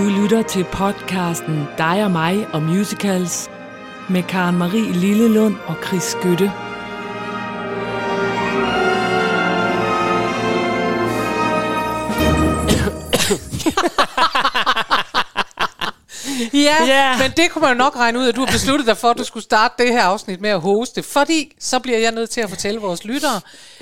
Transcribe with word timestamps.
Du 0.00 0.08
lytter 0.08 0.42
til 0.42 0.64
podcasten 0.72 1.68
Dig 1.78 2.04
og 2.04 2.10
mig 2.10 2.46
og 2.52 2.62
musicals 2.62 3.50
med 4.08 4.22
Karen 4.22 4.58
Marie 4.58 4.92
Lillelund 4.92 5.54
og 5.66 5.76
Chris 5.86 6.02
Skytte. 6.02 6.52
Ja, 16.52 16.84
Ja. 16.86 17.18
men 17.18 17.30
det 17.36 17.50
kunne 17.50 17.62
man 17.62 17.70
jo 17.72 17.78
nok 17.78 17.96
regne 17.96 18.18
ud, 18.18 18.28
at 18.28 18.36
du 18.36 18.40
har 18.44 18.52
besluttet 18.52 18.86
dig 18.86 18.96
for, 18.96 19.10
at 19.10 19.18
du 19.18 19.24
skulle 19.24 19.44
starte 19.44 19.74
det 19.84 19.92
her 19.92 20.02
afsnit 20.02 20.40
med 20.40 20.50
at 20.50 20.60
hoste. 20.60 21.02
Fordi 21.02 21.52
så 21.60 21.78
bliver 21.78 21.98
jeg 21.98 22.12
nødt 22.12 22.30
til 22.30 22.40
at 22.40 22.48
fortælle 22.48 22.80
vores 22.80 23.04
lyttere, 23.04 23.40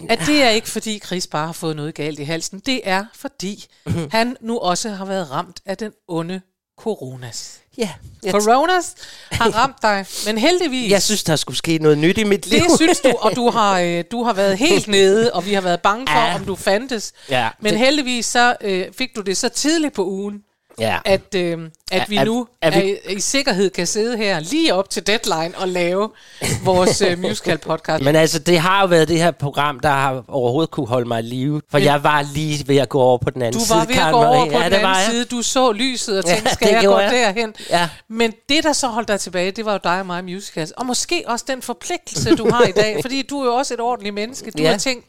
at 0.08 0.20
det 0.26 0.42
er 0.42 0.48
ikke 0.50 0.68
fordi 0.68 0.98
Chris 0.98 1.26
bare 1.26 1.46
har 1.46 1.52
fået 1.52 1.76
noget 1.76 1.94
galt 1.94 2.18
i 2.18 2.24
halsen. 2.24 2.58
Det 2.66 2.80
er 2.84 3.04
fordi 3.14 3.66
han 4.10 4.36
nu 4.40 4.58
også 4.58 4.88
har 4.90 5.04
været 5.04 5.30
ramt 5.30 5.60
af 5.66 5.76
den 5.76 5.92
onde 6.08 6.40
coronas. 6.78 7.58
Ja, 7.78 7.90
jeg, 8.22 8.32
Coronas 8.32 8.94
har 9.32 9.50
ramt 9.50 9.76
dig, 9.82 10.06
men 10.26 10.38
heldigvis... 10.38 10.90
jeg 10.90 11.02
synes, 11.02 11.24
der 11.24 11.36
skulle 11.36 11.56
ske 11.56 11.78
noget 11.78 11.98
nyt 11.98 12.18
i 12.18 12.24
mit 12.24 12.46
liv. 12.46 12.60
Det 12.60 12.70
synes 12.76 13.00
du, 13.00 13.12
og 13.20 13.36
du 13.36 13.50
har, 13.58 13.80
øh, 13.80 14.04
du 14.10 14.24
har 14.24 14.32
været 14.32 14.58
helt 14.58 14.88
nede, 14.88 15.32
og 15.32 15.46
vi 15.46 15.52
har 15.54 15.60
været 15.60 15.80
bange 15.82 16.06
for, 16.06 16.18
Ja. 16.18 16.34
om 16.34 16.44
du 16.44 16.56
fandtes. 16.56 17.12
Ja, 17.30 17.48
Men 17.60 17.72
det- 17.72 17.80
heldigvis 17.80 18.26
så 18.26 18.56
øh, 18.60 18.86
fik 18.98 19.16
du 19.16 19.20
det 19.20 19.36
så 19.36 19.48
tidligt 19.48 19.94
på 19.94 20.04
ugen, 20.06 20.42
ja. 20.80 20.98
at, 21.04 21.34
øh, 21.36 21.58
at 21.90 22.00
Er- 22.02 22.04
vi 22.08 22.16
er- 22.16 22.24
nu 22.24 22.46
er 22.62 22.70
er, 22.70 22.80
vi- 22.80 22.96
i, 23.08 23.12
i 23.14 23.20
sikkerhed 23.20 23.70
kan 23.70 23.86
sidde 23.86 24.16
her 24.16 24.40
lige 24.40 24.74
op 24.74 24.90
til 24.90 25.06
deadline 25.06 25.52
og 25.58 25.68
lave 25.68 26.10
vores 26.64 27.00
øh, 27.00 27.18
musical 27.18 27.58
podcast. 27.58 28.04
Men 28.04 28.16
altså, 28.16 28.38
det 28.38 28.58
har 28.58 28.80
jo 28.80 28.86
været 28.86 29.08
det 29.08 29.18
her 29.18 29.30
program, 29.30 29.80
der 29.80 29.88
har 29.88 30.24
overhovedet 30.28 30.70
kunne 30.70 30.86
holde 30.86 31.08
mig 31.08 31.18
i 31.20 31.26
live. 31.26 31.60
For 31.70 31.78
jeg 31.78 32.02
var 32.04 32.24
lige 32.34 32.68
ved 32.68 32.76
at 32.76 32.88
gå 32.88 33.00
over 33.00 33.18
på 33.18 33.30
den 33.30 33.42
anden 33.42 33.60
du 33.60 33.66
side. 33.66 33.78
var 33.78 33.84
ved 33.84 33.96
at 33.96 34.12
gå 34.12 34.18
over 34.18 34.44
på 34.46 34.50
ja, 34.52 34.56
den 34.64 34.72
anden 34.72 34.80
jeg. 34.80 35.06
side. 35.10 35.24
Du 35.24 35.42
så 35.42 35.72
lyset 35.72 36.18
og 36.18 36.24
tænkte, 36.24 36.44
Ja, 36.48 36.54
skal 36.54 36.68
jeg 36.68 36.84
gå 36.84 36.98
jeg. 36.98 37.10
derhen? 37.12 37.54
Ja. 37.70 37.88
Men 38.08 38.32
det, 38.48 38.64
der 38.64 38.72
så 38.72 38.86
holdt 38.86 39.08
dig 39.08 39.20
tilbage, 39.20 39.50
det 39.50 39.64
var 39.64 39.72
jo 39.72 39.78
dig 39.84 40.00
og 40.00 40.06
mig 40.06 40.24
musicals. 40.24 40.70
Og 40.70 40.86
måske 40.86 41.22
også 41.26 41.44
den 41.48 41.62
forpligtelse, 41.62 42.36
du 42.36 42.50
har 42.50 42.64
i 42.66 42.72
dag. 42.72 42.98
fordi 43.04 43.22
du 43.22 43.40
er 43.40 43.44
jo 43.44 43.54
også 43.54 43.74
et 43.74 43.80
ordentligt 43.80 44.14
menneske. 44.14 44.50
Du 44.50 44.62
Ja. 44.62 44.70
har 44.70 44.78
tænkt, 44.78 45.04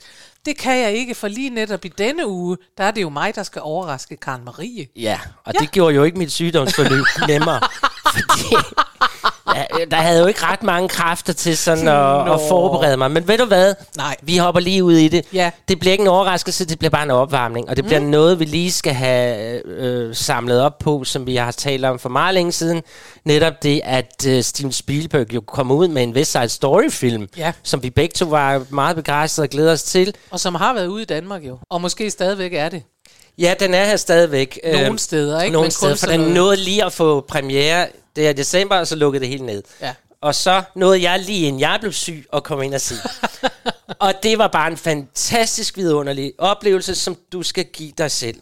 det 0.46 0.58
kan 0.58 0.78
jeg 0.78 0.94
ikke, 0.94 1.16
for 1.16 1.28
lige 1.28 1.50
netop 1.50 1.86
i 1.86 1.88
denne 1.88 2.28
uge, 2.28 2.58
der 2.78 2.84
er 2.84 2.92
det 2.92 3.02
jo 3.02 3.10
mig, 3.10 3.36
der 3.36 3.44
skal 3.44 3.62
overraske 3.62 4.18
Karen 4.18 4.46
Marie. 4.46 4.88
Ja, 4.96 5.20
og 5.46 5.54
ja. 5.54 5.60
det 5.60 5.72
gjorde 5.72 5.96
jo 5.96 6.04
ikke 6.04 6.18
mit 6.18 6.32
sygdomsforløb 6.32 7.06
nemmere. 7.32 7.60
Fordi 8.14 8.56
ja, 9.56 9.64
der 9.92 9.98
havde 9.98 10.20
jo 10.20 10.26
ikke 10.26 10.40
ret 10.46 10.64
mange 10.64 10.90
kræfter 10.90 11.34
til 11.34 11.58
sådan 11.58 11.88
at, 11.88 12.34
at 12.34 12.40
forberede 12.50 12.98
mig. 12.98 13.12
Men 13.12 13.28
ved 13.28 13.38
du 13.38 13.46
hvad? 13.46 13.74
Nej. 13.98 14.16
Vi 14.22 14.38
hopper 14.38 14.62
lige 14.62 14.84
ud 14.84 14.94
i 14.94 15.08
det. 15.08 15.26
Ja. 15.34 15.52
Det 15.68 15.80
bliver 15.80 15.92
ikke 15.92 16.02
en 16.02 16.08
overraskelse, 16.08 16.66
det 16.66 16.80
bliver 16.80 16.90
bare 16.90 17.04
en 17.04 17.12
opvarmning. 17.12 17.70
Og 17.70 17.76
det 17.78 17.86
bliver 17.86 18.00
noget, 18.00 18.40
vi 18.40 18.46
lige 18.46 18.72
skal 18.72 18.94
have 18.94 19.62
øh, 19.68 20.16
samlet 20.16 20.62
op 20.62 20.80
på, 20.80 21.04
som 21.04 21.26
vi 21.26 21.36
har 21.36 21.52
talt 21.52 21.86
om 21.86 22.00
for 22.00 22.10
meget 22.10 22.34
længe 22.34 22.52
siden. 22.52 22.82
Netop 23.26 23.64
det, 23.64 23.82
at 23.84 24.26
øh, 24.28 24.44
Steven 24.44 24.72
Spielberg 24.72 25.34
jo 25.34 25.42
kom 25.42 25.72
ud 25.72 25.88
med 25.88 26.04
en 26.04 26.14
West 26.14 26.32
Side 26.32 26.50
Story-film, 26.50 27.28
Ja. 27.38 27.52
som 27.64 27.84
vi 27.84 27.90
begge 27.90 28.14
to 28.14 28.26
var 28.26 28.62
meget 28.70 28.96
begejstrede 28.96 29.46
og 29.46 29.50
glæder 29.50 29.72
os 29.72 29.84
til. 29.84 30.14
Og 30.32 30.40
som 30.40 30.56
har 30.56 30.74
været 30.74 30.88
ude 30.88 31.02
i 31.02 31.06
Danmark 31.06 31.44
jo. 31.44 31.58
Og 31.70 31.82
måske 31.82 32.12
stadigvæk 32.12 32.54
er 32.54 32.70
det. 32.70 32.84
Ja, 33.40 33.56
den 33.60 33.74
er 33.74 33.86
her 33.86 33.96
stadigvæk. 33.98 34.60
Nogle 34.64 35.00
steder, 35.00 35.42
ikke? 35.42 35.54
Nogle 35.54 35.66
Men 35.66 35.72
steder, 35.72 35.96
for 35.96 36.08
den 36.08 36.20
nåede 36.20 36.58
lige 36.58 36.86
at 36.86 36.94
få 36.94 37.22
premiere. 37.22 37.88
Det 38.16 38.28
er 38.28 38.34
december, 38.34 38.76
og 38.76 38.88
så 38.88 38.96
lukkede 38.96 39.22
det 39.22 39.30
helt 39.30 39.44
ned. 39.44 39.64
Ja. 39.82 39.94
Og 40.22 40.36
så 40.36 40.64
nåede 40.76 41.02
jeg 41.02 41.20
lige 41.20 41.48
inden 41.48 41.60
jeg 41.60 41.78
blev 41.82 41.94
syg 41.94 42.26
og 42.32 42.44
kom 42.44 42.62
ind 42.62 42.74
og 42.74 42.82
se. 42.82 42.96
og 44.00 44.14
det 44.24 44.38
var 44.38 44.48
bare 44.48 44.72
en 44.72 44.78
fantastisk 44.78 45.78
vidunderlig 45.78 46.34
oplevelse, 46.38 46.96
som 46.96 47.18
du 47.32 47.44
skal 47.44 47.66
give 47.66 47.92
dig 47.98 48.12
selv. 48.12 48.42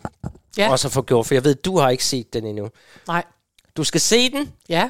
Ja. 0.57 0.71
Og 0.71 0.79
så 0.79 0.89
få 0.89 1.01
gjort, 1.01 1.25
for 1.25 1.33
jeg 1.33 1.43
ved, 1.43 1.55
du 1.55 1.77
har 1.79 1.89
ikke 1.89 2.05
set 2.05 2.33
den 2.33 2.45
endnu. 2.45 2.69
Nej. 3.07 3.23
Du 3.77 3.83
skal 3.83 4.01
se 4.01 4.29
den, 4.31 4.53
Ja. 4.69 4.89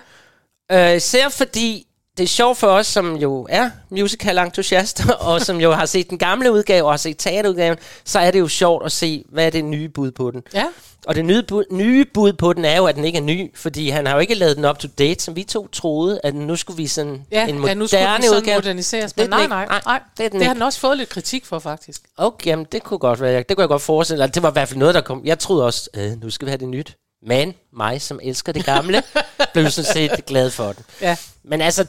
øh, 0.72 0.96
især 0.96 1.30
fordi 1.30 1.88
det 2.18 2.24
er 2.24 2.28
sjovt 2.28 2.58
for 2.58 2.68
os, 2.68 2.88
som 2.88 3.16
jo 3.16 3.48
er 3.50 3.70
musical-entusiaster, 3.90 5.12
og 5.30 5.42
som 5.42 5.62
jo 5.62 5.72
har 5.72 5.86
set 5.86 6.10
den 6.10 6.18
gamle 6.18 6.52
udgave 6.52 6.86
og 6.86 6.92
har 6.92 6.98
set 6.98 7.18
teaterudgaven, 7.18 7.78
så 8.06 8.20
er 8.20 8.32
det 8.32 8.40
jo 8.40 8.48
sjovt 8.48 8.86
at 8.86 8.92
se, 8.92 9.24
hvad 9.30 9.46
er 9.46 9.50
det 9.50 9.66
nye 9.66 9.90
bud 9.90 10.12
på 10.12 10.32
den. 10.32 10.44
Ja. 10.54 10.66
Og 11.08 11.16
det 11.16 11.26
nye 11.26 11.44
bud, 11.44 11.64
nye 11.72 12.06
bud 12.14 12.34
på 12.34 12.54
den 12.54 12.66
er 12.66 12.78
jo, 12.78 12.86
at 12.86 12.96
den 12.96 13.06
ikke 13.06 13.18
er 13.18 13.22
ny, 13.22 13.52
fordi 13.56 13.90
han 13.90 14.06
har 14.06 14.14
jo 14.14 14.20
ikke 14.20 14.34
lavet 14.36 14.58
den 14.58 14.66
up 14.66 14.78
to 14.80 14.88
date, 15.00 15.24
som 15.24 15.36
vi 15.36 15.44
to 15.44 15.68
troede, 15.68 16.20
at 16.24 16.36
nu 16.36 16.56
skulle 16.56 16.78
vi 16.78 16.88
sådan 16.88 17.22
Ja, 17.32 17.44
en 17.48 17.50
ja, 17.50 17.54
moderne 17.56 17.80
nu 17.80 17.88
skulle 17.88 18.04
den 18.06 18.24
sådan 18.24 18.38
udgave. 18.38 18.58
moderniseres. 18.58 19.12
Er 19.12 19.22
Men 19.22 19.30
nej, 19.30 19.48
nej, 19.48 19.66
Nej, 19.68 19.82
nej. 19.86 20.00
det 20.18 20.26
er 20.26 20.30
den 20.30 20.40
det 20.40 20.48
har 20.48 20.54
den 20.54 20.62
også 20.64 20.80
fået 20.80 20.98
lidt 20.98 21.10
kritik 21.10 21.46
for, 21.46 21.60
faktisk. 21.60 22.02
Okay, 22.18 22.46
jamen, 22.48 22.66
det 22.72 22.84
kunne 22.84 22.98
godt 22.98 23.22
være. 23.22 23.38
Det 23.38 23.48
kunne 23.58 23.62
jeg 23.62 23.70
godt 23.70 23.82
forestille 23.82 24.24
mig. 24.24 24.36
Det 24.36 24.44
var 24.44 24.50
i 24.50 24.54
hvert 24.54 24.68
fald 24.68 24.80
noget, 24.80 24.96
der 24.96 25.02
kom. 25.02 25.22
Jeg 25.26 25.40
troede 25.40 25.66
også, 25.66 25.90
øh, 25.94 26.22
nu 26.22 26.30
skal 26.30 26.46
vi 26.46 26.50
have 26.50 26.58
det 26.60 26.68
nyt. 26.68 26.96
Men 27.28 27.54
mig, 27.74 28.02
som 28.02 28.20
elsker 28.24 28.52
det 28.54 28.66
gamle, 28.66 29.04
blev 29.54 29.70
sådan 29.70 29.94
set 29.94 30.26
glad 30.26 30.50
for 30.52 30.72
den. 30.72 30.84
Ja. 31.02 31.16
Men 31.44 31.62
altså, 31.62 31.86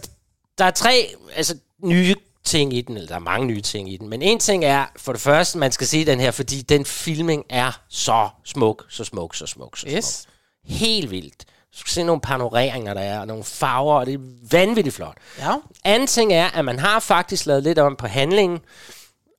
der 0.59 0.65
er 0.65 0.71
tre 0.71 1.15
altså, 1.37 1.57
nye 1.85 2.15
ting 2.45 2.75
i 2.75 2.81
den, 2.81 2.97
eller 2.97 3.09
der 3.09 3.15
er 3.15 3.19
mange 3.19 3.47
nye 3.47 3.61
ting 3.61 3.93
i 3.93 3.97
den. 3.97 4.09
Men 4.09 4.23
en 4.23 4.39
ting 4.39 4.65
er, 4.65 4.87
for 4.97 5.13
det 5.13 5.21
første, 5.21 5.59
man 5.59 5.73
skal 5.73 5.87
se 5.87 6.07
den 6.07 6.21
her, 6.21 6.31
fordi 6.31 6.63
den 6.63 6.85
filming 6.85 7.45
er 7.51 7.81
så 7.89 8.29
smuk, 8.45 8.85
så 8.89 9.05
smuk, 9.05 9.35
så 9.35 9.47
smuk, 9.47 9.77
så 9.77 9.81
smuk. 9.81 9.97
Yes. 9.97 10.27
Helt 10.65 11.11
vildt. 11.11 11.45
Du 11.73 11.79
skal 11.79 11.91
se 11.91 12.03
nogle 12.03 12.21
panoreringer, 12.21 12.95
der 12.95 13.01
er, 13.01 13.21
og 13.21 13.27
nogle 13.27 13.45
farver, 13.45 13.95
og 13.95 14.07
det 14.07 14.15
er 14.15 14.19
vanvittigt 14.51 14.97
flot. 14.97 15.17
Ja. 15.39 15.55
Anden 15.85 16.07
ting 16.07 16.33
er, 16.33 16.47
at 16.47 16.65
man 16.65 16.79
har 16.79 17.01
faktisk 17.01 17.47
lavet 17.47 17.63
lidt 17.63 17.79
om 17.79 17.97
på 17.97 18.07
handlingen, 18.07 18.59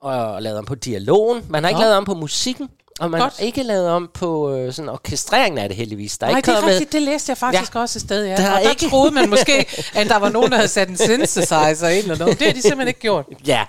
og 0.01 0.41
lavet 0.41 0.59
om 0.59 0.65
på 0.65 0.75
dialogen. 0.75 1.45
Man 1.49 1.63
har 1.63 1.69
ikke 1.69 1.79
Nå. 1.79 1.83
lavet 1.83 1.97
om 1.97 2.05
på 2.05 2.13
musikken, 2.13 2.69
og 2.99 3.11
man 3.11 3.21
Godt. 3.21 3.33
har 3.37 3.45
ikke 3.45 3.63
lavet 3.63 3.87
om 3.89 4.09
på 4.13 4.53
øh, 4.55 4.73
sådan 4.73 4.89
orkestreringen 4.89 5.57
af 5.57 5.69
det 5.69 5.77
heldigvis. 5.77 6.17
Der 6.17 6.25
er 6.27 6.31
Nej, 6.31 6.37
ikke 6.37 6.51
det 6.51 6.57
er 6.57 6.67
rigtigt. 6.67 6.91
Det 6.93 7.01
læste 7.01 7.29
jeg 7.29 7.37
faktisk 7.37 7.75
ja. 7.75 7.79
Også 7.81 7.97
et 7.99 8.01
sted, 8.01 8.25
ja. 8.25 8.35
Der 8.35 8.43
er 8.43 8.57
og 8.57 8.63
der 8.63 8.69
ikke- 8.69 8.89
troede 8.89 9.11
man 9.11 9.29
måske, 9.29 9.65
at 9.93 10.07
der 10.09 10.17
var 10.17 10.29
nogen, 10.29 10.49
der 10.51 10.55
havde 10.57 10.67
sat 10.67 10.89
en 10.89 10.97
synthesizer 10.97 11.87
ind 11.87 12.03
eller 12.03 12.17
noget. 12.17 12.39
Det 12.39 12.47
har 12.47 12.53
de 12.53 12.61
simpelthen 12.61 12.87
ikke 12.87 12.99
gjort. 12.99 13.25
Ja, 13.47 13.65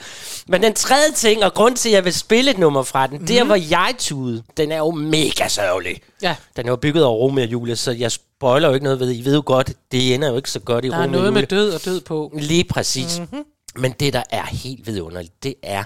men 0.47 0.63
den 0.63 0.75
tredje 0.75 1.13
ting, 1.15 1.45
og 1.45 1.55
grund 1.55 1.77
til, 1.77 1.89
at 1.89 1.95
jeg 1.95 2.05
vil 2.05 2.15
spille 2.15 2.51
et 2.51 2.59
nummer 2.59 2.83
fra 2.83 3.07
den, 3.07 3.15
Mhm. 3.15 3.23
mm. 3.23 3.27
der 3.27 3.45
hvor 3.45 3.55
jeg 3.71 3.95
tude, 3.99 4.43
den 4.57 4.73
er 4.73 4.77
jo 4.79 4.91
mega 4.91 5.49
sørgelig. 5.49 6.01
Ja. 6.23 6.37
Den 6.57 6.67
er 6.67 6.71
jo 6.71 6.77
bygget 6.77 7.05
over 7.05 7.19
Romeo 7.19 7.45
og 7.45 7.53
Julie, 7.53 7.77
så 7.77 7.91
jeg 7.93 8.13
spoiler 8.13 8.69
jo 8.69 8.75
ikke 8.75 8.85
noget 8.85 9.01
ved. 9.01 9.13
I 9.15 9.25
ved 9.25 9.35
jo 9.35 9.43
godt, 9.47 9.73
det 9.93 10.15
ender 10.15 10.29
jo 10.31 10.37
ikke 10.37 10.51
så 10.51 10.61
godt 10.61 10.85
i 10.85 10.89
Der 10.89 10.95
er 10.97 11.03
Romeo 11.03 11.09
og 11.19 11.23
noget 11.23 11.33
med 11.33 11.43
død 11.47 11.73
og 11.73 11.85
død 11.85 12.01
på. 12.01 12.33
Lige 12.39 12.65
præcis. 12.65 13.19
Mhm. 13.19 13.29
Mm-hmm. 13.33 13.45
Men 13.83 13.93
det, 14.01 14.13
der 14.13 14.23
er 14.31 14.47
helt 14.47 14.87
vidunderligt, 14.87 15.43
det 15.43 15.55
er, 15.63 15.85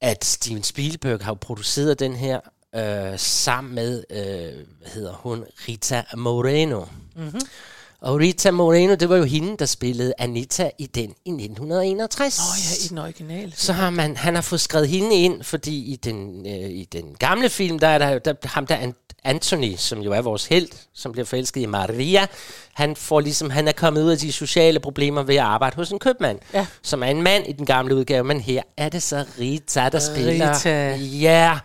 at 0.00 0.24
Steven 0.24 0.62
Spielberg 0.62 1.24
har 1.24 1.34
produceret 1.34 1.98
den 1.98 2.16
her 2.16 2.40
øh, 2.74 3.18
sammen 3.18 3.74
med, 3.74 4.04
øh, 4.10 4.66
hvad 4.78 4.90
hedder 4.94 5.12
hun, 5.12 5.44
Rita 5.68 6.04
Moreno. 6.16 6.80
Mhm. 6.80 7.24
Mm-hmm. 7.24 7.40
Og 8.02 8.16
Rita 8.18 8.50
Moreno, 8.50 8.94
det 8.94 9.08
var 9.08 9.16
jo 9.16 9.24
hende, 9.24 9.56
der 9.56 9.66
spillede 9.66 10.12
Anita 10.18 10.70
i 10.78 10.86
den 10.86 11.14
i 11.24 11.30
1961. 11.30 12.38
Åh 12.38 12.44
oh, 12.44 12.56
ja, 12.58 12.84
i 12.84 12.88
den 12.88 12.98
originale. 12.98 13.52
Så 13.56 13.72
har 13.72 13.90
man, 13.90 14.16
han 14.16 14.34
har 14.34 14.42
fået 14.42 14.60
skrevet 14.60 14.88
hende 14.88 15.14
ind, 15.16 15.42
fordi 15.42 15.92
i 15.92 15.96
den, 15.96 16.46
øh, 16.46 16.70
i 16.70 16.84
den 16.92 17.14
gamle 17.18 17.48
film, 17.48 17.78
der 17.78 17.88
er 17.88 17.98
der, 17.98 18.18
der 18.18 18.34
ham 18.44 18.66
der 18.66 18.76
An- 18.76 18.94
Anthony, 19.24 19.74
som 19.76 20.00
jo 20.00 20.12
er 20.12 20.20
vores 20.20 20.46
held, 20.46 20.68
som 20.94 21.12
bliver 21.12 21.24
forelsket 21.24 21.60
i 21.60 21.66
Maria, 21.66 22.26
han 22.74 22.96
får 22.96 23.20
ligesom, 23.20 23.50
han 23.50 23.68
er 23.68 23.72
kommet 23.72 24.02
ud 24.02 24.10
af 24.10 24.18
de 24.18 24.32
sociale 24.32 24.80
problemer 24.80 25.22
ved 25.22 25.34
at 25.34 25.42
arbejde 25.42 25.76
hos 25.76 25.90
en 25.90 25.98
købmand, 25.98 26.38
Ja. 26.54 26.66
som 26.82 27.02
er 27.02 27.06
en 27.06 27.22
mand 27.22 27.46
i 27.46 27.52
den 27.52 27.66
gamle 27.66 27.94
udgave, 27.94 28.24
men 28.24 28.40
her 28.40 28.62
er 28.76 28.88
det 28.88 29.02
så 29.02 29.24
Rita, 29.40 29.88
der 29.88 29.98
spiller. 29.98 30.54
Rita. 30.56 30.96
Ja, 31.00 31.58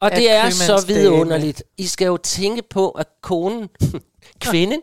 og 0.00 0.12
Af 0.12 0.18
det 0.18 0.30
er 0.32 0.50
så 0.50 0.84
vidunderligt. 0.86 1.62
I 1.78 1.86
skal 1.86 2.06
jo 2.06 2.16
tænke 2.16 2.62
på, 2.70 2.90
at 2.90 3.06
konen, 3.22 3.68
kvinden, 4.40 4.80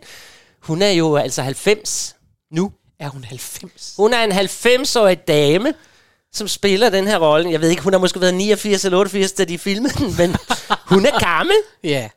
hun 0.67 0.81
er 0.81 0.89
jo 0.91 1.16
altså 1.16 1.41
90 1.41 2.16
nu. 2.51 2.72
Er 3.00 3.09
hun 3.09 3.23
90? 3.23 3.94
Hun 3.97 4.13
er 4.13 4.23
en 4.23 4.31
90-årig 4.31 5.28
dame, 5.28 5.73
som 6.33 6.47
spiller 6.47 6.89
den 6.89 7.07
her 7.07 7.17
rolle. 7.17 7.51
Jeg 7.51 7.62
ved 7.62 7.69
ikke, 7.69 7.81
hun 7.83 7.94
har 7.94 8.00
måske 8.00 8.21
været 8.21 8.33
89 8.33 8.86
eller 8.86 8.97
88, 9.00 9.31
da 9.31 9.45
de 9.45 9.57
filmede 9.57 9.94
den, 9.94 10.15
men 10.18 10.36
hun 10.94 11.06
er 11.06 11.19
gammel. 11.19 11.56
Ja. 11.83 12.09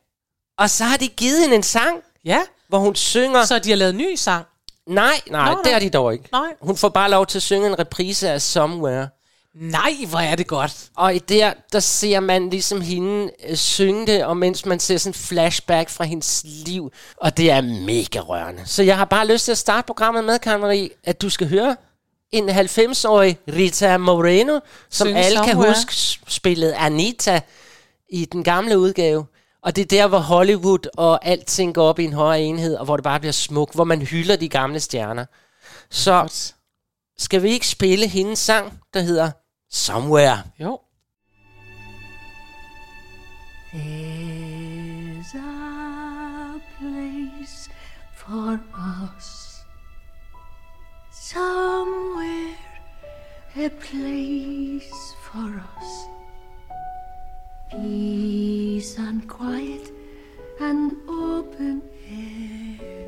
Og 0.57 0.69
så 0.69 0.83
har 0.83 0.97
de 0.97 1.07
givet 1.07 1.41
hende 1.41 1.55
en 1.55 1.63
sang, 1.63 1.97
Ja, 2.25 2.41
hvor 2.67 2.79
hun 2.79 2.95
synger... 2.95 3.45
så 3.45 3.59
de 3.59 3.69
har 3.69 3.77
lavet 3.77 3.95
ny 3.95 4.15
sang. 4.15 4.45
Nej, 4.87 5.21
nej, 5.29 5.53
Nå, 5.53 5.61
det 5.63 5.73
har 5.73 5.79
de 5.79 5.89
dog 5.89 6.13
ikke. 6.13 6.25
Nej. 6.31 6.49
Hun 6.61 6.77
får 6.77 6.89
bare 6.89 7.09
lov 7.11 7.25
til 7.27 7.37
at 7.39 7.43
synge 7.43 7.67
en 7.67 7.79
reprise 7.79 8.29
af 8.29 8.41
Somewhere. 8.41 9.07
Nej, 9.55 9.91
hvor 10.09 10.19
er 10.19 10.35
det 10.35 10.47
godt. 10.47 10.89
Og 10.95 11.15
i 11.15 11.19
der, 11.19 11.53
der 11.73 11.79
ser 11.79 12.19
man 12.19 12.49
ligesom 12.49 12.81
hende 12.81 13.31
øh, 13.49 13.55
synge 13.55 14.07
det, 14.07 14.25
og 14.25 14.37
mens 14.37 14.65
man 14.65 14.79
ser 14.79 14.97
sådan 14.97 15.09
en 15.09 15.13
flashback 15.13 15.89
fra 15.89 16.03
hendes 16.03 16.41
liv. 16.45 16.91
Og 17.17 17.37
det 17.37 17.51
er 17.51 17.61
mega 17.61 18.19
rørende. 18.19 18.61
Så 18.65 18.83
jeg 18.83 18.97
har 18.97 19.05
bare 19.05 19.27
lyst 19.27 19.45
til 19.45 19.51
at 19.51 19.57
starte 19.57 19.85
programmet 19.85 20.23
med, 20.23 20.39
Karen 20.39 20.61
Marie, 20.61 20.89
at 21.03 21.21
du 21.21 21.29
skal 21.29 21.49
høre 21.49 21.75
en 22.31 22.49
90-årig 22.49 23.39
Rita 23.47 23.97
Moreno, 23.97 24.59
som 24.89 25.07
Synge 25.07 25.19
alle 25.19 25.39
kan 25.43 25.55
huske 25.55 26.21
spillede 26.27 26.75
Anita 26.75 27.41
i 28.09 28.25
den 28.25 28.43
gamle 28.43 28.79
udgave. 28.79 29.25
Og 29.63 29.75
det 29.75 29.81
er 29.81 29.85
der, 29.85 30.07
hvor 30.07 30.19
Hollywood 30.19 30.87
og 30.97 31.25
alting 31.25 31.75
går 31.75 31.87
op 31.89 31.99
i 31.99 32.03
en 32.03 32.13
højere 32.13 32.41
enhed, 32.41 32.75
og 32.75 32.85
hvor 32.85 32.97
det 32.97 33.03
bare 33.03 33.19
bliver 33.19 33.33
smukt, 33.33 33.75
hvor 33.75 33.83
man 33.83 34.01
hylder 34.01 34.35
de 34.35 34.49
gamle 34.49 34.79
stjerner. 34.79 35.25
Så 35.89 36.51
skal 37.17 37.43
vi 37.43 37.49
ikke 37.49 37.67
spille 37.67 38.07
hendes 38.07 38.39
sang, 38.39 38.79
der 38.93 38.99
hedder 38.99 39.31
Somewhere? 39.73 40.43
Jo. 40.59 40.81
There's 43.71 45.33
a 45.33 46.61
place 46.77 47.69
for 48.13 48.59
us. 48.75 49.63
Somewhere 51.09 52.57
a 53.55 53.69
place 53.69 55.15
for 55.23 55.63
us. 55.77 56.05
Peace 57.71 58.97
and 58.97 59.25
quiet 59.25 59.89
and 60.59 60.91
open 61.07 61.81
air. 62.09 63.07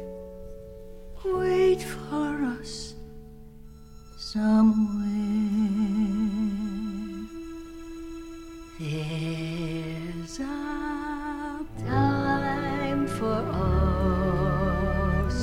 Wait 1.26 1.82
for 1.82 2.44
us 2.58 2.96
somewhere. 4.18 6.03
There's 8.80 10.40
a 10.40 11.64
time 11.86 13.06
for 13.06 13.40
us 13.54 15.36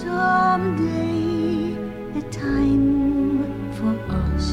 someday, 0.00 1.76
a 2.16 2.22
time 2.30 3.44
for 3.74 3.94
us. 4.08 4.48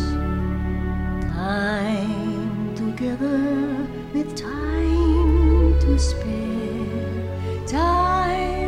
Time 1.31 2.75
together 2.75 3.88
with 4.13 4.36
time 4.36 5.80
to 5.80 5.97
spare, 5.97 7.65
time 7.65 8.65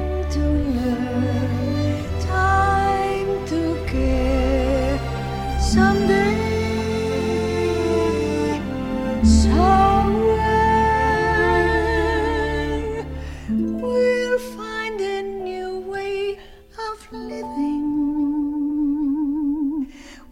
we'll 13.58 14.40
find 14.40 15.02
a 15.02 15.22
new 15.22 15.80
way 15.80 16.38
of 16.90 17.12
living. 17.12 17.88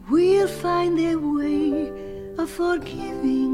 We'll 0.09 0.47
find 0.47 0.99
a 0.99 1.15
way 1.15 1.91
of 2.37 2.49
forgiving. 2.49 3.44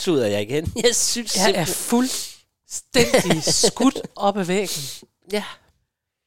Tuder 0.00 0.26
jeg 0.26 0.42
igen. 0.42 0.72
Jeg 0.84 0.96
synes 0.96 1.36
Jeg 1.36 1.42
er 1.42 1.64
simpelthen... 1.64 1.74
fuldstændig 1.74 3.44
skudt 3.66 4.00
op 4.16 4.36
ad 4.36 4.44
væggen. 4.44 4.82
Ja. 5.32 5.44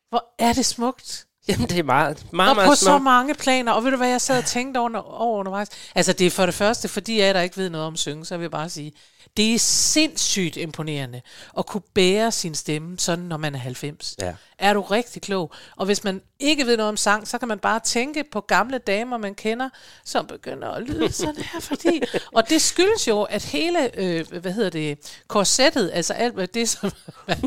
Hvor 0.09 0.25
er 0.39 0.53
det 0.53 0.65
smukt. 0.65 1.25
Jamen, 1.47 1.69
det 1.69 1.79
er 1.79 1.83
meget, 1.83 2.25
meget, 2.33 2.49
Og 2.49 2.55
på 2.55 2.61
meget 2.61 2.77
så 2.79 2.85
smukt. 2.85 3.03
mange 3.03 3.33
planer. 3.33 3.71
Og 3.71 3.83
ved 3.83 3.91
du 3.91 3.97
hvad, 3.97 4.07
jeg 4.09 4.21
sad 4.21 4.37
og 4.37 4.45
tænkte 4.45 4.77
over, 4.77 4.97
over 4.97 5.39
undervejs? 5.39 5.67
Altså, 5.95 6.13
det 6.13 6.27
er 6.27 6.31
for 6.31 6.45
det 6.45 6.55
første, 6.55 6.87
fordi 6.87 7.19
jeg 7.19 7.33
der 7.35 7.41
ikke 7.41 7.57
ved 7.57 7.69
noget 7.69 7.87
om 7.87 7.95
synge, 7.97 8.25
så 8.25 8.37
vil 8.37 8.43
jeg 8.43 8.51
bare 8.51 8.69
sige, 8.69 8.91
det 9.37 9.53
er 9.53 9.59
sindssygt 9.59 10.57
imponerende 10.57 11.21
at 11.57 11.65
kunne 11.65 11.81
bære 11.93 12.31
sin 12.31 12.55
stemme, 12.55 12.99
sådan 12.99 13.25
når 13.25 13.37
man 13.37 13.55
er 13.55 13.59
90. 13.59 14.15
Ja. 14.19 14.33
Er 14.57 14.73
du 14.73 14.81
rigtig 14.81 15.21
klog? 15.21 15.51
Og 15.77 15.85
hvis 15.85 16.03
man 16.03 16.21
ikke 16.39 16.65
ved 16.65 16.77
noget 16.77 16.89
om 16.89 16.97
sang, 16.97 17.27
så 17.27 17.37
kan 17.37 17.47
man 17.47 17.59
bare 17.59 17.79
tænke 17.79 18.23
på 18.31 18.41
gamle 18.41 18.77
damer, 18.77 19.17
man 19.17 19.35
kender, 19.35 19.69
som 20.05 20.27
begynder 20.27 20.69
at 20.69 20.83
lyde 20.83 21.11
sådan 21.11 21.41
her, 21.41 21.59
fordi... 21.59 22.01
Og 22.35 22.49
det 22.49 22.61
skyldes 22.61 23.07
jo, 23.07 23.21
at 23.21 23.43
hele, 23.43 23.99
øh, 23.99 24.25
hvad 24.41 24.51
hedder 24.51 24.69
det, 24.69 24.97
korsettet, 25.27 25.91
altså 25.93 26.13
alt 26.13 26.33
hvad 26.33 26.47
det, 26.47 26.69
som 26.69 26.91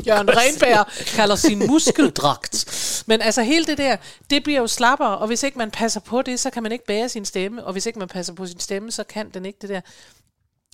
Jørgen 0.06 0.28
Renberg 0.28 0.86
kalder 1.06 1.36
sin 1.36 1.58
muskeldragt. 1.66 3.04
Men 3.06 3.22
altså 3.22 3.42
hele 3.42 3.64
det 3.64 3.78
der, 3.78 3.96
det 4.30 4.42
bliver 4.42 4.60
jo 4.60 4.66
slappere, 4.66 5.18
og 5.18 5.26
hvis 5.26 5.42
ikke 5.42 5.58
man 5.58 5.70
passer 5.70 6.00
på 6.00 6.22
det, 6.22 6.40
så 6.40 6.50
kan 6.50 6.62
man 6.62 6.72
ikke 6.72 6.86
bære 6.86 7.08
sin 7.08 7.24
stemme, 7.24 7.64
og 7.64 7.72
hvis 7.72 7.86
ikke 7.86 7.98
man 7.98 8.08
passer 8.08 8.34
på 8.34 8.46
sin 8.46 8.60
stemme, 8.60 8.92
så 8.92 9.04
kan 9.04 9.30
den 9.30 9.46
ikke 9.46 9.58
det 9.62 9.68
der. 9.68 9.80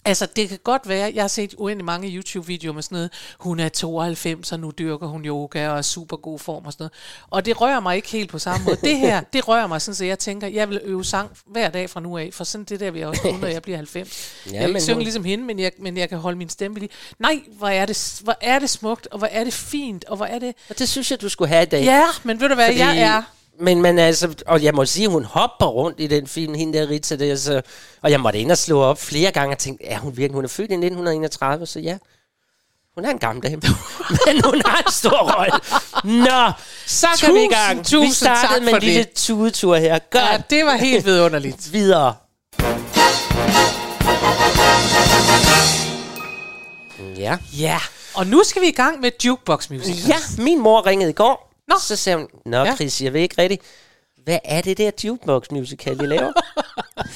Altså, 0.04 0.26
det 0.36 0.48
kan 0.48 0.58
godt 0.64 0.88
være, 0.88 1.12
jeg 1.14 1.22
har 1.22 1.28
set 1.28 1.54
uendelig 1.58 1.84
mange 1.84 2.08
YouTube-videoer 2.08 2.74
med 2.74 2.82
sådan 2.82 2.96
noget, 2.96 3.10
hun 3.38 3.60
er 3.60 3.68
92, 3.68 4.52
og 4.52 4.60
nu 4.60 4.70
dyrker 4.78 5.06
hun 5.06 5.24
yoga 5.24 5.68
og 5.68 5.78
er 5.78 5.82
super 5.82 6.16
god 6.16 6.38
form 6.38 6.66
og 6.66 6.72
sådan 6.72 6.82
noget. 6.82 6.92
Og 7.30 7.46
det 7.46 7.60
rører 7.60 7.80
mig 7.80 7.96
ikke 7.96 8.08
helt 8.10 8.30
på 8.30 8.38
samme 8.38 8.64
måde. 8.64 8.76
Det 8.76 8.96
her, 8.98 9.20
det 9.32 9.48
rører 9.48 9.66
mig 9.66 9.82
sådan, 9.82 9.94
så 9.94 10.04
jeg 10.04 10.18
tænker, 10.18 10.46
jeg 10.46 10.68
vil 10.70 10.80
øve 10.84 11.04
sang 11.04 11.30
hver 11.46 11.70
dag 11.70 11.90
fra 11.90 12.00
nu 12.00 12.18
af, 12.18 12.30
for 12.32 12.44
sådan 12.44 12.64
det 12.64 12.80
der 12.80 12.90
vil 12.90 12.98
jeg 12.98 13.08
også 13.08 13.22
kunne, 13.22 13.40
når 13.40 13.48
jeg 13.48 13.62
bliver 13.62 13.76
90. 13.76 14.08
Ja, 14.52 14.52
jeg 14.52 14.60
vil 14.62 14.68
ikke 14.68 14.80
synge 14.80 14.94
hun- 14.94 15.02
ligesom 15.02 15.24
hende, 15.24 15.44
men 15.44 15.58
jeg, 15.58 15.72
men 15.78 15.96
jeg 15.96 16.08
kan 16.08 16.18
holde 16.18 16.38
min 16.38 16.48
stemme 16.48 16.78
lige. 16.78 16.90
Nej, 17.18 17.40
hvor 17.58 17.68
er, 17.68 17.86
det, 17.86 18.20
hvor 18.24 18.36
er 18.40 18.58
det 18.58 18.70
smukt, 18.70 19.06
og 19.10 19.18
hvor 19.18 19.28
er 19.30 19.44
det 19.44 19.54
fint, 19.54 20.04
og 20.04 20.16
hvor 20.16 20.26
er 20.26 20.38
det... 20.38 20.54
Og 20.70 20.78
det 20.78 20.88
synes 20.88 21.10
jeg, 21.10 21.20
du 21.20 21.28
skulle 21.28 21.48
have 21.48 21.62
i 21.62 21.66
dag. 21.66 21.84
Ja, 21.84 22.02
men 22.22 22.40
ved 22.40 22.48
du 22.48 22.54
hvad, 22.54 22.72
jeg 22.72 22.98
er... 22.98 23.22
Men, 23.60 23.82
men 23.82 23.98
altså, 23.98 24.34
og 24.46 24.62
jeg 24.62 24.74
må 24.74 24.84
sige, 24.86 25.08
hun 25.08 25.24
hopper 25.24 25.66
rundt 25.66 26.00
i 26.00 26.06
den 26.06 26.26
film, 26.26 26.54
hende 26.54 26.78
der 26.78 26.88
Rita 26.90 27.16
der, 27.16 27.36
så, 27.36 27.62
og 28.02 28.10
jeg 28.10 28.20
måtte 28.20 28.38
ind 28.38 28.50
og 28.52 28.58
slå 28.58 28.80
op 28.82 29.00
flere 29.00 29.30
gange 29.30 29.54
og 29.54 29.58
tænkte, 29.58 29.86
er 29.86 29.98
hun 29.98 30.16
virkelig, 30.16 30.34
hun 30.34 30.44
er 30.44 30.48
født 30.48 30.70
i 30.70 30.74
1931, 30.74 31.66
så 31.66 31.80
ja, 31.80 31.98
hun 32.94 33.04
er 33.04 33.10
en 33.10 33.18
gammel 33.18 33.42
dame, 33.44 33.62
men 34.26 34.44
hun 34.44 34.62
har 34.66 34.78
en 34.86 34.92
stor 34.92 35.32
rolle. 35.36 35.52
Nå, 36.24 36.52
så 36.86 37.06
kan 37.20 37.34
vi 37.34 37.44
i 37.44 37.48
gang. 37.48 37.78
Tusind, 37.78 38.00
tusind 38.02 38.08
vi 38.08 38.14
startede 38.36 38.64
med 38.64 38.72
en 38.74 38.80
lille 38.82 39.02
det. 39.04 39.12
tudetur 39.12 39.76
her. 39.76 39.98
Godt, 40.10 40.24
Ja, 40.24 40.42
det 40.50 40.64
var 40.64 40.76
helt 40.76 41.04
vidunderligt. 41.06 41.72
videre. 41.72 42.14
Ja. 47.16 47.36
Ja, 47.58 47.78
og 48.14 48.26
nu 48.26 48.42
skal 48.44 48.62
vi 48.62 48.66
i 48.68 48.72
gang 48.72 49.00
med 49.00 49.10
Jukebox 49.24 49.70
Music. 49.70 50.08
Ja, 50.08 50.16
min 50.38 50.60
mor 50.60 50.86
ringede 50.86 51.10
i 51.10 51.14
går. 51.14 51.51
Nå. 51.72 51.78
Så 51.80 51.96
sagde 51.96 52.18
hun, 52.18 52.28
Nå 52.46 52.56
Ja. 52.64 52.74
Chris, 52.74 53.02
jeg 53.02 53.12
ved 53.12 53.20
ikke 53.20 53.42
rigtigt, 53.42 53.62
hvad 54.24 54.38
er 54.44 54.60
det 54.60 54.78
der 54.78 54.90
jukebox 55.04 55.50
musical, 55.50 56.00
I 56.02 56.06
laver? 56.06 56.32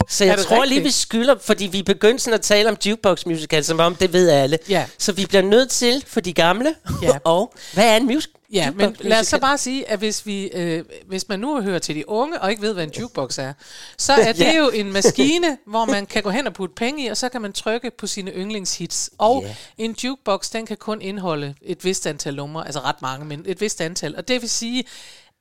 så 0.09 0.25
Er 0.25 0.29
jeg 0.29 0.39
tror 0.39 0.57
rigtigt? 0.57 0.69
lige, 0.69 0.83
vi 0.85 0.91
skylder, 0.91 1.35
fordi 1.43 1.67
vi 1.67 1.83
begyndte 1.83 2.25
sådan 2.25 2.35
at 2.35 2.41
tale 2.41 2.69
om 2.69 2.77
jukebox 2.87 3.27
musical, 3.27 3.65
som 3.65 3.81
om 3.81 3.95
det 3.95 4.13
ved 4.13 4.29
alle. 4.31 4.59
Ja. 4.69 4.87
Så 4.99 5.13
vi 5.13 5.27
bliver 5.27 5.43
nødt 5.43 5.71
til, 5.71 6.05
for 6.07 6.21
de 6.21 6.33
gamle, 6.33 6.75
Ja. 7.03 7.19
og 7.25 7.55
hvad 7.75 7.85
er 7.93 7.97
en 7.97 8.07
music? 8.07 8.31
Ja, 8.53 8.71
men 8.71 8.81
jukebox 8.81 9.05
lad 9.05 9.13
os 9.21 9.27
så 9.27 9.37
musical? 9.37 9.41
bare 9.41 9.59
sige, 9.59 9.91
at 9.91 9.99
hvis, 9.99 10.27
vi, 10.27 10.47
øh, 10.47 10.85
hvis 11.07 11.29
man 11.29 11.41
nu 11.41 11.61
hører 11.63 11.79
til 11.79 11.95
de 11.95 12.09
unge, 12.09 12.41
og 12.41 12.51
ikke 12.51 12.63
ved, 12.63 12.73
hvad 12.75 12.85
en 12.85 12.91
jukebox 12.99 13.39
er, 13.39 13.53
så 13.99 14.13
er 14.29 14.33
det 14.33 14.41
Ja. 14.41 14.57
jo 14.57 14.69
en 14.71 14.93
maskine, 14.93 15.59
hvor 15.67 15.85
man 15.85 16.07
kan 16.07 16.23
gå 16.23 16.31
hen 16.31 16.47
og 16.47 16.55
putte 16.55 16.75
penge 16.75 17.05
i, 17.05 17.07
og 17.09 17.17
så 17.17 17.29
kan 17.29 17.43
man 17.43 17.53
trykke 17.53 17.91
på 17.99 18.07
sine 18.07 18.31
yndlingshits. 18.31 19.11
Og 19.19 19.43
Ja. 19.47 19.55
en 19.85 19.97
jukebox, 20.05 20.51
den 20.51 20.67
kan 20.67 20.77
kun 20.77 21.01
indeholde 21.03 21.55
et 21.63 21.85
vist 21.85 22.07
antal 22.07 22.35
numre, 22.35 22.65
altså 22.67 22.81
ret 22.81 23.03
mange, 23.03 23.25
men 23.27 23.43
et 23.47 23.61
vist 23.61 23.81
antal. 23.81 24.17
Og 24.17 24.29
det 24.29 24.41
vil 24.43 24.51
sige, 24.51 24.85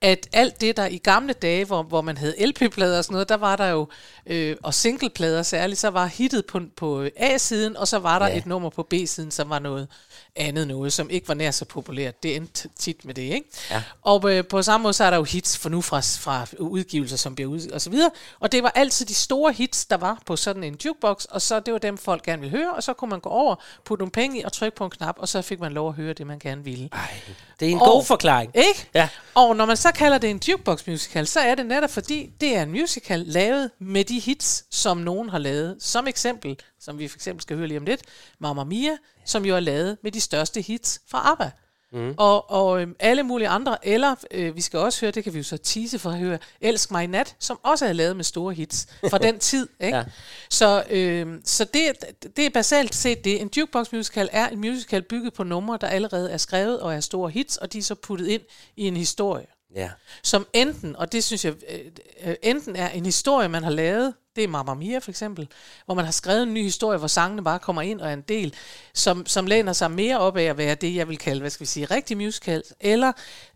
at 0.02 0.28
alt 0.34 0.62
det 0.62 0.78
der 0.78 0.86
i 0.86 0.98
gamle 0.98 1.34
dage, 1.34 1.66
hvor, 1.66 1.84
hvor 1.84 2.02
man 2.02 2.18
havde 2.18 2.46
LP-plader 2.48 2.98
og 2.98 3.04
sådan 3.04 3.14
noget, 3.14 3.30
der 3.30 3.38
var 3.38 3.56
der 3.56 3.68
jo, 3.68 3.88
øh, 4.26 4.56
og 4.64 4.74
singleplader 4.74 5.44
særligt, 5.44 5.80
så 5.80 5.88
var 5.90 6.06
hittet 6.06 6.46
på, 6.46 6.62
på 6.78 7.08
A-siden, 7.16 7.78
og 7.78 7.88
så 7.88 8.00
var 8.00 8.20
der 8.20 8.28
Ja. 8.28 8.38
et 8.38 8.46
nummer 8.46 8.70
på 8.70 8.84
B-siden, 8.84 9.32
som 9.32 9.50
var 9.50 9.60
noget 9.60 9.88
andet 10.36 10.68
noget, 10.68 10.94
som 10.94 11.10
ikke 11.10 11.28
var 11.28 11.34
nær 11.34 11.52
så 11.52 11.66
populært. 11.66 12.24
Det 12.24 12.36
endte 12.36 12.70
tit 12.80 13.06
med 13.06 13.14
det, 13.14 13.22
ikke? 13.22 13.44
Ja. 13.72 13.84
Og 14.02 14.34
øh, 14.34 14.44
på 14.48 14.62
samme 14.62 14.84
måde, 14.84 14.94
så 14.94 15.04
er 15.04 15.10
der 15.10 15.18
jo 15.18 15.24
hits 15.24 15.58
for 15.58 15.70
nu 15.70 15.82
fra, 15.82 16.00
fra 16.00 16.46
udgivelser, 16.60 17.18
som 17.18 17.36
bliver 17.36 17.50
ud 17.50 17.68
og 17.68 17.82
så 17.82 17.90
videre. 17.90 18.12
Og 18.40 18.52
det 18.52 18.64
var 18.64 18.70
altid 18.76 19.06
de 19.06 19.14
store 19.14 19.54
hits, 19.54 19.86
der 19.86 19.98
var 19.98 20.22
på 20.26 20.36
sådan 20.36 20.64
en 20.64 20.78
jukebox, 20.86 21.26
og 21.26 21.42
så 21.42 21.60
det 21.60 21.74
var 21.74 21.80
dem, 21.80 21.98
folk 21.98 22.24
gerne 22.24 22.42
ville 22.42 22.58
høre, 22.58 22.74
og 22.74 22.84
så 22.84 22.94
kunne 22.94 23.10
man 23.10 23.20
gå 23.20 23.30
over, 23.30 23.56
putte 23.86 24.02
nogle 24.02 24.12
penge 24.12 24.40
i 24.40 24.44
og 24.44 24.54
trykke 24.54 24.78
på 24.78 24.84
en 24.86 24.92
knap, 24.92 25.16
og 25.18 25.28
så 25.28 25.42
fik 25.42 25.60
man 25.60 25.72
lov 25.72 25.88
at 25.90 25.96
høre 25.96 26.14
det, 26.14 26.28
man 26.28 26.40
gerne 26.40 26.64
ville. 26.64 26.90
Ej, 26.94 27.14
det 27.60 27.68
er 27.68 27.72
en 27.72 27.82
Og- 27.82 27.88
god 27.88 28.04
forklaring. 28.06 28.52
Ikke? 28.56 28.90
Ja. 28.94 29.10
Og 29.36 29.56
når 29.56 29.66
man 29.66 29.78
så 29.78 29.92
kalder 29.92 30.18
det 30.18 30.30
en 30.30 30.42
jukebox 30.48 30.88
musical, 30.88 31.28
så 31.28 31.40
er 31.40 31.56
det 31.56 31.66
netop 31.66 31.90
fordi, 31.92 32.30
det 32.42 32.56
er 32.56 32.64
en 32.64 32.72
musical 32.72 33.20
lavet 33.20 33.72
med 33.80 34.04
de 34.04 34.20
hits, 34.20 34.66
som 34.72 34.98
nogen 34.98 35.30
har 35.30 35.38
lavet. 35.38 35.78
Som 35.80 36.08
eksempel, 36.08 36.60
som 36.80 37.00
vi 37.00 37.08
for 37.08 37.18
eksempel 37.18 37.42
skal 37.42 37.58
høre 37.58 37.68
lige 37.68 37.78
om 37.78 37.86
lidt, 37.86 38.02
Mamma 38.40 38.64
Mia, 38.64 38.98
som 39.26 39.46
jo 39.46 39.56
er 39.56 39.60
lavet 39.60 39.98
med 40.04 40.12
de 40.12 40.22
største 40.22 40.62
hits 40.62 41.02
fra 41.08 41.32
ABBA. 41.32 41.52
Mm. 41.92 42.14
Og, 42.18 42.52
og 42.52 42.82
øhm, 42.82 42.96
alle 43.00 43.24
mulige 43.24 43.48
andre, 43.48 43.88
eller 43.88 44.16
øh, 44.32 44.56
vi 44.56 44.62
skal 44.62 44.80
også 44.80 45.02
høre, 45.02 45.12
det 45.12 45.24
kan 45.24 45.34
vi 45.34 45.38
jo 45.38 45.44
så 45.44 45.58
tease 45.58 46.00
for 46.00 46.10
at 46.10 46.18
høre, 46.18 46.40
Elsk 46.62 46.92
mig 46.92 47.04
i 47.04 47.08
nat, 47.08 47.36
som 47.40 47.60
også 47.64 47.86
er 47.86 47.94
lavet 47.94 48.16
med 48.16 48.24
store 48.24 48.54
hits 48.54 48.88
fra 49.10 49.18
den 49.18 49.40
tid. 49.50 49.68
Ikke? 49.82 49.98
Ja. 49.98 50.04
Så, 50.50 50.84
øh, 50.90 51.40
så 51.44 51.64
det, 51.64 51.92
det 52.38 52.46
er 52.46 52.50
basalt 52.50 52.96
set 52.96 53.24
det. 53.24 53.42
En 53.42 53.50
jukebox 53.58 53.92
musical 53.92 54.30
er 54.32 54.48
en 54.48 54.60
musical 54.60 55.02
bygget 55.02 55.34
på 55.34 55.44
numre, 55.44 55.78
der 55.82 55.88
allerede 55.88 56.32
er 56.32 56.38
skrevet 56.38 56.80
og 56.80 56.96
er 56.96 57.00
store 57.00 57.30
hits, 57.30 57.58
og 57.58 57.74
de 57.74 57.78
er 57.78 57.82
så 57.84 57.96
puttet 57.96 58.28
ind 58.28 58.42
i 58.76 58.88
en 58.88 58.98
historie 58.98 59.46
Ja. 59.76 59.90
som 60.24 60.48
enten, 60.54 60.96
og 60.96 61.12
det 61.12 61.24
synes 61.24 61.46
jeg, 61.46 61.54
øh, 61.70 61.80
øh, 62.26 62.36
enten 62.44 62.76
er 62.76 62.90
en 62.90 63.06
historie, 63.06 63.50
man 63.50 63.64
har 63.64 63.72
lavet, 63.72 64.14
det 64.36 64.44
er 64.44 64.48
Mamma 64.48 64.74
Mia 64.74 64.98
for 65.00 65.12
eksempel, 65.12 65.48
hvor 65.86 65.96
man 65.96 66.06
har 66.06 66.12
skrevet 66.12 66.44
en 66.44 66.54
ny 66.54 66.64
historie, 66.64 66.98
hvor 67.00 67.08
sangene 67.08 67.44
bare 67.44 67.60
kommer 67.60 67.82
ind 67.82 68.02
og 68.02 68.10
er 68.10 68.14
en 68.14 68.22
del, 68.22 68.54
som, 68.94 69.26
som 69.26 69.46
læner 69.46 69.74
sig 69.74 69.92
mere 69.92 70.20
op 70.20 70.38
af 70.38 70.44
at 70.44 70.58
være 70.58 70.76
det, 70.76 70.96
jeg 70.96 71.08
vil 71.08 71.18
kalde, 71.18 71.40
hvad 71.42 71.50
skal 71.50 71.64
vi 71.64 71.70
sige, 71.70 71.86
rigtig 71.86 72.18
musical, 72.18 72.64
eller 72.80 73.12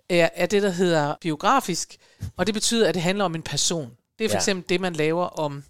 er, 0.10 0.30
er 0.36 0.46
det, 0.46 0.62
der 0.64 0.70
hedder 0.70 1.16
biografisk, 1.22 1.98
og 2.38 2.46
det 2.48 2.54
betyder, 2.54 2.88
at 2.90 2.94
det 2.96 3.02
handler 3.04 3.26
om 3.26 3.36
en 3.36 3.42
person. 3.42 3.92
Det 4.20 4.26
er 4.26 4.30
for 4.30 4.34
Ja. 4.34 4.40
eksempel 4.40 4.70
det, 4.70 4.82
man 4.82 4.94
laver 4.94 5.26
om 5.26 5.64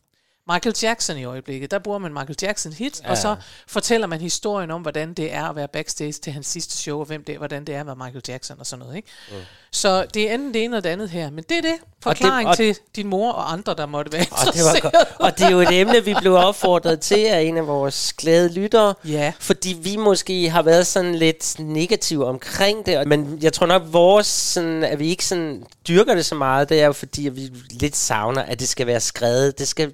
Michael 0.54 0.76
Jackson 0.84 1.18
i 1.18 1.24
øjeblikket. 1.24 1.72
Der 1.72 1.80
bruger 1.80 1.98
man 1.98 2.14
Michael 2.14 2.36
Jackson 2.42 2.74
hit, 2.74 3.02
ja. 3.04 3.10
og 3.12 3.18
så 3.18 3.36
fortæller 3.68 4.08
man 4.08 4.22
historien 4.22 4.72
om, 4.72 4.82
hvordan 4.82 5.14
det 5.14 5.34
er 5.34 5.44
at 5.50 5.56
være 5.56 5.68
backstage 5.68 6.12
til 6.12 6.34
hans 6.34 6.48
sidste 6.48 6.78
show, 6.78 7.00
og 7.00 7.06
hvem 7.06 7.24
det, 7.24 7.38
hvordan 7.38 7.66
det 7.66 7.76
er 7.76 7.80
at 7.80 7.86
være 7.86 7.96
Michael 7.96 8.22
Jackson 8.28 8.60
og 8.60 8.66
sådan 8.66 8.80
noget. 8.86 8.96
Ikke? 8.96 9.08
Mm. 9.32 9.36
Så 9.72 10.06
det 10.14 10.30
er 10.30 10.34
enten 10.34 10.54
det 10.54 10.64
ene 10.64 10.76
eller 10.76 10.82
det 10.82 10.90
andet 10.90 11.10
her. 11.10 11.30
Men 11.30 11.44
det 11.50 11.58
er 11.58 11.62
det. 11.62 11.76
Forklaring 12.04 12.50
og- 12.50 12.56
til 12.58 12.78
din 12.96 13.08
mor 13.08 13.32
og 13.32 13.52
andre, 13.54 13.74
der 13.74 13.86
måtte 13.86 14.12
være 14.12 14.26
Og 14.48 14.54
det, 14.54 14.62
var 14.64 14.80
godt. 14.82 14.96
og 15.20 15.38
det 15.38 15.46
er 15.46 15.50
jo 15.52 15.60
et 15.60 15.72
emne, 15.80 16.04
vi 16.06 16.16
blev 16.22 16.34
opfordret 16.34 17.00
til 17.00 17.26
af 17.26 17.42
en 17.42 17.58
af 17.58 17.68
vores 17.68 18.14
glade 18.14 18.54
lyttere. 18.54 18.94
Ja. 19.06 19.34
Fordi 19.40 19.78
vi 19.82 19.96
måske 19.96 20.50
har 20.50 20.62
været 20.62 20.88
sådan 20.88 21.16
lidt 21.16 21.56
negative 21.60 22.26
omkring 22.26 22.86
det. 22.86 23.08
Men 23.08 23.38
jeg 23.42 23.54
tror 23.54 23.66
nok, 23.66 23.82
vores, 23.86 24.28
sådan, 24.28 24.84
at 24.84 25.00
vi 25.00 25.08
ikke 25.08 25.26
sådan 25.26 25.64
dyrker 25.88 26.16
det 26.16 26.26
så 26.26 26.36
meget, 26.36 26.70
det 26.70 26.82
er 26.82 26.86
jo 26.86 26.94
fordi, 26.94 27.28
at 27.28 27.36
vi 27.36 27.52
lidt 27.70 27.96
savner, 27.96 28.42
at 28.42 28.60
det 28.60 28.70
skal 28.70 28.88
være 28.88 29.00
skrevet. 29.00 29.60
Det 29.60 29.68
skal 29.68 29.94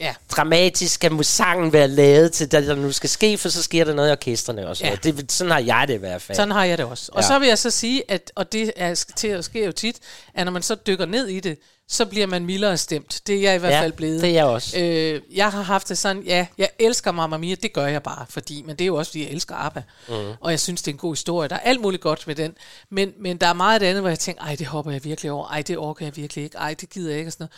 Ja. 0.00 0.14
dramatisk 0.30 0.94
skal 0.94 1.24
sangen 1.24 1.72
være 1.72 1.88
lavet 1.88 2.32
til 2.32 2.52
det, 2.52 2.66
der 2.66 2.74
nu 2.74 2.92
skal 2.92 3.10
ske, 3.10 3.38
for 3.38 3.48
så 3.48 3.62
sker 3.62 3.84
der 3.84 3.94
noget 3.94 4.08
i 4.08 4.12
orkestrene 4.12 4.68
og 4.68 4.76
sådan 4.76 4.98
Ja. 5.04 5.10
Det, 5.12 5.32
sådan 5.32 5.50
har 5.50 5.58
jeg 5.58 5.84
det 5.88 5.94
i 5.94 5.96
hvert 5.96 6.22
fald. 6.22 6.36
Sådan 6.36 6.50
har 6.52 6.64
jeg 6.64 6.78
det 6.78 6.86
også. 6.86 7.10
Og 7.14 7.22
Ja. 7.22 7.26
så 7.28 7.38
vil 7.38 7.48
jeg 7.48 7.58
så 7.58 7.70
sige, 7.70 8.02
at, 8.08 8.32
og 8.34 8.52
det 8.52 8.72
er 8.76 9.04
til 9.16 9.28
at 9.28 9.44
ske 9.44 9.64
jo 9.64 9.72
tit, 9.72 9.96
at 10.34 10.44
når 10.44 10.52
man 10.52 10.62
så 10.62 10.74
dykker 10.74 11.06
ned 11.06 11.26
i 11.28 11.40
det, 11.40 11.58
så 11.88 12.04
bliver 12.06 12.26
man 12.26 12.46
mildere 12.46 12.76
stemt. 12.76 13.20
Det 13.26 13.36
er 13.36 13.40
jeg 13.40 13.54
i 13.54 13.58
hvert 13.58 13.72
Ja, 13.72 13.80
fald 13.82 13.92
blevet. 13.92 14.20
det 14.22 14.28
er 14.28 14.32
jeg 14.34 14.44
også. 14.44 14.78
Øh, 14.78 15.20
jeg 15.34 15.50
har 15.52 15.62
haft 15.62 15.88
det 15.88 15.98
sådan, 15.98 16.22
ja, 16.22 16.46
jeg 16.58 16.68
elsker 16.78 17.12
Mamma 17.12 17.36
Mia, 17.36 17.54
det 17.62 17.72
gør 17.72 17.86
jeg 17.86 18.02
bare, 18.02 18.26
fordi, 18.28 18.62
men 18.66 18.76
det 18.76 18.84
er 18.84 18.86
jo 18.86 18.96
også, 18.96 19.10
fordi 19.10 19.24
jeg 19.24 19.30
elsker 19.32 19.54
ABBA. 19.54 19.82
Mm. 20.08 20.14
Og 20.40 20.50
jeg 20.50 20.60
synes, 20.60 20.82
det 20.82 20.88
er 20.90 20.94
en 20.94 20.98
god 20.98 21.12
historie. 21.12 21.48
Der 21.48 21.54
er 21.56 21.60
alt 21.60 21.80
muligt 21.80 22.02
godt 22.02 22.26
med 22.26 22.34
den. 22.34 22.54
Men, 22.90 23.12
men 23.20 23.36
der 23.36 23.46
er 23.46 23.52
meget 23.52 23.74
af 23.74 23.80
det 23.80 23.86
andet, 23.86 24.02
hvor 24.02 24.08
jeg 24.08 24.18
tænker, 24.18 24.42
ej, 24.44 24.54
det 24.54 24.66
hopper 24.66 24.92
jeg 24.92 25.04
virkelig 25.04 25.30
over. 25.30 25.48
Ej, 25.48 25.62
det 25.62 25.78
orker 25.78 26.06
jeg 26.06 26.16
virkelig 26.16 26.44
ikke. 26.44 26.58
Ej, 26.58 26.74
det 26.74 26.90
gider 26.90 27.10
jeg 27.10 27.18
ikke. 27.18 27.28
Og, 27.28 27.32
sådan 27.32 27.44
noget 27.44 27.52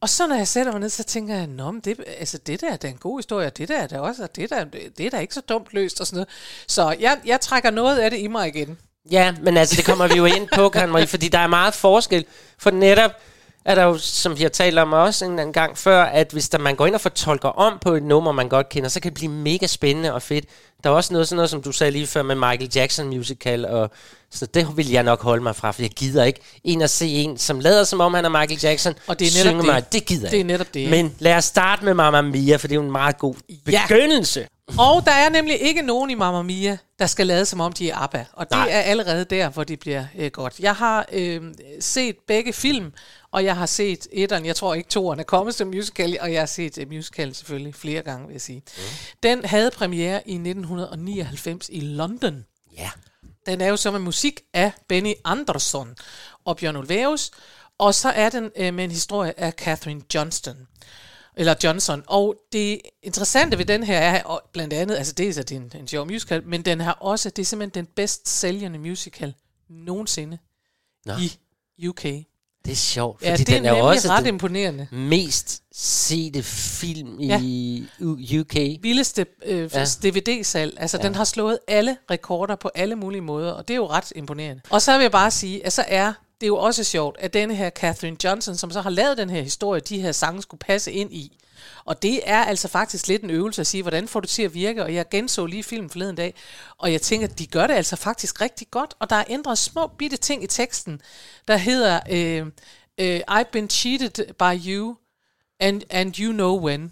og 0.00 0.08
så 0.08 0.26
når 0.26 0.36
jeg 0.36 0.48
sætter 0.48 0.72
mig 0.72 0.80
ned, 0.80 0.88
så 0.88 1.04
tænker 1.04 1.34
jeg, 1.34 1.46
Nå, 1.46 1.70
men 1.70 1.80
det, 1.80 2.04
altså, 2.18 2.38
det 2.38 2.60
der 2.60 2.70
er 2.82 2.88
en 2.88 2.96
god 2.96 3.18
historie, 3.18 3.46
og 3.46 3.56
det 3.56 3.68
der 3.68 3.86
er 3.90 4.00
også, 4.00 4.22
og 4.22 4.36
det 4.36 4.50
der, 4.50 4.64
det 4.98 5.06
er 5.06 5.10
da 5.10 5.18
ikke 5.18 5.34
så 5.34 5.40
dumt 5.40 5.72
løst 5.72 6.00
og 6.00 6.06
sådan 6.06 6.16
noget. 6.16 6.28
Så 6.66 6.96
jeg, 7.00 7.18
jeg 7.26 7.40
trækker 7.40 7.70
noget 7.70 7.98
af 7.98 8.10
det 8.10 8.18
i 8.18 8.26
mig 8.26 8.48
igen. 8.48 8.78
Ja, 9.10 9.34
men 9.42 9.56
altså, 9.56 9.76
det 9.76 9.84
kommer 9.84 10.08
vi 10.08 10.14
jo 10.14 10.24
ind 10.24 10.48
på, 10.54 10.68
kan 10.68 10.88
Marie, 10.88 11.06
fordi 11.06 11.28
der 11.28 11.38
er 11.38 11.46
meget 11.46 11.74
forskel. 11.74 12.24
For 12.58 12.70
netop 12.70 13.10
er 13.66 13.74
der 13.74 13.82
jo, 13.84 13.98
som 13.98 14.38
vi 14.38 14.42
har 14.42 14.48
talt 14.50 14.78
om 14.78 14.92
også 14.92 15.24
en 15.24 15.38
anden 15.38 15.52
gang 15.52 15.78
før, 15.78 16.02
at 16.04 16.28
hvis 16.32 16.48
der, 16.48 16.58
man 16.58 16.74
går 16.76 16.86
ind 16.86 16.94
og 16.94 17.00
fortolker 17.00 17.48
om 17.48 17.78
på 17.80 17.92
et 17.92 18.02
nummer, 18.02 18.32
man 18.32 18.48
godt 18.48 18.68
kender, 18.68 18.88
så 18.88 19.00
kan 19.00 19.10
det 19.10 19.14
blive 19.14 19.30
mega 19.32 19.66
spændende 19.66 20.12
og 20.14 20.22
fedt. 20.22 20.44
Der 20.84 20.90
er 20.90 20.94
også 20.94 21.12
noget 21.12 21.28
sådan 21.28 21.36
noget, 21.36 21.50
som 21.50 21.62
du 21.62 21.72
sagde 21.72 21.90
lige 21.90 22.06
før 22.06 22.22
med 22.22 22.34
Michael 22.34 22.70
Jackson 22.74 23.06
musical, 23.06 23.64
og 23.66 23.90
så 24.30 24.46
det 24.46 24.76
vil 24.76 24.90
jeg 24.90 25.02
nok 25.02 25.22
holde 25.22 25.42
mig 25.42 25.56
fra, 25.56 25.70
for 25.70 25.82
jeg 25.82 25.90
gider 25.90 26.24
ikke 26.24 26.40
ind 26.64 26.82
og 26.82 26.90
se 26.90 27.06
en, 27.08 27.38
som 27.38 27.60
lader 27.60 27.84
som 27.84 28.00
om 28.00 28.14
han 28.14 28.24
er 28.24 28.28
Michael 28.28 28.60
Jackson, 28.62 28.94
Og 29.06 29.18
det 29.18 29.26
er 29.26 29.30
netop 29.44 29.50
synge 29.50 29.62
det. 29.62 29.66
mig. 29.66 29.92
Det 29.92 30.06
gider 30.06 30.22
jeg 30.22 30.30
Det 30.32 30.40
er 30.40 30.44
netop 30.44 30.74
det. 30.74 30.90
Men 30.90 31.14
lad 31.18 31.34
os 31.36 31.44
starte 31.44 31.84
med 31.84 31.94
Mamma 31.94 32.22
Mia, 32.22 32.56
for 32.56 32.68
det 32.68 32.74
er 32.74 32.78
jo 32.80 32.82
en 32.84 32.92
meget 32.92 33.18
god 33.18 33.34
Ja. 33.68 33.82
Og 34.68 35.04
der 35.04 35.12
er 35.12 35.28
nemlig 35.28 35.60
ikke 35.60 35.82
nogen 35.82 36.10
i 36.10 36.14
Mamma 36.14 36.42
Mia, 36.42 36.78
der 36.98 37.06
skal 37.06 37.26
lade 37.26 37.46
som 37.46 37.60
om 37.60 37.72
de 37.72 37.90
er 37.90 37.96
ABBA. 37.96 38.24
Og 38.32 38.46
det 38.50 38.56
Nej. 38.56 38.68
er 38.70 38.80
allerede 38.80 39.24
der, 39.24 39.48
hvor 39.48 39.64
det 39.64 39.78
bliver 39.78 40.04
øh, 40.18 40.30
godt. 40.30 40.60
Jeg 40.60 40.74
har 40.74 41.06
øh, 41.12 41.54
set 41.80 42.16
begge 42.26 42.52
film, 42.52 42.92
og 43.30 43.44
jeg 43.44 43.56
har 43.56 43.66
set 43.66 44.06
etteren, 44.12 44.46
jeg 44.46 44.56
tror 44.56 44.74
ikke 44.74 44.88
toeren 44.88 45.20
er 45.20 45.24
kommet 45.24 45.54
som 45.54 45.68
musical, 45.68 46.18
og 46.20 46.32
jeg 46.32 46.40
har 46.40 46.46
set 46.46 46.78
uh, 46.78 46.88
musical 46.88 47.34
selvfølgelig 47.34 47.74
flere 47.74 48.02
gange, 48.02 48.26
vil 48.26 48.34
jeg 48.34 48.40
sige. 48.40 48.62
Mm. 48.76 48.82
Den 49.22 49.44
havde 49.44 49.70
premiere 49.70 50.28
i 50.28 50.34
1999 50.34 51.68
i 51.72 51.80
London. 51.80 52.44
Ja. 52.76 52.90
Den 53.46 53.60
er 53.60 53.66
jo 53.66 53.76
så 53.76 53.90
med 53.90 54.00
musik 54.00 54.40
af 54.54 54.72
Benny 54.88 55.14
Andersson 55.24 55.94
og 56.44 56.56
Bjørn 56.56 56.76
Ulvaeus, 56.76 57.30
og 57.78 57.94
så 57.94 58.08
er 58.08 58.28
den 58.28 58.50
øh, 58.56 58.74
med 58.74 58.84
en 58.84 58.90
historie 58.90 59.40
af 59.40 59.52
Catherine 59.52 60.02
Johnston. 60.14 60.56
Eller 61.36 61.54
Johnson. 61.64 62.02
Og 62.06 62.36
det 62.52 62.80
interessante 63.02 63.58
ved 63.58 63.64
den 63.64 63.82
her 63.82 63.98
er 63.98 64.22
og 64.22 64.42
blandt 64.52 64.72
andet, 64.72 64.96
altså 64.96 65.12
det 65.12 65.28
er, 65.38 65.42
det 65.42 65.52
en, 65.56 65.72
en 65.80 65.88
sjov 65.88 66.06
musical, 66.06 66.42
men 66.46 66.62
den 66.62 66.80
har 66.80 66.92
også, 66.92 67.30
det 67.30 67.42
er 67.42 67.46
simpelthen 67.46 67.84
den 67.84 67.92
bedst 67.96 68.28
sælgende 68.28 68.78
musical 68.78 69.34
nogensinde 69.70 70.38
Nå. 71.06 71.12
i 71.78 71.86
UK. 71.88 72.02
Det 72.02 72.72
er 72.72 72.76
sjovt, 72.76 73.18
fordi 73.20 73.30
Ja, 73.30 73.36
det 73.36 73.46
den 73.46 73.64
er 73.66 73.72
er 73.72 73.82
også 73.82 74.08
ret 74.08 74.24
den 74.24 74.34
imponerende. 74.34 74.88
mest 74.92 75.62
sete 75.74 76.42
film 76.42 77.20
Ja. 77.20 77.40
i 77.42 77.86
U- 78.00 78.38
UK. 78.40 78.54
Vildeste 78.82 79.26
øh, 79.44 79.70
Ja. 79.74 79.78
ja. 79.80 79.84
DVD-salg. 80.10 80.74
Altså, 80.80 80.96
ja. 80.96 81.02
den 81.06 81.14
har 81.14 81.24
slået 81.24 81.58
alle 81.68 81.96
rekorder 82.10 82.56
på 82.56 82.70
alle 82.74 82.96
mulige 82.96 83.20
måder, 83.20 83.52
og 83.52 83.68
det 83.68 83.74
er 83.74 83.78
jo 83.78 83.86
ret 83.86 84.12
imponerende. 84.16 84.62
Og 84.70 84.82
så 84.82 84.92
vil 84.96 85.02
jeg 85.04 85.12
bare 85.12 85.30
sige, 85.30 85.66
at 85.66 85.72
så 85.72 85.84
er 85.88 86.12
det 86.40 86.46
er 86.46 86.48
jo 86.48 86.56
også 86.56 86.84
sjovt, 86.84 87.16
at 87.20 87.34
denne 87.34 87.54
her 87.54 87.70
Catherine 87.70 88.16
Johnson, 88.24 88.56
som 88.56 88.70
så 88.70 88.80
har 88.80 88.90
lavet 88.90 89.18
den 89.18 89.30
her 89.30 89.42
historie, 89.42 89.80
de 89.80 90.00
her 90.00 90.12
sange 90.12 90.42
skulle 90.42 90.58
passe 90.58 90.92
ind 90.92 91.12
i. 91.12 91.38
Og 91.84 92.02
det 92.02 92.20
er 92.24 92.44
altså 92.44 92.68
faktisk 92.68 93.08
lidt 93.08 93.22
en 93.22 93.30
øvelse 93.30 93.60
at 93.60 93.66
sige, 93.66 93.82
hvordan 93.82 94.08
får 94.08 94.20
du 94.20 94.28
til 94.28 94.42
at 94.42 94.54
virke? 94.54 94.82
Og 94.82 94.94
jeg 94.94 95.08
genså 95.08 95.46
lige 95.46 95.62
filmen 95.62 95.90
forleden 95.90 96.16
dag, 96.16 96.34
og 96.78 96.92
jeg 96.92 97.02
tænker, 97.02 97.28
at 97.28 97.38
de 97.38 97.46
gør 97.46 97.66
det 97.66 97.74
altså 97.74 97.96
faktisk 97.96 98.40
rigtig 98.40 98.66
godt. 98.70 98.94
Og 98.98 99.10
der 99.10 99.16
er 99.16 99.24
ændret 99.28 99.58
små 99.58 99.86
bitte 99.86 100.16
ting 100.16 100.42
i 100.42 100.46
teksten, 100.46 101.00
der 101.48 101.56
hedder, 101.56 102.00
øh, 102.10 102.46
øh, 102.98 103.20
I've 103.30 103.50
been 103.52 103.70
cheated 103.70 104.34
by 104.34 104.66
you, 104.66 104.96
and, 105.60 105.82
and 105.90 106.18
you 106.18 106.32
know 106.32 106.60
when. 106.66 106.90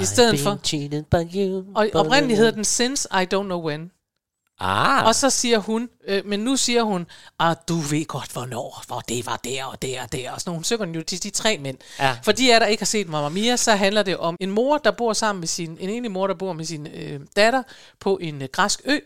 I 0.00 0.04
stedet 0.04 0.40
for, 0.40 0.60
cheated 0.64 1.02
by 1.02 1.36
you. 1.36 1.64
og 1.74 1.90
oprindeligt 1.94 2.38
hedder 2.38 2.52
den 2.52 2.64
Since 2.64 3.08
I 3.12 3.26
Don't 3.34 3.42
Know 3.42 3.66
When. 3.66 3.90
Ah, 4.60 5.06
Og 5.06 5.14
så 5.14 5.30
siger 5.30 5.58
hun, 5.58 5.88
øh, 6.06 6.26
men 6.26 6.40
nu 6.40 6.56
siger 6.56 6.82
hun, 6.82 7.06
at 7.40 7.68
du 7.68 7.74
ved 7.74 8.04
godt, 8.06 8.32
hvornår, 8.32 8.82
hvor 8.86 9.00
det 9.00 9.26
var 9.26 9.36
der 9.36 9.64
og 9.64 9.82
der 9.82 10.02
og 10.02 10.12
der. 10.12 10.30
Og 10.32 10.40
sådan, 10.40 10.54
hun 10.54 10.64
synger 10.64 10.84
den 10.84 10.94
jo 10.94 11.02
til 11.02 11.22
de 11.22 11.30
tre 11.30 11.58
mænd. 11.58 11.78
Ja. 11.98 12.16
For 12.22 12.32
de 12.32 12.48
jer, 12.48 12.58
der 12.58 12.66
ikke 12.66 12.80
har 12.80 12.86
set 12.86 13.08
Mamma 13.08 13.28
Mia, 13.28 13.56
så 13.56 13.72
handler 13.74 14.02
det 14.02 14.16
om 14.16 14.36
en 14.40 14.50
mor, 14.50 14.78
der 14.78 14.90
bor 14.90 15.12
sammen 15.12 15.40
med 15.40 15.48
sin, 15.48 15.76
en 15.80 15.88
enlig 15.88 16.10
mor, 16.10 16.26
der 16.26 16.34
bor 16.34 16.52
med 16.52 16.64
sin 16.64 16.86
øh, 16.86 17.20
datter 17.36 17.62
på 18.00 18.18
en 18.22 18.42
øh, 18.42 18.48
græsk 18.52 18.80
ø. 18.84 18.98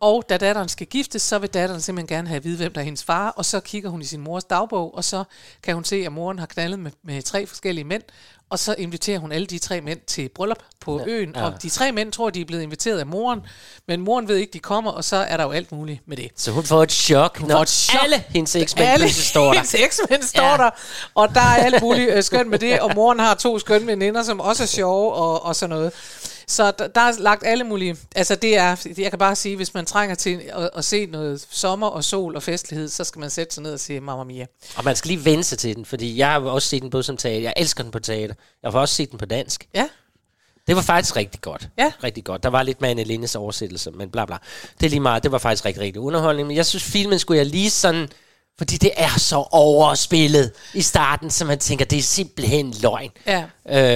Og 0.00 0.24
da 0.28 0.36
datteren 0.36 0.68
skal 0.68 0.86
giftes, 0.86 1.22
så 1.22 1.38
vil 1.38 1.48
datteren 1.54 1.80
simpelthen 1.80 2.16
gerne 2.16 2.28
have 2.28 2.36
at 2.36 2.44
vide, 2.44 2.56
hvem 2.56 2.72
der 2.72 2.80
er 2.80 2.84
hendes 2.84 3.04
far. 3.04 3.28
Og 3.28 3.44
så 3.44 3.60
kigger 3.60 3.90
hun 3.90 4.02
i 4.02 4.04
sin 4.04 4.20
mors 4.20 4.44
dagbog, 4.44 4.94
og 4.94 5.04
så 5.04 5.24
kan 5.62 5.74
hun 5.74 5.84
se, 5.84 5.96
at 5.96 6.12
moren 6.12 6.38
har 6.38 6.46
knaldet 6.46 6.78
med, 6.78 6.90
med 7.02 7.22
tre 7.22 7.46
forskellige 7.46 7.84
mænd. 7.84 8.02
Og 8.50 8.58
så 8.58 8.74
inviterer 8.78 9.18
hun 9.18 9.32
alle 9.32 9.46
de 9.46 9.58
tre 9.58 9.80
mænd 9.80 10.00
til 10.06 10.28
bryllup 10.34 10.58
på 10.80 10.98
ja, 11.00 11.04
øen. 11.06 11.32
ja. 11.36 11.44
Og 11.44 11.62
de 11.62 11.68
tre 11.68 11.92
mænd 11.92 12.12
tror, 12.12 12.30
de 12.30 12.40
er 12.40 12.44
blevet 12.44 12.62
inviteret 12.62 12.98
af 12.98 13.06
moren. 13.06 13.40
Men 13.88 14.00
moren 14.00 14.28
ved 14.28 14.36
ikke, 14.36 14.52
de 14.52 14.58
kommer, 14.58 14.90
og 14.90 15.04
så 15.04 15.16
er 15.16 15.36
der 15.36 15.44
jo 15.44 15.50
alt 15.50 15.72
muligt 15.72 16.00
med 16.06 16.16
det. 16.16 16.30
så 16.36 16.50
hun 16.50 16.64
får 16.64 16.82
et 16.82 16.92
chok, 16.92 17.40
når 17.40 17.48
får 17.48 17.62
et 17.62 17.68
chok. 17.68 18.02
alle 18.04 18.24
hendes 18.28 18.56
eksmænd 18.56 18.88
Alle 18.88 19.12
står 19.12 19.44
der. 19.44 19.52
hendes 19.54 19.74
eksmænd 19.74 20.22
står 20.22 20.42
ja. 20.44 20.56
der, 20.56 20.70
og 21.14 21.34
der 21.34 21.40
er 21.40 21.64
alt 21.64 21.82
muligt 21.82 22.10
øh, 22.10 22.22
skønt 22.22 22.48
med 22.50 22.58
det, 22.58 22.80
og 22.80 22.90
moren 22.94 23.18
har 23.18 23.34
to 23.34 23.58
skønne 23.58 23.86
veninder, 23.86 24.22
som 24.22 24.40
også 24.40 24.62
er 24.62 24.66
sjove 24.66 25.12
og, 25.12 25.44
og 25.44 25.56
sådan 25.56 25.70
noget. 25.76 25.92
Så 26.48 26.70
der, 26.70 26.86
der 26.88 27.00
er 27.00 27.12
lagt 27.18 27.42
alle 27.46 27.64
mulige... 27.64 27.96
Altså 28.16 28.34
det 28.34 28.56
er... 28.56 28.86
Jeg 28.98 29.10
kan 29.10 29.18
bare 29.18 29.36
sige, 29.36 29.56
hvis 29.56 29.74
man 29.74 29.86
trænger 29.86 30.14
til 30.14 30.42
at, 30.48 30.70
at 30.74 30.84
se 30.84 31.06
noget 31.06 31.46
sommer 31.50 31.86
og 31.86 32.04
sol 32.04 32.36
og 32.36 32.42
festlighed, 32.42 32.88
så 32.88 33.04
skal 33.04 33.20
man 33.20 33.30
sætte 33.30 33.54
sig 33.54 33.62
ned 33.62 33.72
og 33.72 33.80
se 33.80 34.00
Mamma 34.00 34.24
Mia. 34.24 34.46
Og 34.76 34.84
man 34.84 34.96
skal 34.96 35.08
lige 35.08 35.24
vende 35.24 35.44
sig 35.44 35.58
til 35.58 35.76
den, 35.76 35.84
fordi 35.84 36.18
jeg 36.18 36.28
har 36.32 36.40
også 36.40 36.68
set 36.68 36.82
den 36.82 36.90
både 36.90 37.02
som 37.02 37.16
teater. 37.16 37.40
Jeg 37.40 37.52
elsker 37.56 37.82
den 37.82 37.92
på 37.92 37.98
teater. 37.98 38.34
Jeg 38.62 38.70
har 38.70 38.80
også 38.80 38.94
set 38.94 39.10
den 39.10 39.18
på 39.18 39.26
dansk. 39.26 39.68
Ja, 39.74 39.88
Det 40.66 40.76
var 40.76 40.82
faktisk 40.82 41.16
rigtig 41.16 41.40
godt. 41.40 41.68
Ja. 41.78 41.92
Rigtig 42.04 42.24
godt. 42.24 42.42
Der 42.42 42.48
var 42.48 42.62
lidt 42.62 42.80
med 42.80 42.88
Anne 42.88 43.04
Lindes 43.04 43.34
oversættelse, 43.36 43.90
men 43.90 44.10
bla 44.10 44.24
bla. 44.24 44.36
Det 44.80 44.86
er 44.86 44.90
lige 44.90 45.00
meget. 45.00 45.22
Det 45.22 45.32
var 45.32 45.38
faktisk 45.38 45.64
rigtig, 45.64 45.82
rigtig 45.82 46.00
underholdning. 46.00 46.48
Men 46.48 46.56
jeg 46.56 46.66
synes, 46.66 46.84
filmen 46.84 47.18
skulle 47.18 47.38
jeg 47.38 47.46
lige 47.46 47.70
sådan... 47.70 48.08
Fordi 48.58 48.76
det 48.76 48.90
er 48.96 49.18
så 49.18 49.36
overspillet 49.50 50.50
i 50.74 50.82
starten, 50.82 51.30
så 51.30 51.44
man 51.44 51.58
tænker, 51.58 51.84
det 51.84 51.98
er 51.98 52.02
simpelthen 52.02 52.74
løgn. 52.82 53.10
Ja. 53.26 53.44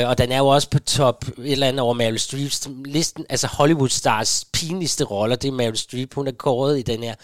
Øh, 0.02 0.08
og 0.08 0.18
den 0.18 0.32
er 0.32 0.38
jo 0.38 0.46
også 0.46 0.70
på 0.70 0.78
top 0.78 1.24
et 1.28 1.52
eller 1.52 1.66
andet 1.66 1.80
over 1.80 1.94
Meryl 1.94 2.18
Streeps 2.18 2.68
listen. 2.84 3.24
Altså 3.28 3.46
Hollywood 3.46 3.88
stars 3.88 4.44
pinligste 4.52 5.04
roller, 5.04 5.36
det 5.36 5.48
er 5.48 5.52
Meryl 5.52 5.76
Streep, 5.76 6.14
hun 6.14 6.26
er 6.26 6.32
kåret 6.32 6.78
i 6.78 6.82
den 6.82 7.02
her. 7.02 7.14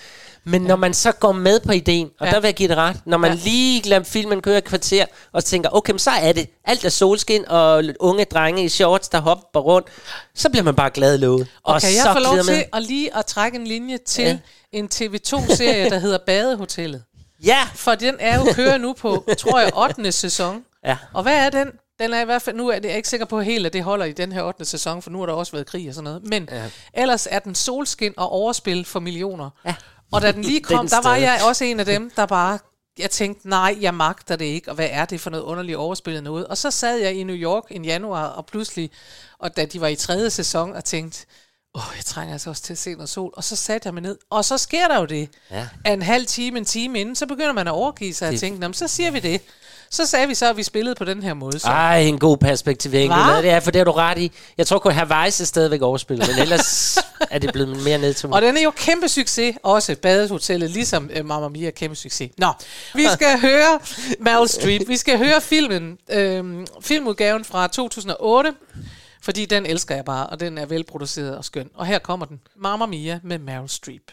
Men 0.45 0.63
ja. 0.63 0.69
når 0.69 0.77
man 0.77 0.95
så 0.95 1.13
går 1.13 1.33
med 1.33 1.61
på 1.61 1.73
ideen, 1.73 2.11
og 2.21 2.27
Ja. 2.27 2.33
der 2.33 2.41
vil 2.41 2.49
jeg 2.49 2.55
give 2.55 2.69
det 2.69 2.77
ret, 2.77 2.97
når 3.07 3.17
man 3.19 3.31
Ja. 3.33 3.39
lige 3.45 3.83
lader 3.89 4.05
filmen 4.05 4.41
køre 4.43 4.59
et 4.59 4.65
kvarter, 4.65 5.05
og 5.33 5.45
tænker, 5.45 5.71
okay, 5.73 5.91
men 5.93 5.99
så 5.99 6.11
er 6.11 6.33
det. 6.33 6.49
Alt 6.65 6.85
er 6.85 6.89
solskin 6.89 7.49
og 7.49 7.85
unge 8.01 8.25
drenge 8.25 8.65
i 8.65 8.69
shorts, 8.69 9.09
der 9.09 9.21
hopper 9.21 9.61
rundt. 9.61 9.89
Så 10.35 10.49
bliver 10.49 10.63
man 10.65 10.75
bare 10.75 10.91
glad 10.91 11.15
i 11.15 11.19
låget. 11.19 11.49
Og 11.63 11.81
kan 11.81 11.91
jeg 11.95 12.13
få 12.17 12.19
lov 12.37 12.45
til 12.45 12.65
at 12.73 12.83
lige 12.83 13.17
at 13.17 13.27
trække 13.27 13.59
en 13.59 13.67
linje 13.67 13.99
til 14.07 14.25
Ja. 14.25 14.39
en 14.73 14.89
TV2-serie, 14.95 15.91
der 15.91 15.99
hedder 15.99 16.19
Badehotellet? 16.27 17.03
Ja! 17.45 17.69
For 17.75 17.95
den 17.95 18.17
er 18.19 18.39
jo 18.39 18.53
kører 18.53 18.79
nu 18.79 18.93
på, 18.93 19.25
tror 19.39 19.61
jeg, 19.61 19.71
8. 19.77 20.13
sæson. 20.13 20.65
Ja. 20.85 20.99
Og 21.13 21.23
hvad 21.23 21.47
er 21.47 21.51
den? 21.51 21.73
Den 21.99 22.13
er 22.13 22.21
i 22.21 22.25
hvert 22.25 22.43
fald, 22.43 22.57
nu 22.57 22.69
er 22.69 22.75
det 22.75 22.85
jeg 22.85 22.93
er 22.93 22.97
ikke 22.97 23.09
sikker 23.09 23.27
på 23.27 23.41
helt, 23.41 23.67
at 23.67 23.73
det 23.73 23.83
holder 23.83 24.05
i 24.05 24.13
den 24.13 24.33
her 24.33 24.43
8. 24.43 24.65
sæson, 24.65 25.03
for 25.03 25.11
nu 25.11 25.19
har 25.19 25.27
der 25.27 25.33
også 25.33 25.53
været 25.53 25.67
krig 25.67 25.89
og 25.89 25.95
sådan 25.95 26.05
noget. 26.05 26.25
Men 26.25 26.49
ja. 26.53 26.71
ellers 26.95 27.29
er 27.31 27.39
den 27.39 27.55
solskin 27.55 28.15
og 28.17 28.29
overspil 28.33 28.85
for 28.85 29.01
millioner. 29.01 29.51
Ja. 29.65 29.75
Og 30.13 30.23
da 30.23 30.33
den 30.33 30.43
lige 30.43 30.61
kom, 30.75 30.79
den 30.79 30.89
der 30.89 31.03
var 31.03 31.17
jeg 31.17 31.41
også 31.49 31.65
en 31.65 31.81
af 31.81 31.87
dem, 31.87 32.11
der 32.17 32.27
bare, 32.27 32.59
jeg 32.99 33.11
tænkte, 33.11 33.49
nej, 33.49 33.77
jeg 33.81 33.95
magter 33.95 34.37
det 34.37 34.45
ikke, 34.45 34.71
og 34.71 34.75
hvad 34.75 34.89
er 34.91 35.05
det 35.05 35.21
for 35.21 35.31
noget 35.31 35.45
underligt 35.45 35.77
overspillet 35.77 36.23
noget? 36.23 36.47
Og 36.47 36.59
så 36.59 36.71
sad 36.71 36.99
jeg 36.99 37.15
i 37.15 37.23
New 37.23 37.37
York 37.37 37.65
i 37.71 37.81
januar, 37.81 38.27
og 38.27 38.47
pludselig, 38.47 38.91
og 39.39 39.57
da 39.57 39.65
de 39.65 39.81
var 39.81 39.89
i 39.89 39.97
tredje 39.97 40.31
sæson, 40.31 40.73
og 40.73 40.85
tænkte, 40.85 41.27
åh, 41.77 41.93
jeg 41.97 42.05
trænger 42.05 42.33
altså 42.33 42.51
også 42.51 42.63
til 42.63 42.73
at 42.73 42.79
se 42.79 42.93
noget 42.95 43.09
sol. 43.09 43.33
Og 43.37 43.45
så 43.45 43.57
satte 43.57 43.87
jeg 43.87 43.95
mig 43.95 44.03
ned, 44.03 44.19
og 44.31 44.45
så 44.45 44.59
sker 44.59 44.89
der 44.89 44.99
jo 44.99 45.05
det. 45.05 45.29
Ja. 45.51 45.67
At 45.85 45.93
en 45.93 46.03
halv 46.03 46.27
time, 46.27 46.59
en 46.59 46.65
time 46.65 47.01
inden, 47.01 47.17
så 47.17 47.27
begynder 47.27 47.53
man 47.53 47.67
at 47.69 47.73
overgive 47.73 48.15
sig 48.15 48.29
og 48.29 48.33
Det- 48.33 48.41
tænke, 48.41 48.61
"Nå, 48.61 48.67
men 48.69 48.75
så 48.75 48.89
siger 48.89 49.11
vi 49.11 49.21
det. 49.21 49.41
Så 49.91 50.07
sagde 50.07 50.29
vi 50.29 50.35
så, 50.35 50.51
at 50.51 50.57
vi 50.57 50.63
spillede 50.63 50.95
på 50.95 51.05
den 51.05 51.23
her 51.23 51.35
måde. 51.35 51.59
Så. 51.59 51.67
Ej, 51.69 51.99
en 51.99 52.19
god 52.19 52.37
perspektivering. 52.39 53.15
Hva? 53.15 53.43
Det 53.43 53.51
er, 53.51 53.61
for 53.61 53.71
det 53.71 53.79
har 53.79 53.85
du 53.85 53.93
ret 53.93 54.19
i. 54.19 54.33
Jeg 54.59 54.67
tror 54.67 54.79
kun, 54.79 54.93
Hawaii 54.93 55.27
er 55.29 55.31
stadigvæk 55.31 55.83
overspillet, 55.83 56.29
men 56.29 56.39
ellers 56.39 56.99
er 57.31 57.39
det 57.39 57.53
blevet 57.53 57.85
mere 57.85 57.99
ned 57.99 58.15
til 58.15 58.29
Og 58.33 58.43
den 58.43 58.57
er 58.57 58.63
jo 58.63 58.71
kæmpe 58.77 59.09
succes, 59.09 59.57
også 59.63 59.97
Badehotellet, 60.03 60.71
ligesom 60.71 61.11
uh, 61.21 61.27
Mamma 61.27 61.49
Mia 61.49 61.67
er 61.67 61.71
kæmpe 61.71 61.97
succes. 61.97 62.31
Nå, 62.39 62.53
vi 62.95 63.07
skal 63.13 63.41
høre 63.49 63.79
Meryl 64.21 64.49
Streep. 64.49 64.83
Vi 64.89 64.97
skal 64.97 65.19
høre 65.19 65.41
filmen, 65.41 65.99
øhm, 66.11 66.67
filmudgaven 66.81 67.45
fra 67.45 67.67
2008, 67.67 68.53
fordi 69.27 69.45
den 69.45 69.67
elsker 69.67 69.95
jeg 69.95 70.05
bare, 70.05 70.27
og 70.27 70.41
den 70.41 70.59
er 70.59 70.67
velproduceret 70.67 71.37
og 71.37 71.45
skøn. 71.45 71.71
Og 71.75 71.87
her 71.87 71.99
kommer 71.99 72.27
den. 72.27 72.41
Mamma 72.57 72.87
Mia 72.87 73.21
med 73.23 73.39
Meryl 73.39 73.69
Streep. 73.69 74.13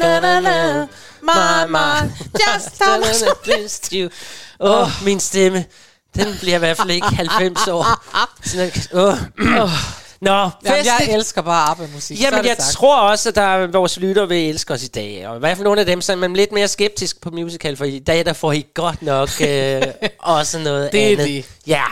Na, 0.00 0.20
na, 0.20 0.40
na. 0.40 0.86
Mama, 1.22 2.10
just 2.34 2.82
missed 3.46 3.92
you. 3.94 4.08
Åh, 4.60 4.80
oh, 4.82 4.88
min 5.04 5.20
stemme. 5.20 5.64
Den 6.16 6.36
bliver 6.40 6.56
i 6.56 6.58
hvert 6.58 6.76
fald 6.76 6.90
ikke 6.90 7.06
90 7.06 7.68
år. 7.68 7.84
Sådan, 8.44 8.70
oh. 8.92 9.68
Nå, 10.20 10.50
Jamen, 10.64 10.84
jeg 10.84 11.08
elsker 11.10 11.42
bare 11.42 11.70
ABBA-musik. 11.70 12.20
er 12.22 12.24
Jamen, 12.30 12.44
jeg 12.46 12.56
sagt. 12.58 12.74
tror 12.76 13.00
også, 13.00 13.28
at 13.28 13.34
der 13.34 13.42
er 13.42 13.66
vores 13.66 13.96
lytter 14.00 14.26
vil 14.26 14.48
elske 14.50 14.72
os 14.74 14.82
i 14.82 14.86
dag. 14.88 15.28
Og 15.28 15.36
i 15.36 15.38
hvert 15.38 15.56
fald 15.56 15.64
nogle 15.64 15.80
af 15.80 15.86
dem, 15.86 16.00
som 16.00 16.24
er 16.24 16.28
lidt 16.28 16.52
mere 16.52 16.68
skeptisk 16.68 17.20
på 17.20 17.30
musical, 17.30 17.76
for 17.76 17.84
i 17.84 17.98
dag, 17.98 18.24
der 18.26 18.32
får 18.32 18.52
I 18.52 18.66
godt 18.74 19.02
nok 19.02 19.28
øh, 19.48 19.82
også 20.18 20.58
noget 20.58 20.92
Det 20.92 21.06
er 21.06 21.12
andet. 21.12 21.26
det. 21.26 21.44
Ja. 21.66 21.82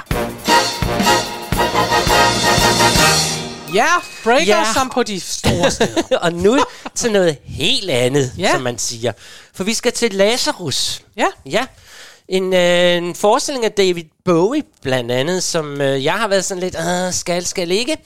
Ja, 3.75 3.87
breaker 4.25 4.57
Ja. 4.57 4.65
som 4.75 4.91
på 4.91 5.03
de 5.03 5.21
store 5.21 5.71
steder. 5.71 6.19
og 6.23 6.33
nu 6.33 6.59
til 6.95 7.13
noget 7.13 7.37
helt 7.45 7.91
andet, 7.91 8.33
Ja. 8.39 8.53
som 8.53 8.61
man 8.63 8.79
siger. 8.79 9.13
For 9.55 9.65
vi 9.65 9.75
skal 9.75 9.93
til 9.93 10.15
Lazarus. 10.15 11.03
Ja. 11.17 11.27
Ja. 11.47 11.67
En, 12.29 12.55
øh, 12.55 12.97
en 12.97 13.15
forestilling 13.15 13.65
af 13.65 13.73
David 13.73 14.05
Bowie, 14.25 14.63
blandt 14.83 15.13
andet, 15.13 15.43
som 15.43 15.81
øh, 15.81 16.05
jeg 16.05 16.13
har 16.15 16.29
været 16.29 16.45
sådan 16.45 16.63
lidt, 16.63 16.77
øh, 17.07 17.13
skal, 17.13 17.47
skal 17.47 17.71
ikke. 17.71 17.97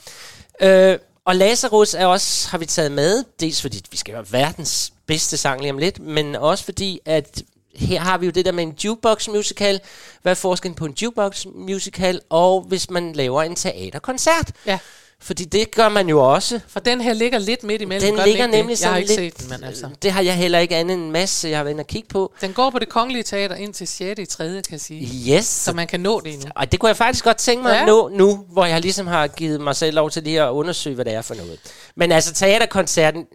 Øh, 0.61 0.97
og 1.25 1.35
Lazarus 1.35 1.93
er 1.93 2.05
også, 2.05 2.49
har 2.49 2.57
vi 2.57 2.65
taget 2.65 2.91
med, 2.91 3.23
dels 3.39 3.61
fordi 3.61 3.81
vi 3.91 3.97
skal 3.97 4.13
høre 4.13 4.25
verdens 4.31 4.93
bedste 5.07 5.37
sang 5.37 5.61
lige 5.61 5.71
om 5.71 5.77
lidt, 5.77 5.99
men 5.99 6.35
også 6.35 6.63
fordi, 6.63 6.99
at 7.05 7.41
her 7.75 7.99
har 7.99 8.17
vi 8.17 8.25
jo 8.25 8.31
det 8.31 8.45
der 8.45 8.51
med 8.51 8.63
en 8.63 8.75
jukebox 8.83 9.27
musical. 9.27 9.79
Hvad 10.21 10.31
er 10.31 10.35
forskellen 10.35 10.75
på 10.75 10.85
en 10.85 10.93
jukebox 11.01 11.45
musical, 11.55 12.21
og 12.29 12.61
hvis 12.61 12.89
man 12.89 13.13
laver 13.13 13.43
en 13.43 13.55
teaterkoncert? 13.55 14.51
Ja. 14.65 14.79
Fordi 15.23 15.45
det 15.45 15.75
gør 15.75 15.89
man 15.89 16.09
jo 16.09 16.33
også. 16.33 16.59
For 16.67 16.79
den 16.79 17.01
her 17.01 17.13
ligger 17.13 17.39
lidt 17.39 17.63
midt 17.63 17.81
imellem. 17.81 18.07
Den 18.07 18.15
gør 18.15 18.25
ligger 18.25 18.45
ikke 18.45 18.57
det? 18.57 18.65
nemlig 18.65 18.77
Jeg 18.81 18.89
har 18.89 18.95
sådan 18.95 19.01
ikke 19.01 19.21
lidt... 19.21 19.37
set 19.39 19.49
den, 19.49 19.59
men 19.59 19.67
altså. 19.67 19.89
Det 20.01 20.11
har 20.11 20.21
jeg 20.21 20.35
heller 20.35 20.59
ikke 20.59 20.75
andet 20.75 20.97
en 20.97 21.11
masse, 21.11 21.49
jeg 21.49 21.57
har 21.57 21.63
været 21.63 21.73
inde 21.73 21.81
og 21.81 21.87
kigge 21.87 22.07
på. 22.07 22.33
Den 22.41 22.53
går 22.53 22.69
på 22.69 22.79
det 22.79 22.89
kongelige 22.89 23.23
teater 23.23 23.55
indtil 23.55 23.87
6. 23.87 24.19
i 24.19 24.25
3. 24.25 24.45
kan 24.47 24.61
jeg 24.71 24.81
sige. 24.81 25.33
Yes. 25.37 25.45
Så 25.45 25.73
man 25.73 25.87
kan 25.87 25.99
nå 25.99 26.19
det 26.19 26.33
endnu. 26.33 26.49
Og 26.55 26.71
det 26.71 26.79
kunne 26.79 26.87
jeg 26.87 26.97
faktisk 26.97 27.23
godt 27.23 27.37
tænke 27.37 27.63
mig. 27.63 27.71
Ja. 27.71 27.81
at 27.81 27.87
nå 27.87 28.09
nu, 28.09 28.45
hvor 28.49 28.65
jeg 28.65 28.81
ligesom 28.81 29.07
har 29.07 29.27
givet 29.27 29.61
mig 29.61 29.75
selv 29.75 29.95
lov 29.95 30.09
til 30.09 30.23
lige 30.23 30.41
at 30.41 30.49
undersøge, 30.49 30.95
hvad 30.95 31.05
det 31.05 31.13
er 31.13 31.21
for 31.21 31.35
noget. 31.35 31.59
Men 31.95 32.11
altså, 32.11 32.33
teaterkoncerten, 32.33 33.25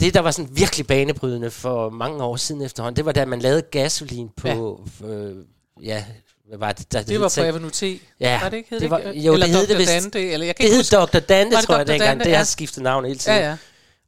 det, 0.00 0.14
der 0.14 0.20
var 0.20 0.30
sådan 0.30 0.50
virkelig 0.52 0.86
banebrydende 0.86 1.50
for 1.50 1.90
mange 1.90 2.24
år 2.24 2.36
siden 2.36 2.62
efterhånden, 2.62 2.96
det 2.96 3.04
var 3.04 3.12
da 3.12 3.24
man 3.24 3.38
lavede 3.40 3.62
gasolin 3.62 4.28
på... 4.36 4.80
Ja, 5.00 5.06
øh, 5.06 5.36
ja 5.82 6.04
hvad 6.50 6.58
var 6.58 6.72
det? 6.72 6.92
Der, 6.92 7.02
Det 7.02 7.20
var 7.20 7.28
på 7.36 7.40
hed- 7.40 7.48
Avenue 7.48 7.70
T. 7.70 7.82
Ja, 8.20 8.40
var 8.42 8.48
det 8.48 8.56
ikke? 8.56 8.70
Hed 8.70 8.80
det 8.80 8.82
det, 8.82 8.90
var- 8.90 8.98
ikke? 8.98 9.20
jo, 9.20 9.32
eller 9.32 9.46
det 9.46 9.54
hed 9.56 9.66
det 9.66 9.74
Dr. 9.74 9.78
vist. 9.78 9.90
Dante, 9.90 10.30
eller 10.30 10.46
jeg 10.46 10.56
kan 10.56 10.66
Det 10.66 10.74
hed. 10.74 10.84
Dr. 10.84 11.18
Dante, 11.18 11.54
Var 11.54 11.60
det 11.60 11.66
tror 11.66 11.76
jeg 11.76 11.86
Dr. 11.86 11.90
dengang. 11.90 12.10
Dante? 12.10 12.24
Det 12.24 12.36
har 12.36 12.44
skiftet 12.44 12.82
navn 12.82 13.04
hele 13.04 13.18
tiden. 13.18 13.38
Ja, 13.38 13.48
ja. 13.50 13.56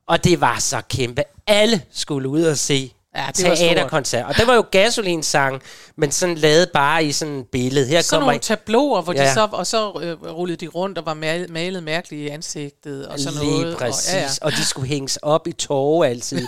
Og 0.06 0.24
det 0.24 0.40
var 0.40 0.58
så 0.58 0.80
kæmpe. 0.88 1.22
Alle 1.46 1.82
skulle 1.92 2.28
ud 2.28 2.42
og 2.42 2.58
se 2.58 2.92
Ja, 3.16 3.26
det 3.36 3.58
teaterkoncert. 3.58 4.24
Og 4.28 4.36
det 4.36 4.46
var 4.46 4.54
jo 4.54 4.64
gasolinsang, 4.70 5.62
men 5.96 6.12
sådan 6.12 6.34
lavet 6.38 6.70
bare 6.70 7.04
i 7.04 7.12
sådan 7.12 7.34
et 7.38 7.46
billede. 7.52 7.86
Her 7.86 8.02
Sådan 8.02 8.16
kommer 8.20 8.32
nogle 8.32 8.40
tabloer, 8.40 9.02
hvor 9.02 9.12
Ja. 9.12 9.24
de 9.28 9.34
så, 9.34 9.48
og 9.52 9.66
så 9.66 9.92
øh, 10.02 10.32
rullede 10.32 10.56
de 10.56 10.66
rundt 10.66 10.98
og 10.98 11.06
var 11.06 11.14
malet, 11.14 11.50
malet 11.50 11.82
mærkeligt 11.82 12.22
i 12.22 12.28
ansigtet 12.28 13.06
og 13.06 13.18
sådan 13.20 13.38
Lige 13.40 13.60
noget. 13.60 13.76
præcis. 13.76 14.08
Og, 14.08 14.14
ja, 14.14 14.20
ja. 14.20 14.28
Og 14.42 14.52
de 14.52 14.64
skulle 14.64 14.88
hænges 14.88 15.16
op 15.22 15.46
i 15.46 15.52
tåge 15.52 16.06
altid. 16.08 16.46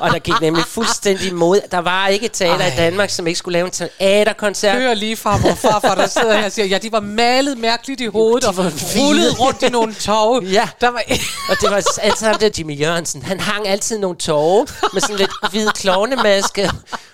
og 0.00 0.10
der 0.10 0.18
gik 0.18 0.40
nemlig 0.40 0.64
fuldstændig 0.64 1.34
mod. 1.34 1.60
Der 1.70 1.78
var 1.78 2.08
ikke 2.08 2.28
teater 2.28 2.58
Ej. 2.64 2.66
i 2.72 2.76
Danmark, 2.76 3.10
som 3.10 3.26
ikke 3.26 3.38
skulle 3.38 3.52
lave 3.52 3.66
en 3.66 3.70
teaterkoncert. 3.72 4.76
Hører 4.76 4.94
lige 4.94 5.16
fra 5.16 5.38
hvor 5.38 5.54
farfar, 5.54 5.94
der 5.94 6.06
sidder 6.06 6.36
her 6.36 6.44
og 6.44 6.52
siger, 6.52 6.66
ja, 6.66 6.78
de 6.78 6.92
var 6.92 7.00
malet 7.00 7.58
mærkeligt 7.58 8.00
i 8.00 8.06
hovedet 8.06 8.48
og 8.48 8.54
rullede 8.58 9.34
rundt 9.34 9.62
i 9.62 9.68
nogle 9.68 9.94
tog. 9.94 10.44
Ja. 10.44 10.68
Der 10.80 10.88
var, 10.90 11.02
Og 11.50 11.56
det 11.60 11.70
var 11.70 11.82
altid 12.02 12.26
ham 12.26 12.38
der 12.38 12.50
Jimmy 12.58 12.80
Jørgensen. 12.80 13.22
Han 13.22 13.40
hang 13.40 13.68
altid 13.68 13.98
nogle 13.98 14.16
tårer 14.16 14.64
med 14.92 15.00
sådan 15.00 15.16
lidt 15.16 15.30
hvid 15.50 15.66
klovnemaske 15.84 16.70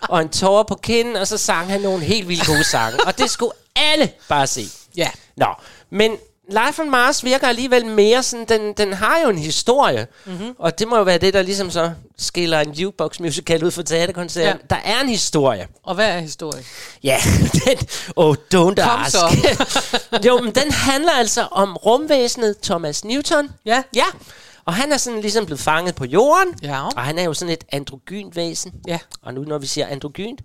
og 0.08 0.20
en 0.22 0.28
tårer 0.28 0.62
på 0.62 0.74
kinden, 0.74 1.16
og 1.16 1.26
så 1.26 1.38
sang 1.38 1.70
han 1.70 1.80
nogle 1.80 2.04
helt 2.04 2.28
vildt 2.28 2.46
gode 2.46 2.64
sange. 2.64 2.98
Og 3.06 3.18
det 3.18 3.30
skulle 3.30 3.52
alle 3.76 4.10
bare 4.28 4.46
se. 4.46 4.64
ja, 4.96 5.10
Nå, 5.36 5.46
men 5.90 6.16
Life 6.66 6.82
on 6.82 6.90
Mars 6.90 7.24
virker 7.24 7.48
alligevel 7.48 7.86
mere 7.86 8.22
sådan, 8.22 8.46
den, 8.48 8.72
den 8.72 8.92
har 8.92 9.18
jo 9.24 9.28
en 9.28 9.38
historie, 9.38 10.06
mm-hmm. 10.24 10.54
og 10.58 10.78
det 10.78 10.88
må 10.88 10.96
jo 10.96 11.02
være 11.02 11.18
det, 11.18 11.34
der 11.34 11.42
ligesom 11.42 11.70
så 11.70 11.90
skiller 12.18 12.60
en 12.60 12.72
jukebox 12.72 13.20
musical 13.20 13.64
ud 13.64 13.70
for 13.70 13.82
teaterkoncerten. 13.82 14.60
Ja. 14.70 14.74
Der 14.74 14.82
er 14.84 15.00
en 15.00 15.08
historie. 15.08 15.68
og 15.82 15.94
hvad 15.94 16.08
er 16.08 16.18
historien? 16.20 16.64
Ja, 17.02 17.18
den, 17.64 17.78
oh, 18.16 18.36
don't 18.54 18.82
Kom 18.82 19.00
ask. 19.00 19.10
så. 19.10 19.28
jo, 20.26 20.38
men 20.38 20.54
den 20.54 20.70
handler 20.72 21.12
altså 21.12 21.48
om 21.50 21.76
rumvæsenet 21.76 22.56
Thomas 22.62 23.04
Newton. 23.04 23.50
Ja. 23.66 23.82
Ja, 23.96 24.04
og 24.64 24.74
han 24.74 24.92
er 24.92 24.96
sådan 24.96 25.20
ligesom 25.20 25.46
blevet 25.46 25.60
fanget 25.60 25.94
på 25.94 26.04
jorden, 26.04 26.54
Ja. 26.62 26.86
og 26.86 27.02
han 27.02 27.18
er 27.18 27.22
jo 27.24 27.34
sådan 27.34 27.52
et 27.52 27.64
androgynt 27.72 28.36
væsen. 28.36 28.72
Ja. 28.86 28.98
Og 29.22 29.34
nu 29.34 29.40
når 29.42 29.58
vi 29.58 29.66
siger 29.66 29.86
androgynt, 29.86 30.40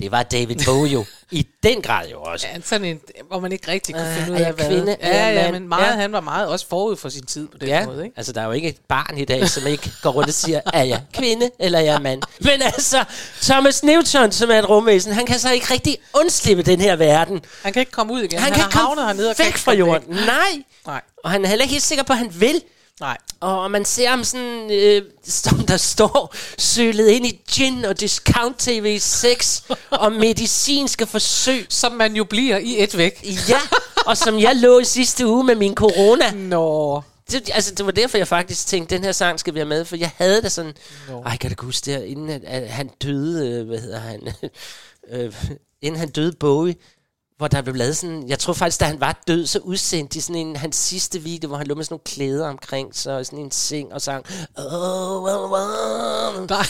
det 0.00 0.10
var 0.10 0.22
David 0.22 0.56
Bowie 0.66 0.92
jo 0.92 1.04
i 1.30 1.46
den 1.62 1.82
grad 1.82 2.08
jo 2.08 2.22
også. 2.22 2.46
Ja, 2.54 2.60
sådan 2.64 2.84
en, 2.86 3.00
hvor 3.28 3.40
man 3.40 3.52
ikke 3.52 3.70
rigtig 3.70 3.94
kunne 3.94 4.08
Øh, 4.10 4.16
finde 4.16 4.32
ud 4.32 4.36
af, 4.46 4.52
hvad. 4.52 4.66
kvinde? 4.68 4.96
Ja, 5.02 5.28
ja, 5.28 5.42
mand? 5.42 5.52
men 5.52 5.68
meget, 5.68 5.86
Ja. 5.86 6.00
han 6.00 6.12
var 6.12 6.20
meget 6.20 6.48
også 6.48 6.66
forud 6.68 6.96
for 6.96 7.08
sin 7.08 7.26
tid 7.26 7.48
på 7.48 7.58
den 7.58 7.68
Ja, 7.68 7.86
måde, 7.86 8.04
ikke? 8.04 8.16
altså 8.16 8.32
der 8.32 8.40
er 8.40 8.44
jo 8.44 8.52
ikke 8.52 8.68
et 8.68 8.76
barn 8.88 9.18
i 9.18 9.24
dag, 9.24 9.48
som 9.48 9.66
ikke 9.66 9.92
går 10.02 10.10
rundt 10.10 10.28
og 10.28 10.34
siger, 10.34 10.60
er 10.72 10.82
jeg 10.82 11.02
kvinde 11.12 11.50
eller 11.58 11.78
er 11.78 11.82
jeg 11.82 12.02
mand? 12.02 12.22
Men 12.40 12.62
altså, 12.62 13.04
Thomas 13.42 13.82
Newton, 13.82 14.32
som 14.32 14.50
er 14.50 14.58
et 14.58 14.68
rumvæsen, 14.68 15.12
han 15.12 15.26
kan 15.26 15.38
så 15.38 15.52
ikke 15.52 15.66
rigtig 15.72 15.98
undslippe 16.14 16.62
den 16.62 16.80
her 16.80 16.96
verden. 16.96 17.40
Han 17.62 17.72
kan 17.72 17.80
ikke 17.80 17.92
komme 17.92 18.12
ud 18.12 18.20
igen. 18.20 18.38
Han, 18.38 18.52
Han, 18.52 18.52
kan 18.60 18.68
ikke 18.68 18.78
komme 18.78 19.02
hernede 19.06 19.30
og 19.30 19.36
væk 19.38 19.56
fra 19.56 19.72
jorden. 19.72 20.16
væk. 20.16 20.26
Nej. 20.26 20.62
Nej, 20.86 21.00
Og 21.24 21.30
han 21.30 21.44
er 21.44 21.48
heller 21.48 21.62
ikke 21.62 21.72
helt 21.72 21.84
sikker 21.84 22.04
på, 22.04 22.12
at 22.12 22.18
han 22.18 22.40
vil. 22.40 22.62
Nej. 23.00 23.18
Og 23.40 23.70
man 23.70 23.84
ser 23.84 24.10
ham 24.10 24.24
sådan, 24.24 24.70
øh, 24.70 25.02
som 25.24 25.58
der 25.58 25.76
står 25.76 26.34
sølet 26.58 27.08
ind 27.08 27.26
i 27.26 27.40
gin 27.50 27.84
og 27.84 28.00
discount 28.00 28.58
tv 28.58 28.98
6 29.00 29.64
og 29.90 30.12
medicinske 30.12 31.06
forsøg. 31.06 31.66
Som 31.68 31.92
man 31.92 32.16
jo 32.16 32.24
bliver 32.24 32.58
i 32.58 32.82
et 32.82 32.96
væk. 32.96 33.24
Ja, 33.48 33.60
og 34.06 34.16
som 34.16 34.38
jeg 34.38 34.56
lå 34.56 34.78
i 34.78 34.84
sidste 34.84 35.26
uge 35.26 35.44
med 35.44 35.54
min 35.54 35.74
corona. 35.74 36.30
Nå. 36.30 37.02
Det, 37.30 37.50
altså, 37.54 37.74
det 37.74 37.86
var 37.86 37.92
derfor, 37.92 38.18
jeg 38.18 38.28
faktisk 38.28 38.66
tænkte, 38.66 38.94
den 38.94 39.04
her 39.04 39.12
sang 39.12 39.40
skal 39.40 39.54
vi 39.54 39.58
have 39.58 39.68
med, 39.68 39.84
for 39.84 39.96
jeg 39.96 40.10
havde 40.16 40.42
det 40.42 40.52
sådan, 40.52 40.72
Nå. 41.08 41.22
ej, 41.22 41.36
kan 41.36 41.54
du 41.54 41.64
huske 41.64 41.84
det 41.84 41.94
her, 41.94 42.02
inden 42.02 42.28
at, 42.28 42.44
at 42.44 42.68
han 42.68 42.90
døde, 43.02 43.50
øh, 43.50 43.66
hvad 43.66 43.78
hedder 43.78 44.00
han, 44.00 44.28
øh, 45.12 45.34
inden 45.82 46.00
han 46.00 46.10
døde 46.10 46.32
Bowie, 46.32 46.74
hvor 47.42 47.48
der 47.48 47.62
blev 47.62 47.74
lavet 47.74 47.96
sådan, 47.96 48.28
jeg 48.28 48.38
tror 48.38 48.52
faktisk, 48.52 48.80
da 48.80 48.84
han 48.84 49.00
var 49.00 49.22
død, 49.28 49.46
så 49.46 49.58
udsendte 49.58 50.14
de 50.14 50.22
sådan 50.22 50.36
en, 50.36 50.56
hans 50.56 50.76
sidste 50.76 51.18
video, 51.18 51.48
hvor 51.48 51.56
han 51.56 51.66
lå 51.66 51.74
med 51.74 51.84
sådan 51.84 51.92
nogle 51.94 52.02
klæder 52.04 52.48
omkring 52.48 52.96
sig, 52.96 53.16
og 53.16 53.26
sådan 53.26 53.38
en 53.38 53.50
seng 53.50 53.92
og 53.92 54.02
sang, 54.02 54.24
oh, 54.58 55.22
well, 55.24 55.36
well. 55.52 56.46
Nej. 56.50 56.66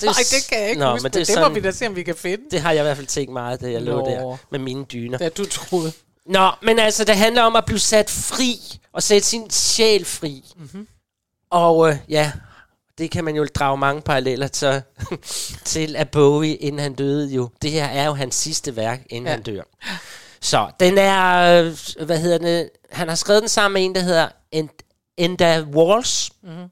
Det 0.00 0.04
Nej, 0.04 0.14
det 0.30 0.46
kan 0.48 0.60
jeg 0.60 0.68
ikke 0.68 0.80
Nå, 0.80 0.90
huske, 0.90 1.02
men 1.02 1.12
det 1.12 1.26
det, 1.26 1.36
må 1.36 1.42
sådan- 1.42 1.54
vi 1.54 1.60
da 1.60 1.70
se, 1.70 1.86
om 1.86 1.96
vi 1.96 2.02
kan 2.02 2.14
finde. 2.16 2.44
Det 2.50 2.60
har 2.60 2.72
jeg 2.72 2.80
i 2.80 2.82
hvert 2.84 2.96
fald 2.96 3.06
tænkt 3.06 3.32
meget, 3.32 3.60
da 3.60 3.70
jeg 3.70 3.82
lå 3.82 3.98
Nå. 3.98 4.06
der 4.06 4.36
med 4.50 4.58
mine 4.58 4.84
dyner. 4.84 5.18
Da 5.18 5.28
du 5.28 5.44
troede. 5.44 5.92
Nå, 6.26 6.50
men 6.62 6.78
altså, 6.78 7.04
det 7.04 7.16
handler 7.16 7.42
om 7.42 7.56
at 7.56 7.64
blive 7.64 7.78
sat 7.78 8.10
fri, 8.10 8.58
og 8.92 9.02
sætte 9.02 9.26
sin 9.28 9.50
sjæl 9.50 10.04
fri. 10.04 10.44
Mm-hmm. 10.58 10.86
Og 11.50 11.88
øh, 11.90 11.96
ja, 12.08 12.32
det 12.98 13.10
kan 13.10 13.24
man 13.24 13.36
jo 13.36 13.46
drage 13.54 13.78
mange 13.78 14.02
paralleller 14.02 14.48
til, 14.48 14.82
til 15.64 15.96
at 15.96 16.10
Bowie, 16.10 16.56
inden 16.56 16.78
han 16.80 16.94
døde 16.94 17.34
jo. 17.34 17.50
Det 17.62 17.70
her 17.70 17.84
er 17.84 18.06
jo 18.06 18.12
hans 18.14 18.34
sidste 18.34 18.76
værk, 18.76 19.06
inden 19.10 19.26
ja. 19.26 19.32
Han 19.32 19.42
dør. 19.42 19.62
Så 20.40 20.70
den 20.80 20.98
er, 20.98 21.62
øh, 21.64 21.78
hvad 22.06 22.18
hedder 22.18 22.38
det, 22.38 22.70
han 22.90 23.08
har 23.08 23.14
skrevet 23.14 23.42
den 23.42 23.48
sammen 23.48 23.74
med 23.74 23.84
en, 23.84 23.94
der 23.94 24.00
hedder 24.00 24.28
End- 24.54 25.14
Enda 25.16 25.60
Walls. 25.62 26.30
Mm-hmm. 26.42 26.68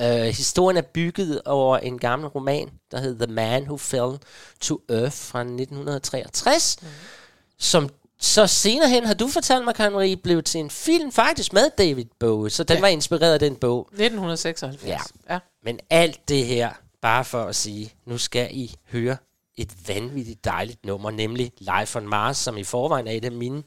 Øh, 0.00 0.22
historien 0.22 0.76
er 0.76 0.82
bygget 0.82 1.42
over 1.44 1.78
en 1.78 1.98
gammel 1.98 2.28
roman, 2.28 2.70
der 2.90 3.00
hedder 3.00 3.26
The 3.26 3.34
Man 3.34 3.62
Who 3.62 3.76
Fell 3.76 4.18
to 4.60 4.80
Earth 4.88 5.16
fra 5.16 5.40
1963, 5.40 6.76
mm. 6.82 6.88
som 7.58 7.88
så 8.20 8.46
senere 8.46 8.88
hen, 8.88 9.06
har 9.06 9.14
du 9.14 9.28
fortalt 9.28 9.64
mig, 9.64 9.92
Marie, 9.92 10.16
blev 10.16 10.42
til 10.42 10.60
en 10.60 10.70
film 10.70 11.12
faktisk 11.12 11.52
med 11.52 11.70
David 11.78 12.04
Bowie, 12.20 12.50
så 12.50 12.64
den 12.64 12.74
ja. 12.74 12.78
Ja. 12.78 12.80
var 12.80 12.88
inspireret 12.88 13.32
af 13.32 13.40
den 13.40 13.56
bog. 13.56 13.80
1976. 13.80 14.76
Ja. 14.86 14.98
ja. 15.30 15.38
Men 15.64 15.80
alt 15.90 16.28
det 16.28 16.46
her, 16.46 16.70
bare 17.02 17.24
for 17.24 17.44
at 17.44 17.56
sige, 17.56 17.94
nu 18.06 18.18
skal 18.18 18.48
I 18.50 18.74
høre 18.92 19.16
et 19.56 19.88
vanvittigt 19.88 20.44
dejligt 20.44 20.86
nummer, 20.86 21.10
nemlig 21.10 21.52
Life 21.58 21.98
on 21.98 22.08
Mars, 22.08 22.36
som 22.36 22.56
i 22.56 22.64
forvejen 22.64 23.06
er 23.06 23.12
et 23.12 23.24
af 23.24 23.32
mine 23.32 23.62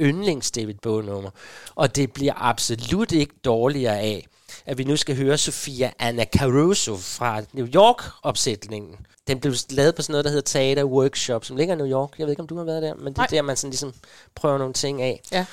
yndlings 0.00 0.50
David 0.50 0.74
Bowie-nummer. 0.82 1.30
Og 1.74 1.96
det 1.96 2.12
bliver 2.12 2.32
absolut 2.36 3.12
ikke 3.12 3.34
dårligere 3.44 4.00
af, 4.00 4.26
at 4.66 4.78
vi 4.78 4.84
nu 4.84 4.96
skal 4.96 5.16
høre 5.16 5.38
Sofia 5.38 5.92
Anna 5.98 6.24
Caruso 6.24 6.96
fra 6.96 7.42
New 7.52 7.66
York-opsætningen. 7.66 8.96
Den 9.26 9.40
blev 9.40 9.54
lavet 9.70 9.94
på 9.94 10.02
sådan 10.02 10.12
noget, 10.12 10.24
der 10.24 10.30
hedder 10.30 10.42
Teater 10.42 10.84
Workshop, 10.84 11.44
som 11.44 11.56
ligger 11.56 11.74
i 11.74 11.78
New 11.78 11.86
York. 11.86 12.18
Jeg 12.18 12.26
ved 12.26 12.32
ikke, 12.32 12.42
om 12.42 12.46
du 12.46 12.56
har 12.56 12.64
været 12.64 12.82
der, 12.82 12.94
men 12.94 13.12
det 13.12 13.18
er 13.18 13.26
der, 13.26 13.42
man 13.42 13.56
sådan 13.56 13.70
ligesom 13.70 13.94
prøver 14.34 14.58
nogle 14.58 14.74
ting 14.74 15.02
af. 15.02 15.20
Ja. 15.32 15.46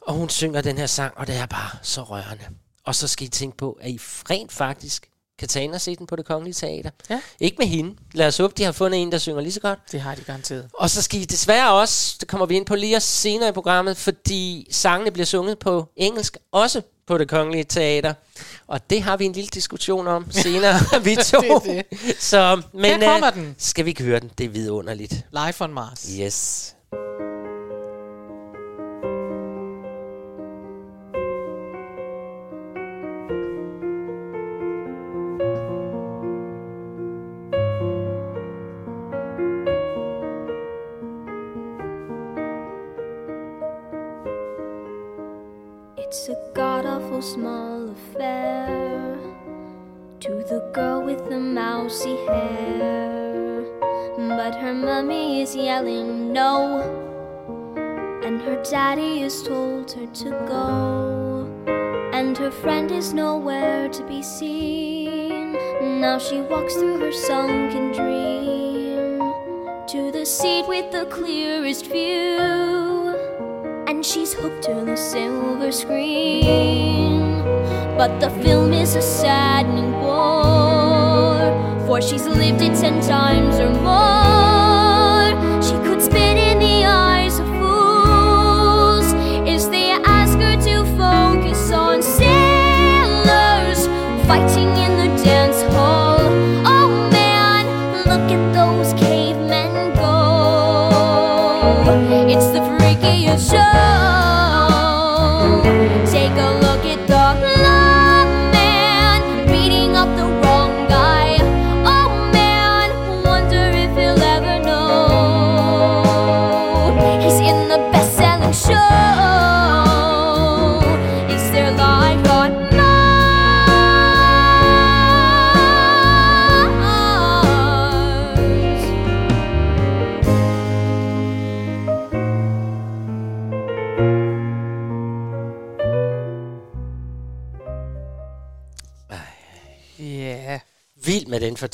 Og 0.00 0.14
hun 0.14 0.28
synger 0.28 0.60
den 0.60 0.78
her 0.78 0.86
sang, 0.86 1.12
og 1.16 1.26
det 1.26 1.36
er 1.36 1.46
bare 1.46 1.70
så 1.82 2.02
rørende. 2.02 2.44
Og 2.84 2.94
så 2.94 3.08
skal 3.08 3.26
I 3.26 3.30
tænke 3.30 3.56
på, 3.56 3.78
at 3.80 3.90
I 3.90 4.00
rent 4.30 4.52
faktisk 4.52 5.08
kan 5.38 5.48
tage 5.48 5.64
ind 5.64 5.74
og 5.74 5.80
se 5.80 5.96
den 5.96 6.06
på 6.06 6.16
det 6.16 6.24
kongelige 6.24 6.54
teater. 6.54 6.90
Ja. 7.10 7.20
Ikke 7.40 7.56
med 7.58 7.66
hende. 7.66 7.96
Lad 8.12 8.26
os 8.26 8.36
håbe, 8.36 8.54
de 8.56 8.64
har 8.64 8.72
fundet 8.72 9.02
en, 9.02 9.12
der 9.12 9.18
synger 9.18 9.40
lige 9.40 9.52
så 9.52 9.60
godt. 9.60 9.78
Det 9.92 10.00
har 10.00 10.14
de 10.14 10.20
garanteret. 10.20 10.68
Og 10.74 10.90
så 10.90 11.02
skal 11.02 11.20
I 11.20 11.24
desværre 11.24 11.72
også, 11.72 12.16
det 12.20 12.28
kommer 12.28 12.46
vi 12.46 12.56
ind 12.56 12.66
på 12.66 12.74
lige 12.74 13.00
senere 13.00 13.48
i 13.48 13.52
programmet, 13.52 13.96
fordi 13.96 14.68
sangene 14.70 15.10
bliver 15.10 15.26
sunget 15.26 15.58
på 15.58 15.88
engelsk, 15.96 16.36
også 16.52 16.82
på 17.06 17.18
det 17.18 17.28
kongelige 17.28 17.64
teater. 17.64 18.14
Og 18.66 18.90
det 18.90 19.02
har 19.02 19.16
vi 19.16 19.24
en 19.24 19.32
lille 19.32 19.48
diskussion 19.48 20.06
om 20.08 20.30
senere, 20.42 20.74
vi 21.04 21.16
to. 21.16 21.40
Det 21.64 21.78
er 21.78 21.82
Så, 22.18 22.62
men 22.72 22.84
Her 22.84 23.12
kommer 23.12 23.28
øh, 23.28 23.34
den. 23.34 23.54
skal 23.58 23.84
vi 23.84 23.90
ikke 23.90 24.02
høre 24.04 24.20
den? 24.20 24.30
Det 24.38 24.44
er 24.46 24.48
vidunderligt. 24.50 25.26
Life 25.46 25.64
on 25.64 25.72
Mars. 25.74 26.08
Yes. 26.20 26.70
It's 45.96 46.28
a 46.28 46.36
god 46.54 46.86
awful 46.86 47.22
small 47.22 47.73
affair 48.14 49.18
to 50.20 50.44
the 50.48 50.70
girl 50.72 51.02
with 51.02 51.28
the 51.28 51.38
mousy 51.38 52.16
hair. 52.26 53.64
But 54.16 54.54
her 54.54 54.74
mummy 54.74 55.42
is 55.42 55.56
yelling 55.56 56.32
no, 56.32 56.80
and 58.24 58.40
her 58.42 58.62
daddy 58.62 59.20
has 59.20 59.42
told 59.42 59.90
her 59.92 60.06
to 60.06 60.30
go. 60.46 61.50
And 62.12 62.38
her 62.38 62.50
friend 62.50 62.90
is 62.92 63.12
nowhere 63.12 63.88
to 63.88 64.06
be 64.06 64.22
seen. 64.22 65.52
Now 66.00 66.18
she 66.18 66.40
walks 66.40 66.74
through 66.74 67.00
her 67.00 67.12
sunken 67.12 67.92
dream 67.92 69.18
to 69.88 70.10
the 70.12 70.24
seat 70.24 70.66
with 70.68 70.90
the 70.92 71.06
clearest 71.06 71.86
view 71.86 73.14
and 73.86 74.04
she's 74.04 74.32
hooked 74.32 74.64
to 74.64 74.84
the 74.84 74.96
silver 74.96 75.70
screen. 75.72 77.13
But 77.96 78.18
the 78.18 78.30
film 78.42 78.72
is 78.72 78.96
a 78.96 79.02
saddening 79.02 79.92
bore, 79.92 81.86
for 81.86 82.02
she's 82.02 82.26
lived 82.26 82.60
it 82.60 82.76
ten 82.78 83.00
times 83.00 83.60
or 83.60 83.70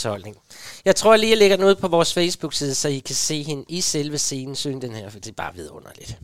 fortolkning. 0.02 0.36
Jeg 0.84 0.96
tror 0.96 1.16
lige, 1.16 1.30
jeg 1.30 1.38
lægger 1.38 1.56
den 1.56 1.66
ud 1.66 1.74
på 1.74 1.88
vores 1.88 2.14
Facebook-side, 2.14 2.74
så 2.74 2.88
I 2.88 2.98
kan 2.98 3.14
se 3.14 3.42
hende 3.42 3.64
i 3.68 3.80
selve 3.80 4.18
scenen 4.18 4.56
synge 4.56 4.80
den 4.82 4.94
her, 4.94 5.10
for 5.10 5.18
det 5.18 5.30
er 5.30 5.34
bare 5.34 5.54
vidunderligt. 5.54 6.16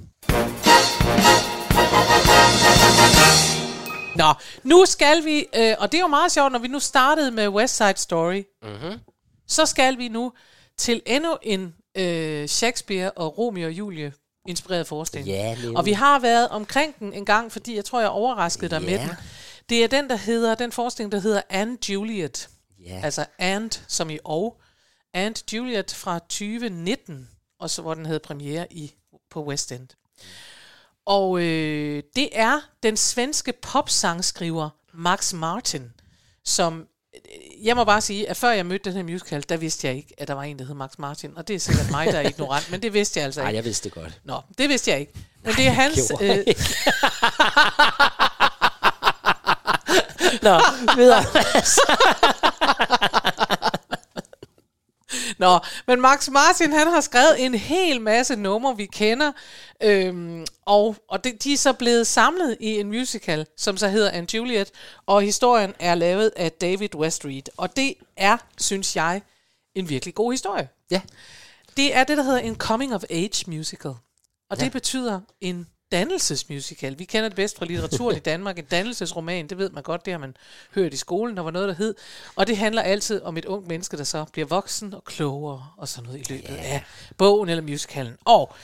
Nå, 4.16 4.32
nu 4.62 4.84
skal 4.86 5.24
vi, 5.24 5.46
øh, 5.56 5.74
og 5.78 5.92
det 5.92 5.98
er 5.98 6.02
jo 6.02 6.06
meget 6.08 6.32
sjovt, 6.32 6.52
når 6.52 6.58
vi 6.58 6.68
nu 6.68 6.80
startede 6.80 7.30
med 7.30 7.48
West 7.48 7.76
Side 7.76 7.96
Story, 7.96 8.42
Mm-hmm. 8.62 8.98
så 9.48 9.66
skal 9.66 9.98
vi 9.98 10.08
nu 10.08 10.32
til 10.78 11.02
endnu 11.06 11.36
en 11.42 11.74
øh, 11.98 12.48
Shakespeare 12.48 13.10
og 13.10 13.38
Romeo 13.38 13.66
og 13.66 13.72
Julie 13.72 14.12
inspireret 14.48 14.86
forestilling. 14.86 15.28
Ja, 15.36 15.56
og 15.76 15.86
vi 15.86 15.92
har 15.92 16.18
været 16.18 16.48
omkring 16.48 16.98
den 16.98 17.12
en 17.12 17.24
gang, 17.24 17.52
fordi 17.52 17.76
jeg 17.76 17.84
tror, 17.84 18.00
jeg 18.00 18.08
overraskede 18.08 18.70
dig 18.70 18.82
med 18.82 18.88
Ja. 18.90 19.00
den. 19.02 19.10
Det 19.68 19.84
er 19.84 19.88
den, 19.88 20.08
der 20.10 20.16
hedder, 20.16 20.54
den 20.54 20.72
forestilling, 20.72 21.12
der 21.12 21.20
hedder 21.20 21.42
Anne 21.50 21.78
Juliet. 21.88 22.48
Ja. 22.86 23.00
Altså 23.04 23.26
And, 23.38 23.70
som 23.88 24.10
i 24.10 24.18
og. 24.24 24.60
And 25.14 25.52
Juliet 25.52 25.94
fra 25.94 26.18
2019, 26.18 27.28
og 27.60 27.70
så 27.70 27.82
hvor 27.82 27.94
den 27.94 28.06
havde 28.06 28.20
premiere 28.20 28.72
i, 28.72 28.94
på 29.30 29.44
West 29.44 29.72
End. 29.72 29.88
Og 31.06 31.38
øh, 31.40 32.02
det 32.16 32.28
er 32.32 32.60
den 32.82 32.96
svenske 32.96 33.52
popsangskriver 33.52 34.68
Max 34.94 35.32
Martin, 35.32 35.92
som 36.44 36.86
øh, 37.14 37.66
jeg 37.66 37.76
må 37.76 37.84
bare 37.84 38.00
sige, 38.00 38.30
at 38.30 38.36
før 38.36 38.50
jeg 38.50 38.66
mødte 38.66 38.90
den 38.90 38.96
her 38.96 39.12
musical, 39.12 39.44
der 39.48 39.56
vidste 39.56 39.86
jeg 39.86 39.96
ikke, 39.96 40.14
at 40.18 40.28
der 40.28 40.34
var 40.34 40.42
en, 40.42 40.58
der 40.58 40.64
hed 40.64 40.74
Max 40.74 40.90
Martin. 40.98 41.36
Og 41.36 41.48
det 41.48 41.56
er 41.56 41.60
sikkert 41.60 41.90
mig, 41.90 42.06
der 42.06 42.18
er 42.18 42.28
ignorant, 42.28 42.70
men 42.70 42.82
det 42.82 42.92
vidste 42.92 43.18
jeg 43.18 43.24
altså 43.24 43.40
Nej, 43.40 43.48
ikke. 43.50 43.56
jeg 43.56 43.64
vidste 43.64 43.84
det 43.84 43.92
godt. 43.92 44.20
Nå, 44.24 44.40
det 44.58 44.68
vidste 44.68 44.90
jeg 44.90 45.00
ikke. 45.00 45.12
Men 45.42 45.54
det 45.54 45.66
er 45.66 45.70
hans... 45.70 46.12
Øh, 46.20 46.46
Nå, 50.42 50.60
videre. 50.96 51.24
Nå, 55.38 55.58
men 55.86 56.00
Max 56.00 56.28
Martin, 56.28 56.72
han 56.72 56.86
har 56.86 57.00
skrevet 57.00 57.44
en 57.44 57.54
hel 57.54 58.00
masse 58.00 58.36
numre, 58.36 58.76
vi 58.76 58.86
kender, 58.86 59.32
øhm, 59.82 60.46
og, 60.66 60.96
og 61.08 61.24
det, 61.24 61.44
de 61.44 61.52
er 61.52 61.56
så 61.56 61.72
blevet 61.72 62.06
samlet 62.06 62.56
i 62.60 62.80
en 62.80 62.88
musical, 62.88 63.46
som 63.56 63.76
så 63.76 63.88
hedder 63.88 64.10
Anne 64.10 64.34
Juliet, 64.34 64.70
og 65.06 65.22
historien 65.22 65.74
er 65.78 65.94
lavet 65.94 66.32
af 66.36 66.52
David 66.52 66.94
Westreed, 66.94 67.42
og 67.56 67.76
det 67.76 67.94
er, 68.16 68.36
synes 68.58 68.96
jeg, 68.96 69.22
en 69.74 69.88
virkelig 69.88 70.14
god 70.14 70.32
historie. 70.32 70.68
ja. 70.90 71.00
Det 71.76 71.96
er 71.96 72.04
det, 72.04 72.16
der 72.16 72.22
hedder 72.22 72.38
en 72.38 72.56
coming-of-age 72.56 73.44
musical, 73.46 73.92
og 74.50 74.60
det 74.60 74.72
betyder 74.72 75.20
en 75.40 75.66
dannelsesmusical. 75.92 76.98
Vi 76.98 77.04
kender 77.04 77.28
det 77.28 77.36
bedst 77.36 77.58
fra 77.58 77.64
litteraturen 77.64 78.16
i 78.16 78.20
Danmark. 78.20 78.58
En 78.58 78.64
dannelsesroman, 78.64 79.46
det 79.46 79.58
ved 79.58 79.70
man 79.70 79.82
godt, 79.82 80.04
det 80.04 80.12
har 80.12 80.18
man 80.18 80.36
hørt 80.74 80.94
i 80.94 80.96
skolen, 80.96 81.36
der 81.36 81.42
var 81.42 81.50
noget, 81.50 81.68
der 81.68 81.74
hed. 81.74 81.94
Og 82.36 82.46
det 82.46 82.56
handler 82.56 82.82
altid 82.82 83.22
om 83.22 83.36
et 83.36 83.44
ung 83.44 83.66
menneske, 83.66 83.96
der 83.96 84.04
så 84.04 84.24
bliver 84.32 84.46
voksen 84.46 84.94
og 84.94 85.04
klogere 85.04 85.66
og 85.76 85.88
sådan 85.88 86.06
noget 86.06 86.30
i 86.30 86.32
løbet 86.32 86.50
yeah. 86.50 86.74
af 86.74 86.84
bogen 87.18 87.48
eller 87.48 87.62
musicalen. 87.62 88.16
Og 88.24 88.54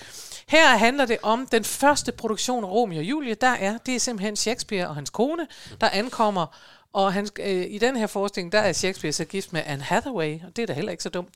her 0.49 0.77
handler 0.77 1.07
det 1.07 1.19
om 1.23 1.47
den 1.53 1.65
første 1.65 2.13
produktion 2.13 2.65
af 2.65 2.69
Romeo 2.69 2.99
og 2.99 3.05
Julie. 3.05 3.35
Der 3.35 3.47
er, 3.47 3.79
det 3.79 3.95
er 3.95 3.99
simpelthen 3.99 4.37
Shakespeare 4.37 4.89
og 4.89 4.95
hans 4.95 5.11
kone, 5.11 5.47
der 5.81 5.89
ankommer 5.89 6.47
og 6.93 7.13
han, 7.13 7.29
øh, 7.41 7.67
i 7.69 7.79
den 7.79 7.97
her 7.97 8.07
forestilling, 8.07 8.53
der 8.53 8.59
er 8.59 8.73
Shakespeare 8.73 9.13
så 9.13 9.25
gift 9.25 9.53
med 9.53 9.63
Anne 9.67 9.85
Hathaway, 9.85 10.41
og 10.47 10.57
det 10.57 10.63
er 10.63 10.67
da 10.67 10.73
heller 10.73 10.91
ikke 10.91 11.03
så 11.03 11.09
dumt. 11.09 11.35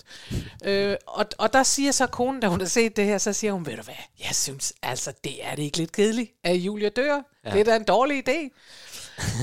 Øh, 0.65 0.97
og, 1.07 1.27
og 1.39 1.53
der 1.53 1.63
siger 1.63 1.93
så 1.93 2.07
konen, 2.07 2.41
da 2.41 2.47
hun 2.47 2.61
har 2.61 2.69
set 2.69 2.97
det 2.97 3.05
her, 3.05 3.19
så 3.19 3.33
siger 3.33 3.53
hun, 3.53 3.67
ved 3.67 3.77
du 3.77 3.83
hvad, 3.83 3.95
jeg 4.27 4.35
synes 4.35 4.73
altså, 4.83 5.13
det 5.25 5.47
er 5.47 5.55
det 5.55 5.63
ikke 5.63 5.79
lidt 5.79 5.93
kedeligt, 5.93 6.33
at 6.45 6.57
Julia 6.57 6.89
dør. 6.89 7.23
Ja. 7.45 7.51
Det 7.51 7.61
er 7.61 7.65
da 7.65 7.77
en 7.77 7.85
dårlig 7.85 8.29
idé. 8.29 8.51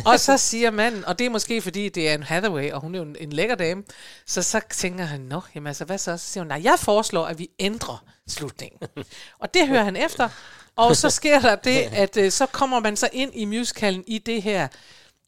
og 0.06 0.20
så 0.20 0.38
siger 0.38 0.72
manden, 0.72 1.06
og 1.06 1.20
det 1.20 1.26
er 1.26 1.30
måske 1.30 1.62
fordi, 1.62 1.90
det 1.90 2.10
er 2.10 2.14
Anne 2.14 2.26
Hathaway, 2.26 2.72
og 2.72 2.82
hun 2.82 2.96
er 2.96 3.00
jo 3.00 3.06
en, 3.06 3.16
en 3.20 3.34
lækker 3.34 3.56
dame, 3.56 3.84
så 4.26 4.44
så 4.44 4.62
tænker 4.70 5.06
han, 5.06 5.22
nå, 5.22 5.42
jamen 5.56 5.68
altså, 5.68 5.86
hvad 5.86 5.98
så? 5.98 6.18
Så 6.18 6.28
siger 6.32 6.44
hun, 6.44 6.48
nej, 6.48 6.62
jeg 6.64 6.80
foreslår, 6.80 7.26
at 7.26 7.40
vi 7.40 7.50
ændrer 7.60 8.06
slutningen. 8.28 8.80
og 9.40 9.54
det 9.54 9.68
hører 9.68 9.84
han 9.84 9.96
efter, 9.96 10.30
og 10.76 10.96
så 10.96 11.10
sker 11.10 11.40
der 11.40 11.56
det, 11.56 11.80
at 12.04 12.18
øh, 12.18 12.32
så 12.32 12.46
kommer 12.46 12.80
man 12.80 12.96
så 12.96 13.10
ind 13.14 13.32
i 13.34 13.46
musicalen 13.46 14.04
i 14.08 14.18
det 14.18 14.42
her, 14.42 14.68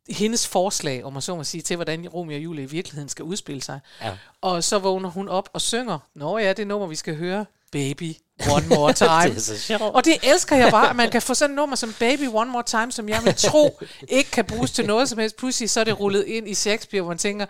hendes 0.09 0.47
forslag, 0.47 1.03
om 1.03 1.13
man 1.13 1.21
så 1.21 1.35
må 1.35 1.43
sige, 1.43 1.61
til 1.61 1.75
hvordan 1.75 2.07
Romeo 2.07 2.35
og 2.35 2.43
Julie 2.43 2.63
i 2.63 2.67
virkeligheden 2.67 3.09
skal 3.09 3.23
udspille 3.23 3.63
sig. 3.63 3.79
Ja. 4.01 4.11
Og 4.41 4.63
så 4.63 4.79
vågner 4.79 5.09
hun 5.09 5.29
op 5.29 5.49
og 5.53 5.61
synger, 5.61 5.99
Nå 6.15 6.37
ja, 6.37 6.53
det 6.53 6.67
nummer, 6.67 6.87
vi 6.87 6.95
skal 6.95 7.15
høre, 7.15 7.45
Baby 7.71 8.15
One 8.51 8.67
More 8.67 8.93
Time. 8.93 9.29
Det 9.29 9.37
er 9.37 9.41
så 9.41 9.59
sjovt. 9.59 9.81
Og 9.81 10.05
det 10.05 10.17
elsker 10.23 10.55
jeg 10.55 10.71
bare, 10.71 10.89
at 10.89 10.95
man 10.95 11.11
kan 11.11 11.21
få 11.21 11.33
sådan 11.33 11.53
et 11.53 11.55
nummer 11.55 11.75
som 11.75 11.95
Baby 11.99 12.27
One 12.33 12.51
More 12.51 12.63
Time, 12.63 12.91
som 12.91 13.09
jeg 13.09 13.21
vil 13.23 13.35
tro 13.35 13.79
ikke 14.07 14.31
kan 14.31 14.45
bruges 14.45 14.71
til 14.71 14.85
noget 14.85 15.09
som 15.09 15.19
helst. 15.19 15.37
Pludselig 15.37 15.69
så 15.69 15.79
er 15.79 15.83
det 15.83 15.99
rullet 15.99 16.23
ind 16.25 16.49
i 16.49 16.53
Shakespeare, 16.53 17.01
hvor 17.01 17.11
man 17.11 17.17
tænker, 17.17 17.45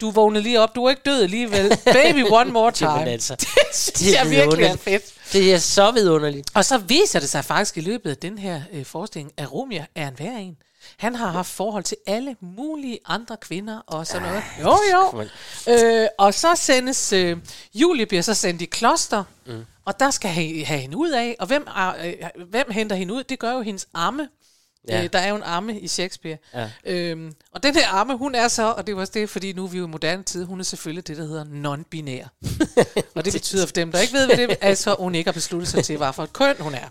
du 0.00 0.10
vågnede 0.10 0.42
lige 0.42 0.60
op, 0.60 0.74
du 0.74 0.84
er 0.84 0.90
ikke 0.90 1.02
død 1.04 1.22
alligevel. 1.22 1.78
Baby 1.84 2.24
One 2.30 2.50
More 2.50 2.72
Time. 2.78 2.90
Jamen 2.90 3.08
altså, 3.08 3.34
det 3.40 3.48
synes 3.72 4.12
er 4.12 4.22
jeg 4.22 4.30
virkelig 4.30 4.66
er 4.66 4.76
fedt. 4.76 5.02
Det 5.32 5.54
er 5.54 5.58
så 5.58 5.90
vidunderligt. 5.90 6.50
Og 6.54 6.64
så 6.64 6.78
viser 6.78 7.20
det 7.20 7.28
sig 7.28 7.44
faktisk 7.44 7.76
i 7.76 7.80
løbet 7.80 8.10
af 8.10 8.16
den 8.16 8.38
her 8.38 8.62
øh, 8.72 8.84
forestilling, 8.84 9.32
at 9.36 9.52
Romeo 9.52 9.82
er 9.94 10.08
en 10.08 10.14
værre 10.18 10.40
en. 10.40 10.56
Han 10.96 11.14
har 11.14 11.30
haft 11.30 11.50
forhold 11.50 11.84
til 11.84 11.96
alle 12.06 12.36
mulige 12.40 12.98
andre 13.06 13.36
kvinder 13.36 13.80
og 13.86 14.06
sådan 14.06 14.28
noget. 14.28 14.42
Jo, 14.60 14.78
jo. 14.92 15.22
Øh, 15.72 16.08
og 16.18 16.34
så 16.34 16.54
sendes... 16.54 17.12
Øh, 17.12 17.36
Julie 17.74 18.06
bliver 18.06 18.22
så 18.22 18.34
sendt 18.34 18.62
i 18.62 18.64
kloster, 18.64 19.24
mm. 19.46 19.64
og 19.84 20.00
der 20.00 20.10
skal 20.10 20.30
have, 20.30 20.64
have 20.64 20.80
hende 20.80 20.96
ud 20.96 21.10
af. 21.10 21.36
Og 21.38 21.46
hvem, 21.46 21.66
er, 21.76 21.94
øh, 22.04 22.44
hvem 22.48 22.70
henter 22.70 22.96
hende 22.96 23.14
ud? 23.14 23.24
Det 23.24 23.38
gør 23.38 23.52
jo 23.52 23.60
hendes 23.60 23.88
amme. 23.94 24.28
Ja. 24.88 25.02
Øh, 25.04 25.10
der 25.12 25.18
er 25.18 25.28
jo 25.28 25.36
en 25.36 25.42
amme 25.42 25.80
i 25.80 25.88
Shakespeare. 25.88 26.36
Ja. 26.54 26.70
Øhm, 26.84 27.32
og 27.52 27.62
den 27.62 27.74
her 27.74 27.88
amme, 27.88 28.16
hun 28.16 28.34
er 28.34 28.48
så, 28.48 28.72
og 28.72 28.86
det 28.86 28.94
var 28.94 29.00
også 29.00 29.12
det, 29.12 29.30
fordi 29.30 29.52
nu 29.52 29.64
er 29.64 29.68
vi 29.68 29.78
jo 29.78 29.84
i 29.84 29.88
moderne 29.88 30.22
tid, 30.22 30.44
hun 30.44 30.60
er 30.60 30.64
selvfølgelig 30.64 31.08
det, 31.08 31.16
der 31.16 31.24
hedder 31.24 31.44
non-binær. 31.44 32.28
og 33.16 33.24
det 33.24 33.32
betyder 33.32 33.66
for 33.66 33.72
dem, 33.72 33.92
der 33.92 33.98
ikke 34.00 34.12
ved, 34.12 34.26
hvad 34.26 34.36
det 34.36 34.50
er, 34.50 34.56
altså 34.60 34.96
hun 34.98 35.14
ikke 35.14 35.28
har 35.28 35.32
besluttet 35.32 35.68
sig 35.68 35.84
til, 35.84 35.96
hvad 35.96 36.12
for 36.12 36.22
et 36.22 36.32
køn 36.32 36.56
hun 36.60 36.74
er. 36.74 36.88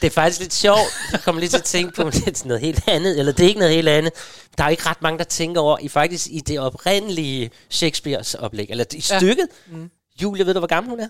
Det 0.00 0.06
er 0.06 0.10
faktisk 0.10 0.40
lidt 0.40 0.52
sjovt. 0.54 0.80
Jeg 1.12 1.20
kommer 1.22 1.40
lige 1.40 1.50
til 1.50 1.56
at 1.56 1.64
tænke 1.64 1.92
på, 1.96 2.10
det 2.10 2.28
er 2.42 2.46
noget 2.48 2.60
helt 2.60 2.88
andet, 2.88 3.18
eller 3.18 3.32
det 3.32 3.44
er 3.44 3.48
ikke 3.48 3.60
noget 3.60 3.74
helt 3.74 3.88
andet. 3.88 4.12
Der 4.58 4.64
er 4.64 4.68
ikke 4.68 4.86
ret 4.86 5.02
mange, 5.02 5.18
der 5.18 5.24
tænker 5.24 5.60
over, 5.60 5.78
i 5.78 5.88
faktisk 5.88 6.26
i 6.30 6.40
det 6.40 6.58
oprindelige 6.60 7.50
Shakespeares 7.70 8.34
oplæg, 8.34 8.66
eller 8.70 8.84
i 8.92 9.04
Ja. 9.10 9.18
stykket. 9.18 9.46
Mm. 9.66 9.90
Julie, 10.22 10.46
ved 10.46 10.54
du, 10.54 10.60
hvor 10.60 10.66
gammel 10.66 10.90
hun 10.90 11.00
er? 11.00 11.08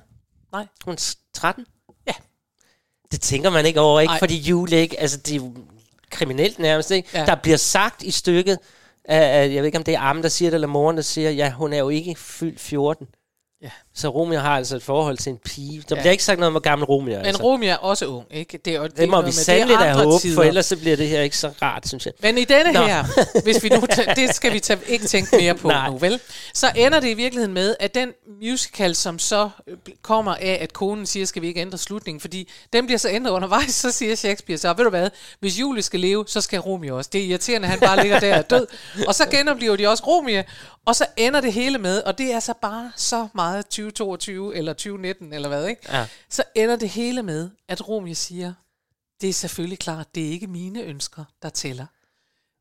Nej. 0.52 0.66
Hun 0.84 0.94
er 0.94 0.98
s- 0.98 1.16
13? 1.34 1.66
Ja. 2.06 2.12
Det 3.12 3.20
tænker 3.20 3.50
man 3.50 3.66
ikke 3.66 3.80
over, 3.80 4.00
ikke? 4.00 4.10
Nej. 4.10 4.18
Fordi 4.18 4.36
Julie 4.38 4.80
ikke, 4.80 5.00
altså 5.00 5.16
det 5.16 5.32
er 5.32 5.36
jo 5.36 5.54
kriminelt 6.10 6.58
nærmest, 6.58 6.90
ikke? 6.90 7.08
Ja. 7.14 7.26
Der 7.26 7.34
bliver 7.34 7.56
sagt 7.56 8.02
i 8.02 8.10
stykket, 8.10 8.58
af, 9.04 9.40
af, 9.42 9.48
jeg 9.48 9.56
ved 9.58 9.64
ikke, 9.66 9.78
om 9.78 9.84
det 9.84 9.94
er 9.94 10.00
Armen, 10.00 10.22
der 10.22 10.28
siger 10.28 10.50
det, 10.50 10.54
eller 10.54 10.68
moren, 10.68 10.96
der 10.96 11.02
siger, 11.02 11.30
ja, 11.30 11.50
hun 11.52 11.72
er 11.72 11.78
jo 11.78 11.88
ikke 11.88 12.14
fyldt 12.18 12.60
14. 12.60 13.06
Ja. 13.62 13.70
Så 13.94 14.08
Romeo 14.08 14.38
har 14.38 14.56
altså 14.56 14.76
et 14.76 14.82
forhold 14.82 15.18
til 15.18 15.30
en 15.30 15.38
pige. 15.44 15.82
Der 15.88 15.96
Ja. 15.96 16.00
bliver 16.02 16.12
ikke 16.12 16.24
sagt 16.24 16.38
noget 16.38 16.46
om, 16.46 16.52
hvor 16.52 16.60
gammel 16.60 16.86
Romeo 16.86 17.14
er. 17.14 17.18
Men 17.18 17.26
altså. 17.26 17.42
Romeo 17.42 17.68
er 17.70 17.74
også 17.76 18.06
ung, 18.06 18.26
ikke? 18.30 18.58
Det, 18.64 18.76
jo- 18.76 18.82
det, 18.84 18.96
Det 18.96 19.08
må 19.08 19.20
vi 19.22 19.32
sandelig 19.32 19.76
da 19.78 19.92
håbe, 19.92 20.18
tider. 20.18 20.34
for 20.34 20.42
ellers 20.42 20.66
så 20.66 20.76
bliver 20.76 20.96
det 20.96 21.08
her 21.08 21.20
ikke 21.20 21.36
så 21.36 21.50
rart, 21.62 21.88
synes 21.88 22.06
jeg. 22.06 22.12
Men 22.22 22.38
i 22.38 22.44
denne 22.44 22.72
Nå. 22.72 22.80
her, 22.86 23.04
hvis 23.42 23.62
vi 23.64 23.68
nu, 23.68 23.80
det 24.16 24.34
skal 24.34 24.52
vi 24.52 24.60
tage, 24.60 24.80
ikke 24.88 25.04
tænke 25.06 25.36
mere 25.36 25.54
på 25.54 25.68
Nej. 25.68 25.88
nu, 25.90 25.98
vel? 25.98 26.20
Så 26.54 26.66
ender 26.76 27.00
det 27.00 27.08
i 27.08 27.14
virkeligheden 27.14 27.54
med, 27.54 27.76
at 27.80 27.94
den 27.94 28.08
musical, 28.42 28.94
som 28.94 29.18
så 29.18 29.50
øh, 29.66 29.76
kommer 30.02 30.34
af, 30.34 30.58
at 30.60 30.72
konen 30.72 31.06
siger, 31.06 31.26
skal 31.26 31.42
vi 31.42 31.46
ikke 31.46 31.60
ændre 31.60 31.78
slutningen, 31.78 32.20
fordi 32.20 32.48
den 32.72 32.86
bliver 32.86 32.98
så 32.98 33.08
ændret 33.08 33.30
undervejs, 33.32 33.74
så 33.74 33.92
siger 33.92 34.14
Shakespeare 34.16 34.58
så, 34.58 34.72
ved 34.76 34.84
du 34.84 34.90
hvad, 34.90 35.10
hvis 35.40 35.60
Julie 35.60 35.82
skal 35.82 36.00
leve, 36.00 36.24
så 36.28 36.40
skal 36.40 36.60
Romeo 36.60 36.96
også. 36.96 37.10
Det 37.12 37.20
er 37.20 37.24
irriterende, 37.24 37.66
at 37.66 37.70
han 37.70 37.80
bare 37.80 38.02
ligger 38.02 38.20
der 38.20 38.38
og 38.38 38.50
død. 38.50 38.66
Og 39.08 39.14
så 39.14 39.26
genoplever 39.30 39.76
de 39.76 39.88
også 39.88 40.04
Romeo, 40.06 40.42
og 40.86 40.96
så 40.96 41.06
ender 41.16 41.40
det 41.40 41.52
hele 41.52 41.78
med, 41.78 42.02
og 42.02 42.18
det 42.18 42.32
er 42.32 42.40
så 42.40 42.54
bare 42.62 42.92
så 42.96 43.28
meget 43.34 43.66
2022 43.84 44.54
eller 44.56 44.72
2019 44.72 45.32
eller 45.32 45.48
hvad, 45.48 45.66
ikke? 45.66 45.82
Ja. 45.92 46.06
Så 46.28 46.42
ender 46.54 46.76
det 46.76 46.88
hele 46.88 47.22
med, 47.22 47.50
at 47.68 47.88
Romeo 47.88 48.14
siger, 48.14 48.52
det 49.20 49.28
er 49.28 49.32
selvfølgelig 49.32 49.78
klart, 49.78 50.14
det 50.14 50.26
er 50.26 50.30
ikke 50.30 50.46
mine 50.46 50.82
ønsker, 50.82 51.24
der 51.42 51.48
tæller. 51.48 51.86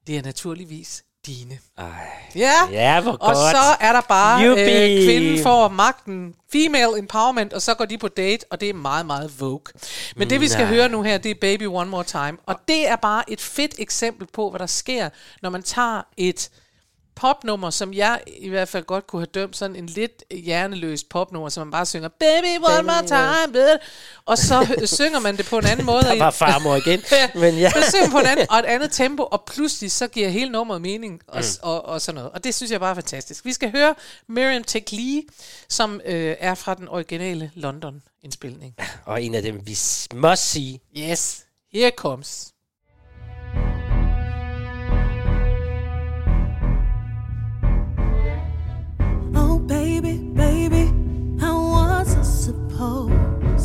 Det 0.08 0.18
er 0.18 0.22
naturligvis 0.22 1.04
dine. 1.26 1.60
Ej. 1.78 2.08
Ja, 2.36 2.52
Ja, 2.72 3.02
hvor 3.02 3.12
og 3.12 3.20
godt. 3.20 3.38
så 3.38 3.58
er 3.80 3.94
der 3.94 4.02
bare, 4.02 4.42
Juppie. 4.44 4.98
øh, 4.98 5.06
kvinden 5.06 5.44
får 5.44 5.68
magten, 5.68 6.36
female 6.52 6.98
empowerment, 7.00 7.54
og 7.54 7.62
så 7.62 7.74
går 7.74 7.86
de 7.86 7.98
på 7.98 8.08
date, 8.08 8.46
og 8.52 8.62
det 8.62 8.70
er 8.70 8.74
meget, 8.74 9.06
meget 9.06 9.40
vogue. 9.42 9.62
Men 10.16 10.30
det 10.30 10.42
vi 10.42 10.48
skal 10.48 10.64
Nej. 10.66 10.74
høre 10.74 10.90
nu 10.90 11.02
her, 11.02 11.18
det 11.18 11.32
er 11.32 11.36
Baby 11.42 11.64
One 11.68 11.90
More 11.90 12.04
Time, 12.04 12.38
og 12.46 12.56
det 12.68 12.88
er 12.88 12.96
bare 12.96 13.30
et 13.32 13.42
fedt 13.42 13.76
eksempel 13.80 14.28
på, 14.34 14.50
hvad 14.50 14.60
der 14.60 14.66
sker, 14.66 15.10
når 15.42 15.50
man 15.50 15.64
tager 15.64 16.02
et 16.18 16.50
popnummer, 17.20 17.70
som 17.70 17.94
jeg 17.94 18.22
i 18.28 18.50
hvert 18.50 18.68
fald 18.68 18.84
godt 18.84 19.08
kunne 19.08 19.20
have 19.20 19.26
dømt, 19.34 19.58
sådan 19.58 19.76
en 19.76 19.86
lidt 19.86 20.24
hjerneløst 20.32 21.10
popnummer, 21.10 21.50
som 21.50 21.68
man 21.68 21.72
bare 21.72 21.86
synger, 21.86 22.08
Baby 22.08 22.58
One 22.58 22.82
More 22.82 23.08
Time, 23.08 23.54
baby. 23.54 23.82
og 24.26 24.38
så 24.38 24.78
synger 24.98 25.20
man 25.20 25.38
det 25.38 25.46
på 25.46 25.58
en 25.58 25.66
anden 25.66 25.86
måde. 25.86 26.04
Der 26.04 26.18
var 26.18 26.32
farmor 26.32 26.76
igen. 26.76 27.02
Men 27.36 27.58
ja. 27.58 27.70
Så 27.70 27.90
synger 27.90 28.06
man 28.06 28.12
på 28.12 28.20
en 28.20 28.26
anden, 28.26 28.46
og 28.52 28.60
et 28.60 28.66
andet 28.66 28.92
tempo, 28.92 29.24
og 29.24 29.44
pludselig 29.46 29.92
så 29.92 30.08
giver 30.08 30.30
hele 30.30 30.52
nummeret 30.52 30.82
mening, 30.82 31.22
og, 31.28 31.40
mm. 31.40 31.60
og, 31.62 31.86
og 31.86 32.02
sådan 32.02 32.16
noget. 32.16 32.32
Og 32.32 32.44
det 32.44 32.56
synes 32.56 32.72
jeg 32.72 32.80
bare 32.80 32.92
er 32.92 32.96
fantastisk. 32.96 33.46
Vi 33.46 33.54
skal 33.54 33.72
høre 33.72 33.96
Miriam 34.28 34.64
Tekli, 34.64 35.28
som 35.70 36.02
øh, 36.06 36.36
er 36.40 36.56
fra 36.56 36.74
den 36.74 36.88
originale 36.88 37.52
London-indspilning. 37.56 38.76
Og 39.06 39.24
en 39.24 39.36
af 39.36 39.42
dem, 39.42 39.56
vi 39.66 39.78
must 40.14 40.52
sige. 40.52 40.80
Yes, 40.98 41.46
here 41.74 41.92
comes. 41.98 42.54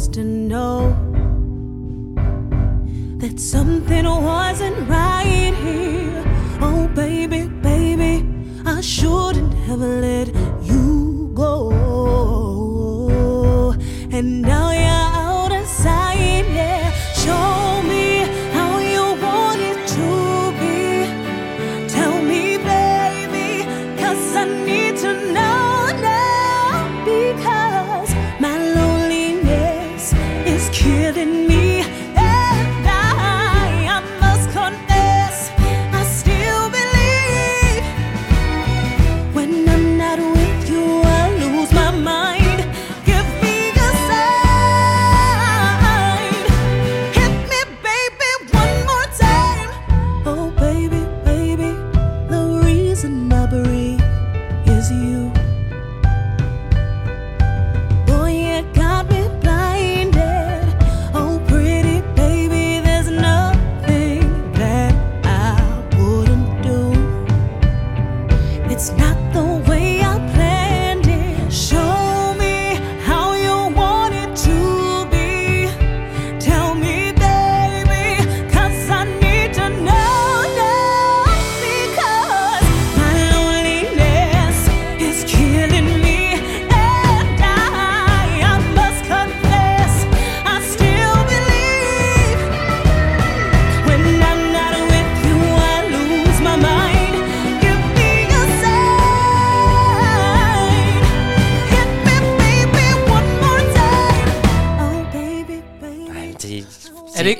to 0.09 0.25
know 0.25 0.95
that 3.19 3.41
something 3.41 4.05
was 4.05 4.61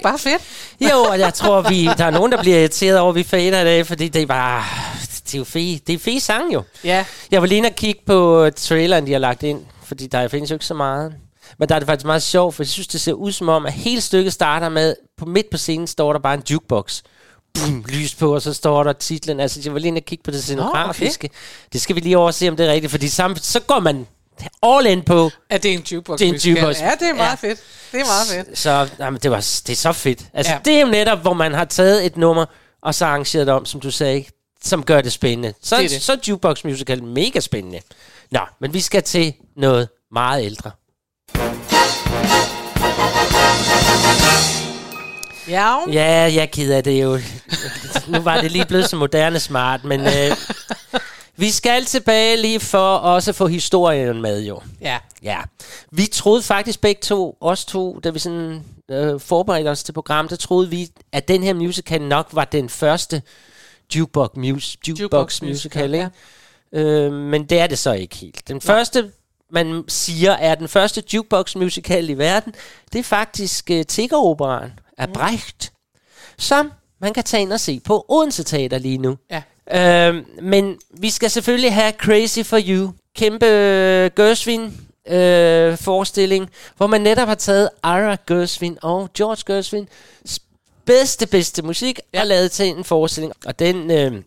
bare 0.05 0.19
fedt? 0.19 0.43
Jo, 0.81 0.97
og 0.97 1.19
jeg 1.19 1.35
tror, 1.35 1.61
vi, 1.61 1.85
der 1.99 2.05
er 2.05 2.11
nogen, 2.11 2.33
der 2.33 2.41
bliver 2.41 2.59
irriteret 2.59 2.99
over, 2.99 3.11
at 3.11 3.17
vi 3.17 3.23
fader 3.23 3.61
i 3.61 3.65
dag, 3.65 3.87
fordi 3.87 4.09
det 4.09 4.23
er 4.23 4.27
bare... 4.27 4.65
Det 5.25 5.35
er 5.35 5.39
jo 5.39 5.45
fede, 5.45 5.81
det 5.87 5.95
er 5.95 5.99
fede 5.99 6.21
sang 6.21 6.55
jo. 6.55 6.63
Ja. 6.85 7.05
Jeg 7.31 7.41
var 7.41 7.47
lige 7.47 7.59
inde 7.59 7.69
og 7.69 7.75
kigge 7.75 8.01
på 8.07 8.51
traileren, 8.57 9.07
de 9.07 9.13
har 9.13 9.19
lagt 9.19 9.43
ind, 9.43 9.61
fordi 9.85 10.07
der 10.07 10.29
findes 10.29 10.51
jo 10.51 10.55
ikke 10.55 10.65
så 10.65 10.75
meget. 10.75 11.15
Men 11.59 11.69
der 11.69 11.75
er 11.75 11.79
det 11.79 11.87
faktisk 11.87 12.07
meget 12.07 12.23
sjovt, 12.23 12.55
for 12.55 12.63
jeg 12.63 12.69
synes, 12.69 12.87
det 12.87 13.01
ser 13.01 13.13
ud 13.13 13.33
som 13.33 13.49
om, 13.49 13.67
at 13.67 13.73
hele 13.73 14.01
stykket 14.01 14.33
starter 14.33 14.69
med, 14.69 14.95
på 15.19 15.25
midt 15.25 15.51
på 15.51 15.57
scenen 15.57 15.87
står 15.87 16.13
der 16.13 16.21
bare 16.21 16.35
en 16.35 16.43
jukebox. 16.51 17.03
Boom, 17.55 17.85
lys 17.89 18.15
på, 18.15 18.35
og 18.35 18.43
så 18.43 18.53
står 18.53 18.83
der 18.83 18.93
titlen. 18.93 19.41
Altså, 19.41 19.61
jeg 19.65 19.73
var 19.73 19.79
lige 19.79 19.89
inde 19.89 19.99
og 19.99 20.05
kigge 20.05 20.23
på 20.23 20.31
det 20.31 20.43
scenografiske. 20.43 21.31
Det 21.73 21.81
skal 21.81 21.97
vi 21.97 22.01
lige 22.01 22.19
overse, 22.19 22.49
om 22.49 22.57
det 22.57 22.67
er 22.67 22.73
rigtigt, 22.73 22.91
fordi 22.91 23.09
sam, 23.09 23.37
så 23.37 23.61
går 23.61 23.81
man 23.81 24.07
all 24.63 24.87
in 24.87 25.03
på. 25.03 25.31
Er 25.51 25.59
det 25.59 25.73
en 25.73 25.81
jukebox? 25.93 26.19
Det 26.19 26.29
er 26.29 26.33
en 26.33 26.39
jukebox. 26.39 26.81
Ja, 26.81 26.91
det 27.01 27.09
er 27.09 27.15
meget 27.15 27.39
Ja. 27.43 27.49
fedt. 27.49 27.61
Det 27.93 28.01
er 28.01 28.05
meget 28.05 28.47
fedt. 28.47 28.59
Så 28.59 28.89
jamen, 28.99 29.21
det, 29.23 29.31
var, 29.31 29.37
det 29.37 29.71
er 29.71 29.75
så 29.77 29.93
fedt. 29.93 30.21
Altså, 30.35 30.53
Ja. 30.53 30.59
det 30.65 30.77
er 30.77 30.81
jo 30.81 30.87
netop, 30.87 31.19
hvor 31.19 31.33
man 31.33 31.55
har 31.55 31.65
taget 31.65 32.07
et 32.07 32.17
nummer, 32.17 32.45
og 32.83 32.95
så 32.95 33.05
arrangeret 33.07 33.47
det 33.47 33.55
om, 33.55 33.67
som 33.67 33.81
du 33.81 33.91
sagde, 33.91 34.25
som 34.65 34.83
gør 34.85 35.01
det 35.01 35.13
spændende. 35.13 35.55
Så, 35.63 35.77
Det 35.77 35.85
er 35.85 35.89
det. 35.89 36.03
så 36.03 36.13
er 36.13 36.17
Jukebox 36.29 36.65
Musical 36.65 37.03
mega 37.05 37.41
spændende. 37.41 37.81
Nå, 38.31 38.41
men 38.61 38.75
vi 38.75 38.81
skal 38.81 39.03
til 39.03 39.35
noget 39.57 39.89
meget 40.13 40.45
ældre. 40.45 40.71
Ja. 45.49 45.77
Ja, 45.93 46.05
jeg 46.13 46.37
er 46.37 46.47
ked 46.47 46.73
af 46.73 46.85
det 46.85 47.03
jo. 47.03 47.19
nu 48.09 48.19
var 48.21 48.41
det 48.41 48.51
lige 48.53 48.65
blevet 48.67 48.91
så 48.91 48.97
moderne 48.97 49.41
smart, 49.41 49.85
men 49.85 50.01
øh, 50.01 50.11
vi 51.37 51.51
skal 51.51 51.85
tilbage 51.85 52.37
lige 52.37 52.61
for 52.61 52.97
også 52.97 53.31
at 53.31 53.35
få 53.35 53.47
historien 53.47 54.23
med 54.23 54.43
jo. 54.43 54.61
Ja. 54.81 54.99
Ja, 55.23 55.39
vi 55.91 56.07
troede 56.13 56.43
faktisk 56.43 56.81
begge 56.81 57.01
to, 57.03 57.37
os 57.41 57.65
to, 57.65 57.99
da 58.05 58.11
vi 58.11 58.19
sådan 58.19 58.65
øh, 58.91 59.21
forberedte 59.21 59.69
os 59.69 59.83
til 59.85 59.93
programmet, 59.93 60.31
der 60.31 60.37
troede 60.37 60.71
vi, 60.71 60.89
at 61.13 61.29
den 61.29 61.43
her 61.43 61.55
musical 61.55 62.03
nok 62.03 62.29
var 62.33 62.45
den 62.45 62.69
første 62.69 63.23
jukebox, 63.97 64.29
mus- 64.37 64.77
jukebox, 64.89 65.01
Jukebox 65.01 65.43
musical, 65.43 65.91
musical, 65.91 65.95
ikke? 65.95 66.11
Øh, 66.91 67.13
men 67.13 67.45
det 67.45 67.59
er 67.61 67.67
det 67.67 67.79
så 67.79 67.93
ikke 67.93 68.17
helt. 68.17 68.49
Den 68.49 68.61
første, 68.61 69.13
man 69.51 69.85
siger, 69.89 70.33
er 70.33 70.55
den 70.55 70.69
første 70.69 71.03
jukebox 71.15 71.57
musical 71.57 72.11
i 72.11 72.15
verden, 72.19 72.55
det 72.93 72.99
er 72.99 73.03
faktisk 73.03 73.71
uh, 73.73 73.83
Tiggeroperaen 73.83 74.73
af 74.99 75.13
Brecht, 75.13 75.73
som 76.39 76.73
man 77.01 77.13
kan 77.15 77.25
tage 77.25 77.41
ind 77.43 77.53
og 77.53 77.61
se 77.61 77.81
på 77.81 78.05
Odense 78.09 78.43
Teater 78.43 78.79
lige 78.79 78.99
nu. 78.99 79.17
Ja. 79.31 79.43
Øh, 79.73 80.15
men 80.43 80.79
vi 80.91 81.11
skal 81.11 81.31
selvfølgelig 81.31 81.75
have 81.75 81.93
Crazy 81.93 82.41
for 82.45 82.61
You. 82.69 82.93
Kæmpe 83.17 83.47
øh, 83.47 84.11
øh, 85.09 85.77
forestilling, 85.77 86.51
hvor 86.77 86.87
man 86.87 87.01
netop 87.01 87.29
har 87.29 87.35
taget 87.35 87.71
Ira 87.85 88.17
Gershwin 88.27 88.79
og 88.83 89.11
George 89.17 89.55
Gershwin 89.55 89.89
bedste, 90.85 91.27
bedste 91.27 91.63
musik 91.63 92.01
ja. 92.15 92.21
og 92.21 92.27
lavet 92.27 92.51
til 92.51 92.67
en 92.67 92.85
forestilling. 92.85 93.33
Og 93.47 93.59
den, 93.59 93.91
øh, 93.91 94.23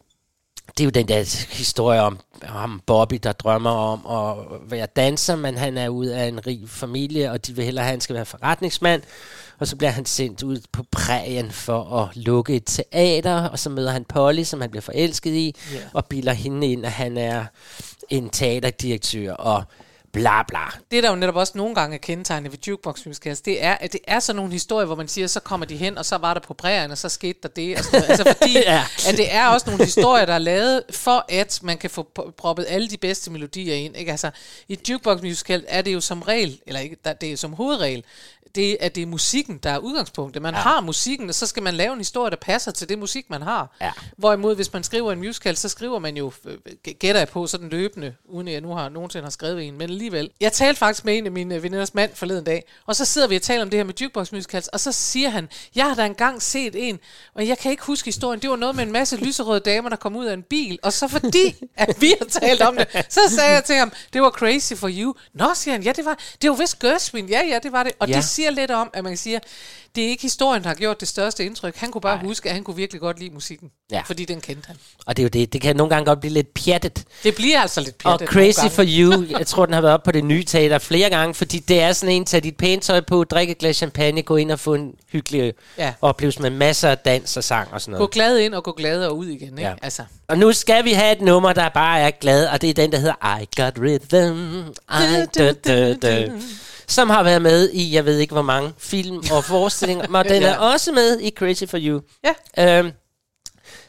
det 0.78 0.84
er 0.84 0.86
jo 0.86 0.90
den 0.90 1.08
der 1.08 1.48
historie 1.50 2.02
om, 2.02 2.20
om 2.50 2.82
Bobby, 2.86 3.20
der 3.24 3.32
drømmer 3.32 3.70
om 3.70 4.30
at 4.30 4.46
være 4.72 4.86
danser, 4.96 5.36
men 5.36 5.58
han 5.58 5.78
er 5.78 5.90
ude 5.90 6.16
af 6.18 6.26
en 6.28 6.48
rig 6.48 6.64
familie, 6.68 7.32
og 7.32 7.48
de 7.48 7.56
vil 7.56 7.66
hellere 7.66 7.84
have, 7.84 7.90
at 7.90 7.94
han 7.94 8.02
skal 8.02 8.16
være 8.16 8.26
forretningsmand. 8.26 9.02
Og 9.60 9.68
så 9.68 9.76
bliver 9.76 9.92
han 9.92 10.06
sendt 10.06 10.44
ud 10.44 10.62
på 10.72 10.84
prærien 10.92 11.52
for 11.52 11.96
at 12.02 12.16
lukke 12.16 12.56
et 12.56 12.64
teater, 12.66 13.48
og 13.48 13.60
så 13.60 13.70
møder 13.70 13.92
han 13.92 14.06
Polly, 14.06 14.44
som 14.44 14.62
han 14.62 14.70
bliver 14.70 14.82
forelsket 14.82 15.34
i, 15.34 15.56
Ja. 15.74 15.78
og 15.94 16.06
bilder 16.06 16.34
hende 16.34 16.68
ind, 16.68 16.86
at 16.86 16.92
han 16.92 17.18
er 17.18 17.46
en 18.10 18.30
teaterdirektør, 18.30 19.34
og 19.34 19.64
bla 20.18 20.44
bla. 20.44 20.60
Det, 20.92 21.04
der 21.04 21.10
jo 21.10 21.16
netop 21.16 21.36
også 21.36 21.54
nogle 21.56 21.76
gange 21.76 21.94
er 21.96 22.00
kendetegnet 22.00 22.52
ved 22.52 22.60
jukebox 22.68 23.06
musicals, 23.06 23.42
det 23.42 23.64
er, 23.64 23.74
at 23.74 23.94
det 23.94 24.00
er 24.08 24.20
sådan 24.20 24.36
nogle 24.36 24.52
historier, 24.52 24.86
hvor 24.86 24.96
man 24.96 25.08
siger, 25.08 25.28
så 25.28 25.40
kommer 25.40 25.66
de 25.66 25.78
hen, 25.78 25.98
og 25.98 26.06
så 26.06 26.18
var 26.18 26.34
der 26.34 26.42
på 26.42 26.54
prærien, 26.54 26.92
og 26.92 26.98
så 26.98 27.10
skete 27.10 27.40
der 27.44 27.50
det. 27.50 27.78
Og 27.78 27.84
sådan 27.84 28.00
noget. 28.02 28.10
altså 28.10 28.34
fordi, 28.38 28.54
Ja. 28.58 28.84
at 29.08 29.18
det 29.18 29.34
er 29.36 29.48
også 29.48 29.70
nogle 29.70 29.86
historier, 29.86 30.26
der 30.26 30.34
er 30.34 30.40
lavet, 30.40 30.84
for 30.92 31.26
at 31.30 31.60
man 31.64 31.78
kan 31.78 31.90
få 31.90 32.04
proppet 32.38 32.66
alle 32.70 32.90
de 32.90 32.98
bedste 32.98 33.32
melodier 33.32 33.76
ind. 33.76 33.98
Ikke? 33.98 34.12
Altså, 34.12 34.32
I 34.68 34.80
jukebox 34.90 35.22
musical 35.22 35.66
er 35.68 35.82
det 35.82 35.94
jo 35.94 36.02
som 36.02 36.22
regel, 36.22 36.60
eller 36.68 36.80
ikke, 36.80 36.98
der- 37.06 37.14
det 37.14 37.28
er 37.28 37.32
jo 37.32 37.38
som 37.38 37.54
hovedregel, 37.54 38.04
det, 38.58 38.78
at 38.80 38.96
det 38.96 39.02
er 39.02 39.06
musikken, 39.06 39.58
der 39.58 39.70
er 39.70 39.78
udgangspunktet. 39.78 40.42
Man 40.42 40.54
ja. 40.54 40.60
har 40.60 40.82
musikken, 40.82 41.30
og 41.30 41.36
så 41.36 41.46
skal 41.46 41.64
man 41.64 41.74
lave 41.74 41.94
en 41.94 41.98
historie, 42.00 42.32
der 42.32 42.38
passer 42.38 42.72
til 42.72 42.90
det 42.90 43.00
musik, 43.00 43.30
man 43.30 43.42
har. 43.42 43.76
Ja. 43.82 43.92
Hvorimod, 44.18 44.56
hvis 44.56 44.74
man 44.74 44.84
skriver 44.84 45.12
en 45.12 45.20
musical, 45.20 45.58
så 45.58 45.70
skriver 45.70 46.00
man 46.00 46.18
jo, 46.18 46.32
øh, 46.46 46.58
gætter 47.00 47.22
jeg 47.22 47.28
på, 47.28 47.48
sådan 47.48 47.70
løbende, 47.70 48.16
uden 48.26 48.48
at 48.48 48.54
jeg 48.54 48.62
nu 48.62 48.74
har 48.74 48.90
nogensinde 48.90 49.24
har 49.24 49.30
skrevet 49.32 49.64
en, 49.68 49.74
men 49.74 49.82
alligevel. 49.82 50.30
Jeg 50.42 50.54
talte 50.54 50.80
faktisk 50.80 51.06
med 51.06 51.18
en 51.18 51.26
af 51.26 51.32
mine 51.32 51.64
veninders 51.64 51.94
mand 51.94 52.12
forleden 52.16 52.44
dag, 52.44 52.64
og 52.86 52.96
så 52.96 53.06
sidder 53.06 53.28
vi 53.28 53.36
og 53.36 53.42
taler 53.42 53.62
om 53.62 53.70
det 53.70 53.80
her 53.80 53.84
med 53.84 53.94
jukebox 54.02 54.32
musicals, 54.32 54.68
og 54.68 54.80
så 54.80 54.92
siger 54.92 55.30
han, 55.30 55.50
jeg 55.76 55.86
har 55.86 55.96
da 55.96 56.06
engang 56.06 56.42
set 56.42 56.76
en, 56.90 57.00
og 57.36 57.48
jeg 57.48 57.58
kan 57.58 57.72
ikke 57.72 57.84
huske 57.84 58.06
historien, 58.06 58.42
det 58.42 58.50
var 58.50 58.56
noget 58.56 58.76
med 58.76 58.84
en 58.84 58.92
masse 58.92 59.16
lyserøde 59.18 59.60
damer, 59.60 59.90
der 59.90 59.96
kom 59.96 60.16
ud 60.16 60.26
af 60.26 60.34
en 60.34 60.44
bil, 60.44 60.80
og 60.84 60.94
så 60.94 61.08
fordi, 61.08 61.56
at 61.76 62.02
vi 62.02 62.14
har 62.20 62.26
talt 62.26 62.62
om 62.62 62.78
det, 62.78 63.06
så 63.10 63.20
sagde 63.30 63.52
jeg 63.52 63.64
til 63.64 63.76
ham, 63.76 63.92
det 64.14 64.22
var 64.22 64.30
crazy 64.30 64.74
for 64.74 64.90
you. 64.94 65.14
Nå, 65.34 65.54
siger 65.56 65.74
han, 65.74 65.84
ja, 65.84 65.92
det 65.92 66.06
var, 66.06 66.20
det 66.42 66.50
var 66.50 66.56
vist 66.56 66.80
Gershwin, 66.80 67.30
ja, 67.30 67.42
ja, 67.48 67.60
det 67.64 67.72
var 67.72 67.84
det, 67.84 67.92
og 68.00 68.08
Ja. 68.08 68.16
det 68.16 68.24
siger 68.24 68.47
lidt 68.52 68.72
om, 68.72 68.90
at 68.94 69.04
man 69.04 69.12
kan 69.12 69.18
sige, 69.18 69.40
det 69.96 70.06
er 70.06 70.10
ikke 70.10 70.22
historien, 70.22 70.62
der 70.64 70.68
har 70.68 70.76
gjort 70.76 71.00
det 71.00 71.08
største 71.08 71.46
indtryk. 71.46 71.76
Han 71.76 71.92
kunne 71.92 72.02
bare 72.02 72.16
Nej. 72.18 72.26
huske, 72.26 72.50
at 72.50 72.56
han 72.56 72.64
kunne 72.64 72.76
virkelig 72.76 73.02
godt 73.02 73.20
lide 73.20 73.30
musikken. 73.34 73.72
Ja. 73.92 74.02
Fordi 74.06 74.26
den 74.26 74.42
kendte 74.42 74.68
han. 74.68 74.76
Og 75.06 75.18
det 75.18 75.24
er 75.24 75.26
jo 75.26 75.30
det, 75.30 75.54
det 75.54 75.62
kan 75.62 75.76
nogle 75.76 75.90
gange 75.90 76.06
godt 76.06 76.20
blive 76.20 76.34
lidt 76.34 76.54
pjattet. 76.54 77.04
Det 77.24 77.36
bliver 77.36 77.60
altså 77.62 77.82
lidt 77.82 77.96
Og 78.04 78.20
pjattet 78.20 78.36
nogle 78.36 78.54
Crazy 78.54 78.76
for 78.76 78.84
You, 78.88 79.26
jeg 79.40 79.48
tror, 79.48 79.66
den 79.66 79.74
har 79.74 79.82
været 79.82 79.94
op 79.94 80.04
på 80.04 80.12
det 80.12 80.24
nye 80.26 80.44
teater 80.44 80.78
flere 80.80 81.10
gange, 81.10 81.34
fordi 81.34 81.60
det 81.60 81.80
er 81.82 81.94
sådan 81.94 82.16
en, 82.16 82.26
tag 82.26 82.44
dit 82.44 82.58
pæne 82.58 82.82
tøj 82.82 83.02
på, 83.02 83.24
drikke 83.24 83.52
et 83.52 83.58
glas 83.58 83.76
champagne, 83.78 84.22
gå 84.22 84.36
ind 84.36 84.52
og 84.52 84.60
få 84.60 84.74
en 84.74 84.92
hyggelig 85.12 85.54
Ja. 85.78 85.94
oplevelse 86.02 86.42
med 86.42 86.50
masser 86.50 86.90
af 86.90 86.98
dans 86.98 87.38
og 87.38 87.44
sang 87.44 87.74
og 87.74 87.82
sådan 87.82 87.92
Gå 87.94 87.98
noget. 87.98 88.12
glad 88.12 88.38
ind 88.38 88.54
og 88.54 88.64
gå 88.64 88.72
glad 88.72 89.06
og 89.06 89.18
ud 89.18 89.26
igen. 89.28 89.58
Ikke? 89.58 89.62
Ja. 89.70 89.74
Altså. 89.82 90.04
Og 90.28 90.38
nu 90.38 90.54
skal 90.54 90.84
vi 90.86 90.92
have 90.92 91.12
et 91.12 91.22
nummer, 91.22 91.54
der 91.54 91.70
bare 91.70 92.00
er 92.00 92.12
glad, 92.12 92.48
og 92.48 92.62
det 92.62 92.70
er 92.70 92.74
den, 92.74 92.92
der 92.92 92.98
hedder 92.98 93.38
I 93.40 93.48
Got 93.62 93.74
Rhythm. 93.80 94.68
I, 94.90 95.26
da, 95.38 95.54
da, 95.54 95.94
da. 95.94 96.30
Som 96.88 97.10
har 97.10 97.24
været 97.24 97.42
med 97.42 97.70
i, 97.74 97.94
jeg 97.96 98.06
ved 98.06 98.18
ikke 98.18 98.34
hvor 98.34 98.42
mange 98.42 98.74
film 98.78 99.24
og 99.32 99.44
forestillinger, 99.54 100.08
men 100.08 100.26
den 100.26 100.42
Ja. 100.42 100.48
er 100.48 100.58
også 100.58 100.92
med 100.92 101.20
i 101.20 101.32
Crazy 101.38 101.64
for 101.68 101.78
You. 101.82 102.02
Ja. 102.58 102.80
Øhm, 102.80 102.92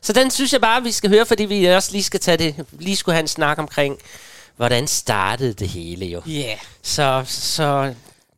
så 0.03 0.13
den 0.13 0.31
synes 0.31 0.53
jeg 0.53 0.61
bare, 0.61 0.83
vi 0.83 0.93
skal 0.93 1.11
høre, 1.11 1.27
fordi 1.27 1.45
vi 1.45 1.65
også 1.67 1.93
lige 1.93 2.03
skal 2.05 2.21
tage 2.21 2.37
det, 2.37 2.67
lige 2.73 2.97
skulle 2.97 3.15
have 3.15 3.21
en 3.23 3.29
snak 3.29 3.59
omkring, 3.59 3.99
hvordan 4.57 4.87
startede 4.87 5.53
det 5.53 5.69
hele 5.69 6.07
jo. 6.07 6.23
Ja. 6.27 6.33
Yeah. 6.33 6.59
Så, 6.83 7.25
så 7.27 7.95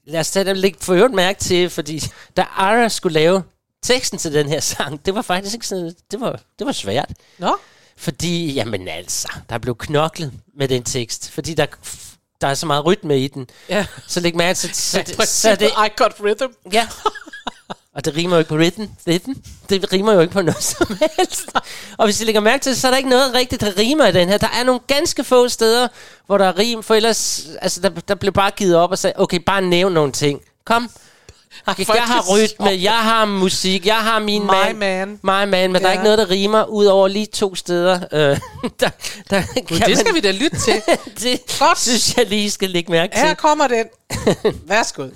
lad 0.06 0.20
os 0.20 0.30
tage 0.30 0.44
det 0.44 0.56
lidt 0.56 0.84
for 0.84 0.94
øvrigt 0.94 1.14
mærke 1.14 1.38
til, 1.40 1.70
fordi 1.70 2.02
da 2.36 2.42
Ara 2.56 2.88
skulle 2.88 3.12
lave 3.14 3.42
teksten 3.82 4.18
til 4.18 4.32
den 4.34 4.48
her 4.48 4.60
sang, 4.60 5.06
det 5.06 5.14
var 5.14 5.22
faktisk 5.22 5.54
ikke 5.54 5.66
sådan, 5.66 5.94
det 6.10 6.20
var, 6.20 6.40
det 6.58 6.66
var 6.66 6.72
svært. 6.72 7.10
Nå? 7.38 7.56
Fordi, 7.96 8.52
jamen 8.52 8.88
altså, 8.88 9.28
der 9.48 9.58
blev 9.58 9.76
knoklet 9.76 10.32
med 10.56 10.68
den 10.68 10.82
tekst, 10.82 11.30
fordi 11.30 11.54
der, 11.54 11.66
der 12.40 12.46
er 12.48 12.54
så 12.54 12.66
meget 12.66 12.86
rytme 12.86 13.18
i 13.20 13.28
den. 13.28 13.46
Ja. 13.68 13.86
Så 14.06 14.20
læg 14.20 14.36
mærke 14.36 14.56
til, 14.56 14.74
så, 14.74 15.02
Så, 15.06 15.14
så, 15.20 15.26
så 15.26 15.54
det, 15.54 15.66
I 15.66 15.88
got 15.96 16.12
rhythm. 16.20 16.52
ja. 16.72 16.88
Og 17.94 18.04
det 18.04 18.16
rimer 18.16 18.36
jo 18.36 18.38
ikke 18.38 18.48
på 18.48 18.54
rhythm. 18.56 18.84
rhythm. 19.08 19.32
Det 19.68 19.92
rimer 19.92 20.12
jo 20.12 20.20
ikke 20.20 20.32
på 20.32 20.42
noget 20.42 20.62
som 20.78 20.98
helst. 21.18 21.48
Og 21.98 22.04
hvis 22.06 22.20
I 22.20 22.24
lægger 22.24 22.40
mærke 22.40 22.62
til, 22.62 22.76
så 22.76 22.86
er 22.86 22.90
der 22.90 22.98
ikke 22.98 23.10
noget 23.10 23.34
rigtigt, 23.34 23.60
der 23.60 23.78
rimer 23.78 24.06
i 24.06 24.12
den 24.12 24.28
her. 24.28 24.38
Der 24.38 24.48
er 24.48 24.64
nogle 24.64 24.80
ganske 24.86 25.24
få 25.24 25.48
steder, 25.48 25.88
hvor 26.26 26.38
der 26.38 26.44
er 26.44 26.58
rim, 26.58 26.82
for 26.82 26.94
ellers, 26.94 27.46
altså 27.62 27.80
der, 27.80 27.88
der 27.88 28.14
blev 28.14 28.32
bare 28.32 28.50
givet 28.50 28.76
op 28.76 28.90
og 28.90 28.98
sagde, 28.98 29.14
okay, 29.16 29.38
bare 29.46 29.62
nævn 29.62 29.92
nogle 29.92 30.12
ting. 30.12 30.40
Kom. 30.64 30.90
Jeg, 31.66 31.76
jeg 31.78 32.02
har 32.02 32.24
rytme, 32.32 32.82
jeg 32.82 32.92
har 32.98 33.24
musik, 33.24 33.86
jeg 33.86 33.96
har 33.96 34.18
min 34.18 34.42
My 34.42 34.46
man. 34.46 34.76
man. 34.76 35.08
My 35.22 35.50
man, 35.50 35.72
men 35.72 35.74
der 35.74 35.80
er 35.80 35.82
Ja. 35.86 35.92
ikke 35.92 36.04
noget, 36.04 36.18
der 36.18 36.30
rimer, 36.30 36.64
ud 36.64 36.84
over 36.86 37.08
lige 37.08 37.26
to 37.26 37.54
steder. 37.54 37.94
Øh, 38.12 38.20
der, 38.80 38.90
der 39.30 39.42
kan 39.68 39.80
Det 39.86 39.98
skal 39.98 40.14
vi 40.14 40.20
da 40.20 40.30
lytte 40.30 40.58
til. 40.58 40.82
det 41.22 41.40
Godt. 41.58 41.78
synes 41.80 42.16
jeg 42.16 42.26
lige 42.26 42.50
skal 42.50 42.70
lægge 42.70 42.92
mærke 42.92 43.14
til. 43.16 43.22
Her 43.26 43.34
kommer 43.34 43.66
den. 43.68 43.86
Værsgo. 44.68 45.06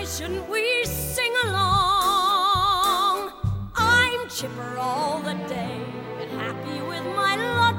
Why 0.00 0.06
shouldn't 0.06 0.48
we 0.48 0.82
sing 0.86 1.30
along? 1.44 3.32
I'm 3.76 4.30
chipper 4.30 4.78
all 4.78 5.20
the 5.20 5.34
day, 5.46 5.76
and 6.18 6.30
happy 6.40 6.80
with 6.80 7.04
my 7.14 7.36
lot. 7.36 7.69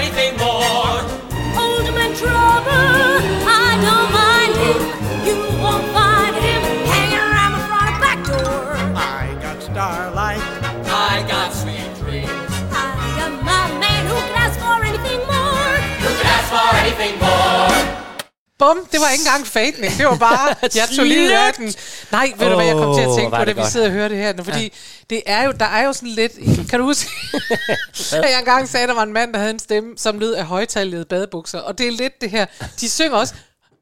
Anything 0.00 0.32
more? 0.38 0.96
Old 1.60 1.86
man 1.96 2.12
trouble, 2.16 3.20
I 3.44 3.68
don't 3.86 4.10
mind 4.20 4.54
him. 4.64 4.80
You 5.28 5.36
won't 5.60 5.86
find 5.92 6.34
him 6.46 6.62
hanging 6.92 7.24
around 7.28 7.52
the 7.56 7.64
front 7.68 7.90
or 7.92 8.00
back 8.04 8.18
door. 8.24 8.64
I 8.96 9.36
got 9.42 9.62
starlight. 9.62 10.40
I 10.88 11.24
got 11.28 11.52
sweet 11.52 11.90
dreams. 12.00 12.52
I 12.72 12.96
got 13.18 13.32
my 13.44 13.64
man 13.78 14.02
who 14.06 14.16
could 14.26 14.38
ask 14.44 14.56
for 14.64 14.78
anything 14.90 15.20
more. 15.28 15.72
Who 16.02 16.10
could 16.16 16.30
ask 16.36 16.48
for 16.54 16.70
anything 16.82 17.14
more? 17.20 17.79
Bum, 18.60 18.78
det 18.92 19.00
var 19.00 19.08
ikke 19.14 19.22
engang 19.26 19.46
fatning. 19.46 19.92
Det 19.98 20.06
var 20.06 20.16
bare, 20.16 20.54
jeg 20.80 20.88
tog 20.96 21.04
lige 21.04 21.38
af 21.38 21.52
den. 21.54 21.74
Nej, 22.12 22.32
ved 22.38 22.48
du 22.48 22.54
hvad, 22.54 22.66
jeg 22.66 22.74
kom 22.76 22.94
til 22.94 23.02
at 23.02 23.08
tænke 23.16 23.36
på, 23.36 23.44
da 23.44 23.52
vi 23.52 23.62
sidder 23.70 23.86
og 23.86 23.92
hører 23.92 24.08
det 24.08 24.16
her 24.16 24.32
nu, 24.32 24.42
fordi 24.44 24.72
det 25.10 25.22
er 25.26 25.44
jo, 25.44 25.52
der 25.60 25.64
er 25.66 25.84
jo 25.86 25.92
sådan 25.92 26.08
lidt, 26.08 26.32
kan 26.70 26.78
du 26.78 26.84
huske, 26.84 27.10
at 28.24 28.30
jeg 28.30 28.38
engang 28.38 28.68
sagde, 28.68 28.82
at 28.82 28.88
der 28.88 28.94
var 28.94 29.02
en 29.02 29.12
mand, 29.12 29.32
der 29.32 29.38
havde 29.38 29.50
en 29.50 29.58
stemme, 29.58 29.90
som 29.96 30.18
lød 30.18 30.32
af 30.34 30.44
højtalede 30.44 31.04
badebukser, 31.04 31.58
og 31.58 31.78
det 31.78 31.86
er 31.86 31.90
lidt 31.92 32.20
det 32.20 32.30
her, 32.30 32.46
de 32.80 32.90
synger 32.90 33.16
også, 33.16 33.34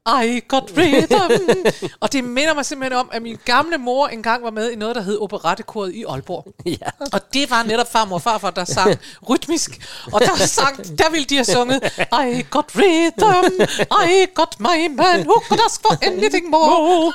I 0.07 0.41
got 0.47 0.63
rhythm. 0.77 1.65
og 1.99 2.13
det 2.13 2.23
minder 2.23 2.53
mig 2.53 2.65
simpelthen 2.65 2.99
om, 2.99 3.09
at 3.11 3.21
min 3.21 3.37
gamle 3.45 3.77
mor 3.77 4.07
engang 4.07 4.43
var 4.43 4.51
med 4.51 4.71
i 4.71 4.75
noget, 4.75 4.95
der 4.95 5.01
hed 5.01 5.17
Operettekoret 5.21 5.93
i 5.93 6.03
Aalborg. 6.03 6.53
Ja. 6.65 6.75
Og 7.13 7.33
det 7.33 7.49
var 7.49 7.63
netop 7.63 7.91
farmor 7.91 8.15
og 8.15 8.21
farfar, 8.21 8.49
der 8.49 8.65
sang 8.65 8.99
rytmisk. 9.29 9.87
Og 10.13 10.21
der, 10.21 10.35
sang, 10.35 10.97
der 10.97 11.09
ville 11.11 11.25
de 11.25 11.35
have 11.35 11.45
sunget 11.45 11.79
I 12.11 12.45
got 12.49 12.65
rhythm, 12.75 13.61
I 13.91 14.25
got 14.35 14.55
my 14.59 14.87
man 14.97 15.19
who 15.27 15.41
could 15.47 15.61
ask 15.65 15.81
for 15.81 16.05
anything 16.05 16.49
more. 16.49 17.13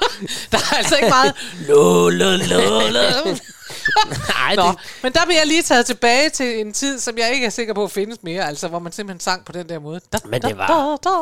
Der 0.52 0.58
er 0.58 0.76
altså 0.76 0.96
ikke 0.96 1.08
meget 1.08 1.34
Lo, 1.68 2.08
lo, 2.08 2.36
lo, 2.36 2.88
lo. 2.90 3.36
Nej, 4.28 4.54
Nå, 4.54 4.62
det, 4.68 4.78
men 5.02 5.12
der 5.12 5.24
bliver 5.24 5.38
jeg 5.38 5.46
lige 5.46 5.62
taget 5.62 5.86
tilbage 5.86 6.30
til 6.30 6.60
en 6.60 6.72
tid, 6.72 6.98
som 7.00 7.18
jeg 7.18 7.32
ikke 7.34 7.46
er 7.46 7.50
sikker 7.50 7.74
på 7.74 7.88
findes 7.88 8.18
mere, 8.22 8.46
altså 8.48 8.68
hvor 8.68 8.78
man 8.78 8.92
simpelthen 8.92 9.20
sang 9.20 9.44
på 9.44 9.52
den 9.52 9.68
der 9.68 9.78
måde. 9.78 10.00
Da, 10.12 10.18
Men 10.24 10.42
det 10.42 10.58
var- 10.58 10.66
Da, 11.02 11.10
da, 11.10 11.14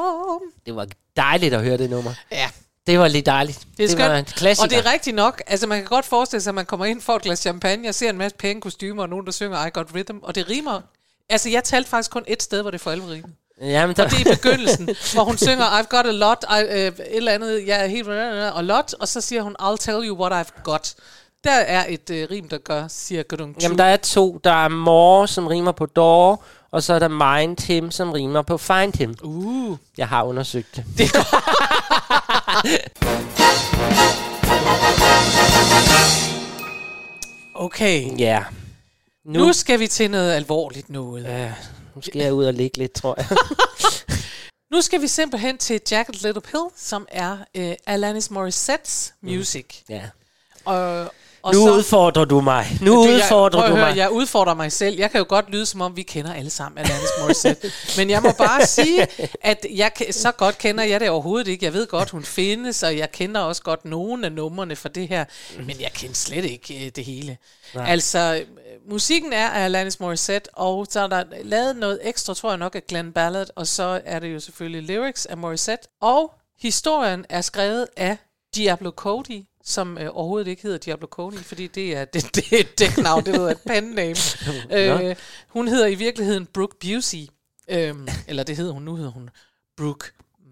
det 0.66 0.76
var 0.76 0.86
dejligt 1.16 1.54
at 1.54 1.62
høre 1.62 1.76
det 1.78 1.90
nummer. 1.90 2.12
Ja, 2.32 2.50
Det 2.86 2.98
var 2.98 3.08
lidt 3.08 3.26
dejligt. 3.26 3.58
det 3.78 3.84
er 3.92 3.96
det 3.96 3.98
var 4.10 4.14
en 4.16 4.24
klassiker. 4.24 4.64
Og 4.64 4.70
det 4.70 4.78
er 4.86 4.92
rigtigt 4.92 5.16
nok. 5.16 5.42
Altså 5.46 5.66
man 5.66 5.78
kan 5.78 5.86
godt 5.88 6.04
forestille 6.04 6.40
sig, 6.42 6.50
at 6.50 6.54
man 6.54 6.66
kommer 6.66 6.86
ind 6.86 7.00
for 7.00 7.16
et 7.16 7.22
glas 7.22 7.38
champagne 7.38 7.88
og 7.88 7.94
ser 7.94 8.10
en 8.10 8.18
masse 8.18 8.36
pæne 8.36 8.60
kostymer 8.60 9.02
og 9.02 9.08
nogen, 9.08 9.26
der 9.26 9.32
synger 9.32 9.66
I 9.66 9.70
got 9.72 9.86
rhythm. 9.94 10.16
Og 10.22 10.34
det 10.34 10.48
rimer. 10.50 10.80
Altså 11.30 11.48
jeg 11.48 11.64
talte 11.64 11.90
faktisk 11.90 12.10
kun 12.10 12.24
et 12.26 12.42
sted, 12.42 12.62
hvor 12.62 12.70
det 12.70 12.80
for 12.80 12.90
alvor 12.90 13.10
rimer. 13.10 13.28
Jamen, 13.60 13.96
der, 13.96 14.04
Og 14.04 14.10
det 14.10 14.26
er 14.26 14.32
i 14.32 14.34
begyndelsen, 14.36 14.84
hvor 15.12 15.24
hun 15.24 15.38
synger, 15.38 15.64
I've 15.80 15.86
got 15.86 16.06
a 16.06 16.10
lot, 16.10 16.44
I, 16.50 16.62
øh, 16.70 16.86
et 16.86 16.94
eller 17.10 17.32
andet, 17.32 17.66
jeg 17.66 17.80
er 17.82 17.86
helt, 17.86 18.08
og 18.54 18.64
lot, 18.64 18.94
og 19.00 19.08
så 19.08 19.20
siger 19.20 19.42
hun, 19.42 19.56
I'll 19.62 19.76
tell 19.80 20.08
you 20.08 20.16
what 20.20 20.46
I've 20.46 20.62
got. 20.62 20.94
Der 21.44 21.50
er 21.52 21.84
et 21.88 22.10
øh, 22.10 22.28
rim, 22.30 22.48
der 22.48 22.58
gør, 22.58 22.88
siger 22.88 23.22
Gudung 23.22 23.56
Jamen, 23.62 23.78
der 23.78 23.84
er 23.84 23.96
to. 23.96 24.40
Der 24.44 24.64
er 24.64 24.68
more, 24.68 25.28
som 25.28 25.46
rimer 25.46 25.72
på 25.72 25.86
door, 25.86 26.44
og 26.70 26.82
så 26.82 26.94
er 26.94 26.98
der 26.98 27.08
mind 27.08 27.66
him, 27.66 27.90
som 27.90 28.10
rimer 28.10 28.42
på 28.42 28.58
find 28.58 28.94
him. 28.98 29.14
Uh. 29.22 29.76
Jeg 29.98 30.08
har 30.08 30.22
undersøgt 30.22 30.76
det. 30.76 30.84
Det 30.98 31.10
Okay, 37.54 38.18
Ja. 38.18 38.44
nu, 39.24 39.32
Nu, 39.38 39.46
nu 39.46 39.52
skal 39.52 39.80
vi 39.80 39.86
til 39.86 40.10
noget 40.10 40.32
alvorligt 40.32 40.90
noget. 40.90 41.24
ja, 41.24 41.52
nu 41.94 42.02
skal 42.02 42.20
jeg 42.20 42.32
ud 42.34 42.44
og 42.44 42.54
ligge 42.54 42.78
lidt, 42.78 42.92
tror 42.92 43.14
jeg. 43.18 43.26
Nu 44.72 44.80
skal 44.80 45.02
vi 45.02 45.06
simpelthen 45.08 45.58
til 45.58 45.80
Jagged 45.90 46.14
Little 46.14 46.40
Pill, 46.40 46.62
som 46.76 47.06
er 47.08 47.36
øh, 47.54 47.74
Alanis 47.86 48.30
Morissettes 48.30 49.14
music. 49.20 49.66
Ja. 49.88 50.02
Og, 50.64 51.12
og 51.42 51.54
Nu 51.54 51.70
udfordrer 51.70 52.24
du 52.24 52.40
mig. 52.40 52.66
Nu 52.80 52.92
Du, 52.92 53.08
jeg, 53.08 53.14
udfordrer 53.16 53.62
at 53.62 53.70
du 53.70 53.76
høre, 53.76 53.86
mig. 53.86 53.96
Jeg 53.96 54.10
udfordrer 54.10 54.54
mig 54.54 54.72
selv. 54.72 54.98
Jeg 54.98 55.10
kan 55.10 55.18
jo 55.18 55.26
godt 55.28 55.50
lyde, 55.50 55.66
som 55.66 55.80
om 55.80 55.96
vi 55.96 56.02
kender 56.02 56.34
alle 56.34 56.50
sammen 56.50 56.78
Alanis 56.78 57.10
Morissette. 57.20 57.72
Men 57.98 58.10
jeg 58.10 58.22
må 58.22 58.32
bare 58.38 58.66
sige, 58.66 59.06
at 59.40 59.66
jeg, 59.74 59.92
så 60.10 60.32
godt 60.32 60.58
kender 60.58 60.84
jeg 60.84 61.00
det 61.00 61.10
overhovedet 61.10 61.48
ikke. 61.48 61.64
Jeg 61.64 61.72
ved 61.72 61.86
godt, 61.86 62.10
hun 62.10 62.22
findes, 62.24 62.82
og 62.82 62.98
jeg 62.98 63.12
kender 63.12 63.40
også 63.40 63.62
godt 63.62 63.84
nogle 63.84 64.26
af 64.26 64.32
numrene 64.32 64.76
for 64.76 64.88
det 64.88 65.08
her. 65.08 65.24
Men 65.56 65.80
jeg 65.80 65.90
kender 65.94 66.14
slet 66.14 66.44
ikke 66.44 66.84
øh, 66.84 66.90
det 66.96 67.04
hele. 67.04 67.36
Nej. 67.74 67.90
Altså, 67.90 68.18
øh, 68.40 68.46
musikken 68.90 69.32
er 69.32 69.48
af 69.48 69.64
Alanis 69.64 70.00
Morissette, 70.00 70.54
og 70.54 70.86
så 70.90 71.00
er 71.00 71.06
der 71.06 71.24
lavet 71.44 71.76
noget 71.76 71.98
ekstra, 72.02 72.34
tror 72.34 72.50
jeg 72.50 72.58
nok, 72.58 72.74
af 72.74 72.86
Glenn 72.86 73.12
Ballard, 73.12 73.48
og 73.56 73.66
så 73.66 74.00
er 74.04 74.18
det 74.18 74.34
jo 74.34 74.40
selvfølgelig 74.40 74.82
lyrics 74.82 75.26
af 75.26 75.36
Morissette. 75.36 75.88
Og 76.00 76.32
historien 76.60 77.24
er 77.28 77.40
skrevet 77.40 77.86
af 77.96 78.16
Diablo 78.54 78.90
Cody, 78.90 79.42
som 79.64 79.98
øh, 79.98 80.08
overhovedet 80.12 80.48
ikke 80.48 80.62
hedder 80.62 80.78
Diablo 80.78 81.06
Cody, 81.06 81.38
fordi 81.38 81.66
det 81.66 81.96
er, 81.96 82.04
det, 82.04 82.34
det 82.34 82.52
er 82.52 82.58
et 82.60 82.78
dæknavn, 82.78 83.24
det 83.26 83.34
hedder 83.34 83.50
et 83.50 83.60
pen 83.66 83.84
name. 83.84 84.16
øh, 85.10 85.16
hun 85.48 85.68
hedder 85.68 85.86
i 85.86 85.94
virkeligheden 85.94 86.46
Brooke 86.46 86.76
Busey, 86.80 87.28
øhm, 87.68 88.08
eller 88.28 88.42
det 88.42 88.56
hedder 88.56 88.72
hun, 88.72 88.82
nu 88.82 88.96
hedder 88.96 89.10
hun 89.10 89.30
Brooke 89.76 90.04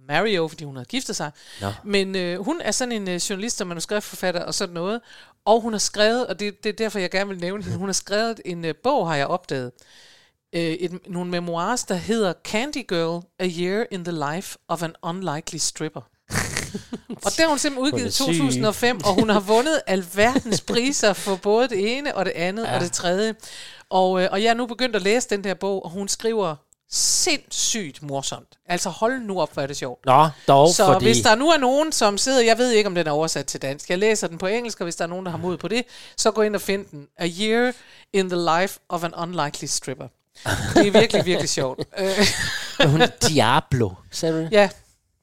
Mario, 0.08 0.48
fordi 0.48 0.64
hun 0.64 0.76
havde 0.76 0.88
giftet 0.88 1.16
sig. 1.16 1.30
Nå. 1.60 1.72
Men 1.84 2.16
øh, 2.16 2.44
hun 2.44 2.60
er 2.60 2.70
sådan 2.70 2.92
en 2.92 3.08
øh, 3.08 3.16
journalist 3.16 3.60
og 3.60 3.66
manuskriptforfatter 3.66 4.42
og 4.42 4.54
sådan 4.54 4.74
noget. 4.74 5.00
Og 5.44 5.60
hun 5.60 5.72
har 5.72 5.78
skrevet, 5.78 6.26
og 6.26 6.40
det, 6.40 6.64
det 6.64 6.68
er 6.68 6.76
derfor, 6.76 6.98
jeg 6.98 7.10
gerne 7.10 7.28
vil 7.28 7.40
nævne 7.40 7.64
hende, 7.64 7.78
hun 7.78 7.88
har 7.88 7.92
skrevet 7.92 8.40
en 8.44 8.64
øh, 8.64 8.74
bog, 8.82 9.08
har 9.08 9.16
jeg 9.16 9.26
opdaget. 9.26 9.72
Øh, 10.52 10.62
et, 10.62 10.98
nogle 11.08 11.30
memoirs, 11.30 11.84
der 11.84 11.94
hedder 11.94 12.32
Candy 12.44 12.88
Girl, 12.88 13.24
A 13.38 13.48
Year 13.58 13.86
in 13.90 14.04
the 14.04 14.34
Life 14.34 14.58
of 14.68 14.82
an 14.82 14.94
Unlikely 15.02 15.58
Stripper. 15.58 16.00
og 17.24 17.30
det 17.30 17.38
har 17.38 17.48
hun 17.48 17.58
simpelthen 17.58 17.94
udgivet 17.94 18.20
i 18.20 18.22
Hun 18.22 18.30
er 18.30 18.34
syg. 18.34 18.40
2005, 18.40 19.00
og 19.04 19.14
hun 19.14 19.28
har 19.28 19.40
vundet 19.40 19.80
alverdens 19.86 20.60
priser 20.60 21.12
for 21.12 21.36
både 21.36 21.68
det 21.68 21.96
ene 21.96 22.14
og 22.14 22.24
det 22.24 22.32
andet 22.36 22.64
ja. 22.64 22.74
og 22.74 22.80
det 22.80 22.92
tredje. 22.92 23.34
Og, 23.90 24.22
øh, 24.22 24.28
og 24.32 24.42
jeg 24.42 24.50
er 24.50 24.54
nu 24.54 24.66
begyndt 24.66 24.96
at 24.96 25.02
læse 25.02 25.28
den 25.28 25.44
der 25.44 25.54
bog, 25.54 25.84
og 25.84 25.90
hun 25.90 26.08
skriver 26.08 26.56
sindssygt 26.92 28.02
morsomt. 28.02 28.58
Altså 28.66 28.88
hold 28.88 29.22
nu 29.22 29.40
op, 29.40 29.52
hvor 29.52 29.62
er 29.62 29.66
det 29.66 29.76
sjovt. 29.76 30.06
Nå, 30.06 30.28
dog, 30.48 30.68
Så 30.68 30.86
fordi... 30.86 31.04
hvis 31.04 31.20
der 31.20 31.34
nu 31.34 31.48
er 31.48 31.58
nogen, 31.58 31.92
som 31.92 32.18
sidder, 32.18 32.40
jeg 32.40 32.58
ved 32.58 32.70
ikke, 32.70 32.86
om 32.86 32.94
den 32.94 33.06
er 33.06 33.10
oversat 33.10 33.46
til 33.46 33.62
dansk, 33.62 33.90
jeg 33.90 33.98
læser 33.98 34.26
den 34.26 34.38
på 34.38 34.46
engelsk, 34.46 34.80
og 34.80 34.84
hvis 34.84 34.96
der 34.96 35.04
er 35.04 35.08
nogen, 35.08 35.24
der 35.24 35.30
har 35.30 35.38
mod 35.38 35.56
på 35.56 35.68
det, 35.68 35.84
så 36.16 36.30
gå 36.30 36.42
ind 36.42 36.54
og 36.54 36.60
find 36.60 36.86
den. 36.90 37.06
A 37.18 37.28
Year 37.40 37.72
in 38.12 38.30
the 38.30 38.60
Life 38.60 38.78
of 38.88 39.04
an 39.04 39.14
Unlikely 39.14 39.66
Stripper. 39.66 40.08
Det 40.74 40.86
er 40.86 40.90
virkelig, 40.90 41.26
virkelig 41.26 41.50
sjovt. 41.50 41.84
Hun 42.86 43.00
er 43.00 43.06
Diablo, 43.28 43.90
sagde 44.10 44.34
du 44.34 44.40
det? 44.40 44.52
ja, 44.52 44.68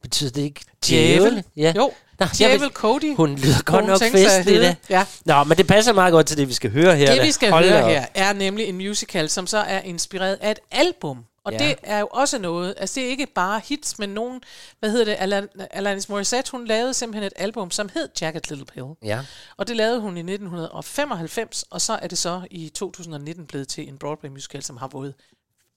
Betyder 0.09 0.31
det 0.31 0.41
ikke 0.41 0.61
Djævel. 0.85 1.43
Ja. 1.57 1.73
jo. 1.75 1.91
Nå, 2.19 2.25
Djævel 2.37 2.61
vil- 2.61 2.69
Cody. 2.69 3.15
Hun 3.15 3.35
lyder 3.35 3.61
godt 3.63 3.81
hun 3.81 3.89
nok 3.89 4.01
festlig, 4.01 4.59
det. 4.59 4.75
Ja. 4.89 5.05
Nå, 5.25 5.43
men 5.43 5.57
det 5.57 5.67
passer 5.67 5.93
meget 5.93 6.11
godt 6.11 6.27
til 6.27 6.37
det, 6.37 6.47
vi 6.47 6.53
skal 6.53 6.71
høre 6.71 6.95
her. 6.95 7.07
Det 7.11 7.17
da. 7.17 7.25
vi 7.25 7.31
skal 7.31 7.51
Hold 7.51 7.69
høre 7.69 7.83
op. 7.83 7.89
her 7.89 8.05
er 8.15 8.33
nemlig 8.33 8.65
en 8.65 8.75
musical, 8.75 9.29
som 9.29 9.47
så 9.47 9.57
er 9.57 9.79
inspireret 9.81 10.37
af 10.41 10.51
et 10.51 10.59
album. 10.71 11.25
Og 11.45 11.53
Ja. 11.53 11.57
det 11.57 11.75
er 11.83 11.99
jo 11.99 12.07
også 12.11 12.39
noget, 12.39 12.73
altså 12.77 12.99
det 12.99 13.05
er 13.05 13.09
ikke 13.09 13.27
bare 13.35 13.61
hits, 13.65 13.99
men 13.99 14.09
nogen, 14.09 14.41
hvad 14.79 14.91
hedder 14.91 15.05
det, 15.05 15.15
Alan- 15.15 15.67
Alanis 15.71 16.09
Morissette, 16.09 16.51
hun 16.51 16.65
lavede 16.67 16.93
simpelthen 16.93 17.23
et 17.23 17.33
album, 17.35 17.71
som 17.71 17.89
hed 17.93 18.09
Jagged 18.21 18.41
Little 18.49 18.65
Pill. 18.65 18.85
Ja. 19.03 19.19
Og 19.57 19.67
det 19.67 19.75
lavede 19.75 19.99
hun 19.99 20.17
i 20.17 20.21
1995, 20.23 21.63
og 21.69 21.81
så 21.81 21.93
er 22.01 22.07
det 22.07 22.17
så 22.17 22.41
i 22.51 22.69
2019 22.69 23.45
blevet 23.45 23.67
til 23.67 23.87
en 23.89 23.97
Broadway 23.97 24.29
musical, 24.29 24.63
som 24.63 24.77
har 24.77 24.87
vundet 24.87 25.13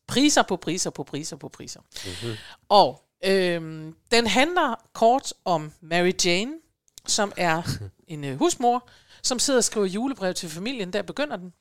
priser 0.08 0.42
på 0.42 0.56
priser 0.56 0.90
på 0.90 1.04
priser 1.04 1.36
på 1.36 1.48
priser. 1.48 1.80
Mm-hmm. 2.04 2.36
Og 2.68 3.02
øhm, 3.24 3.94
den 4.10 4.26
handler 4.26 4.74
kort 4.92 5.32
om 5.44 5.72
Mary 5.80 6.12
Jane, 6.24 6.52
som 7.06 7.32
er 7.36 7.62
en 8.08 8.24
øh, 8.24 8.38
husmor, 8.38 8.88
som 9.22 9.38
sidder 9.38 9.58
og 9.60 9.64
skriver 9.64 9.86
julebrev 9.86 10.34
til 10.34 10.48
familien. 10.48 10.92
Der 10.92 11.02
begynder 11.02 11.36
den. 11.36 11.52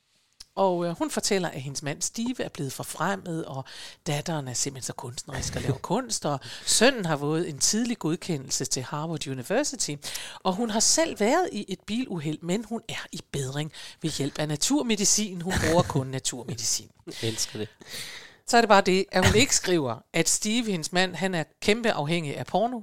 Og 0.55 0.85
øh, 0.85 0.97
hun 0.97 1.11
fortæller, 1.11 1.49
at 1.49 1.61
hendes 1.61 1.83
mand 1.83 2.01
Steve 2.01 2.43
er 2.43 2.49
blevet 2.49 2.73
forfremmet, 2.73 3.45
og 3.45 3.65
datteren 4.07 4.47
er 4.47 4.53
simpelthen 4.53 4.87
så 4.87 4.93
kunstnerisk 4.93 5.55
og 5.55 5.61
laver 5.61 5.77
kunst, 5.93 6.25
og 6.25 6.39
sønnen 6.65 7.05
har 7.05 7.17
fået 7.17 7.49
en 7.49 7.59
tidlig 7.59 7.99
godkendelse 7.99 8.65
til 8.65 8.83
Harvard 8.83 9.27
University. 9.27 9.95
Og 10.43 10.53
hun 10.53 10.69
har 10.69 10.79
selv 10.79 11.19
været 11.19 11.49
i 11.51 11.65
et 11.67 11.79
biluheld, 11.79 12.37
men 12.41 12.65
hun 12.65 12.81
er 12.89 13.05
i 13.11 13.21
bedring 13.31 13.71
ved 14.01 14.09
hjælp 14.09 14.39
af 14.39 14.47
naturmedicin. 14.47 15.41
Hun 15.41 15.53
bruger 15.67 15.83
kun 15.83 16.07
naturmedicin. 16.17 16.89
Jeg 17.05 17.29
elsker 17.29 17.59
det. 17.59 17.69
Så 18.49 18.57
er 18.57 18.61
det 18.61 18.69
bare 18.69 18.81
det, 18.81 19.05
at 19.11 19.25
hun 19.25 19.35
ikke 19.35 19.55
skriver, 19.55 19.95
at 20.13 20.29
Steve, 20.29 20.71
hendes 20.71 20.93
mand, 20.93 21.15
han 21.15 21.35
er 21.35 21.43
kæmpe 21.61 21.91
afhængig 21.91 22.37
af 22.37 22.45
porno. 22.45 22.81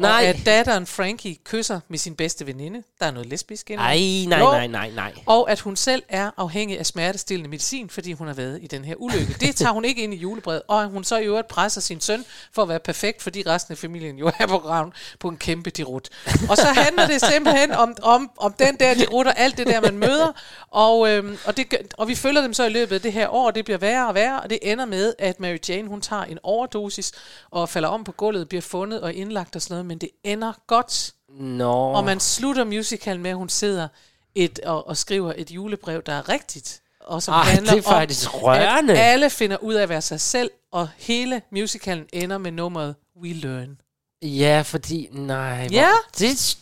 Nej. 0.00 0.10
Og 0.10 0.22
at 0.22 0.36
datteren 0.46 0.86
Frankie 0.86 1.34
kysser 1.44 1.80
med 1.88 1.98
sin 1.98 2.14
bedste 2.16 2.46
veninde. 2.46 2.82
Der 3.00 3.06
er 3.06 3.10
noget 3.10 3.28
lesbisk 3.28 3.70
inde. 3.70 3.82
Ej, 3.82 3.98
nej, 4.28 4.38
Jo. 4.38 4.50
nej, 4.50 4.66
nej, 4.66 4.90
nej. 4.90 5.12
Og 5.26 5.50
at 5.50 5.60
hun 5.60 5.76
selv 5.76 6.02
er 6.08 6.30
afhængig 6.36 6.78
af 6.78 6.86
smertestillende 6.86 7.50
medicin, 7.50 7.90
fordi 7.90 8.12
hun 8.12 8.26
har 8.26 8.34
været 8.34 8.58
i 8.62 8.66
den 8.66 8.84
her 8.84 8.94
ulykke. 8.98 9.36
Det 9.40 9.56
tager 9.56 9.72
hun 9.72 9.84
ikke 9.84 10.02
ind 10.02 10.14
i 10.14 10.16
julebrevet. 10.16 10.62
Og 10.68 10.86
hun 10.88 11.04
så 11.04 11.18
i 11.18 11.24
øvrigt 11.24 11.48
presser 11.48 11.80
sin 11.80 12.00
søn 12.00 12.24
for 12.52 12.62
at 12.62 12.68
være 12.68 12.78
perfekt, 12.80 13.22
fordi 13.22 13.42
resten 13.46 13.72
af 13.72 13.78
familien 13.78 14.18
jo 14.18 14.32
er 14.38 14.46
på 14.46 14.58
graven 14.58 14.92
på 15.20 15.28
en 15.28 15.36
kæmpe 15.36 15.70
dirut. 15.70 16.08
Og 16.50 16.56
så 16.56 16.66
handler 16.66 17.06
det 17.06 17.20
simpelthen 17.20 17.70
om, 17.72 17.94
om, 18.02 18.30
om 18.38 18.52
den 18.52 18.76
der 18.76 18.94
dirut 18.94 19.26
og 19.26 19.38
alt 19.38 19.58
det 19.58 19.66
der, 19.66 19.80
man 19.80 19.98
møder. 19.98 20.32
Og, 20.70 21.10
øhm, 21.10 21.38
og, 21.44 21.56
det, 21.56 21.74
og 21.98 22.08
vi 22.08 22.14
følger 22.14 22.42
dem 22.42 22.54
så 22.54 22.64
i 22.64 22.68
løbet 22.70 22.94
af 22.94 23.00
det 23.00 23.12
her 23.12 23.28
år. 23.28 23.50
Det 23.50 23.64
bliver 23.64 23.78
værre 23.78 24.08
og 24.08 24.14
værre, 24.14 24.40
og 24.40 24.50
det 24.50 24.58
ender 24.62 24.84
med, 24.84 25.14
at 25.18 25.40
Mary 25.40 25.56
Jane 25.68 25.88
hun 25.88 26.00
tager 26.00 26.22
en 26.22 26.38
overdosis 26.42 27.12
og 27.50 27.68
falder 27.68 27.88
om 27.88 28.04
på 28.04 28.12
gulvet, 28.12 28.48
bliver 28.48 28.62
fundet 28.62 29.00
og 29.00 29.14
indlagt 29.14 29.56
og 29.56 29.62
sådan 29.62 29.74
noget. 29.74 29.86
Men 29.90 29.98
det 29.98 30.08
ender 30.24 30.52
godt. 30.66 31.12
Nå. 31.40 31.72
Og 31.72 32.04
man 32.04 32.20
slutter 32.20 32.64
musicalen 32.64 33.22
med, 33.22 33.30
at 33.30 33.36
hun 33.36 33.48
sidder 33.48 33.88
et, 34.34 34.58
og, 34.58 34.88
og 34.88 34.96
skriver 34.96 35.32
et 35.36 35.50
julebrev, 35.50 36.02
der 36.06 36.12
er 36.12 36.28
rigtigt. 36.28 36.80
Og 37.00 37.22
som 37.22 37.34
Ej, 37.34 37.42
handler 37.42 37.72
det 37.72 37.78
er 37.86 37.90
faktisk 37.90 38.34
om, 38.34 38.40
rørende. 38.40 38.92
at 38.92 38.98
alle 39.12 39.30
finder 39.30 39.56
ud 39.56 39.74
af 39.74 39.82
at 39.82 39.88
være 39.88 40.02
sig 40.02 40.20
selv, 40.20 40.50
og 40.72 40.88
hele 40.96 41.42
musicalen 41.52 42.06
ender 42.12 42.38
med 42.38 42.52
nummeret 42.52 42.94
We 43.22 43.32
Learn. 43.32 43.78
Ja, 44.22 44.62
fordi... 44.66 45.08
Nej. 45.12 45.56
hvor- 45.66 45.76
Ja. 45.76 45.88
Det, 46.18 46.56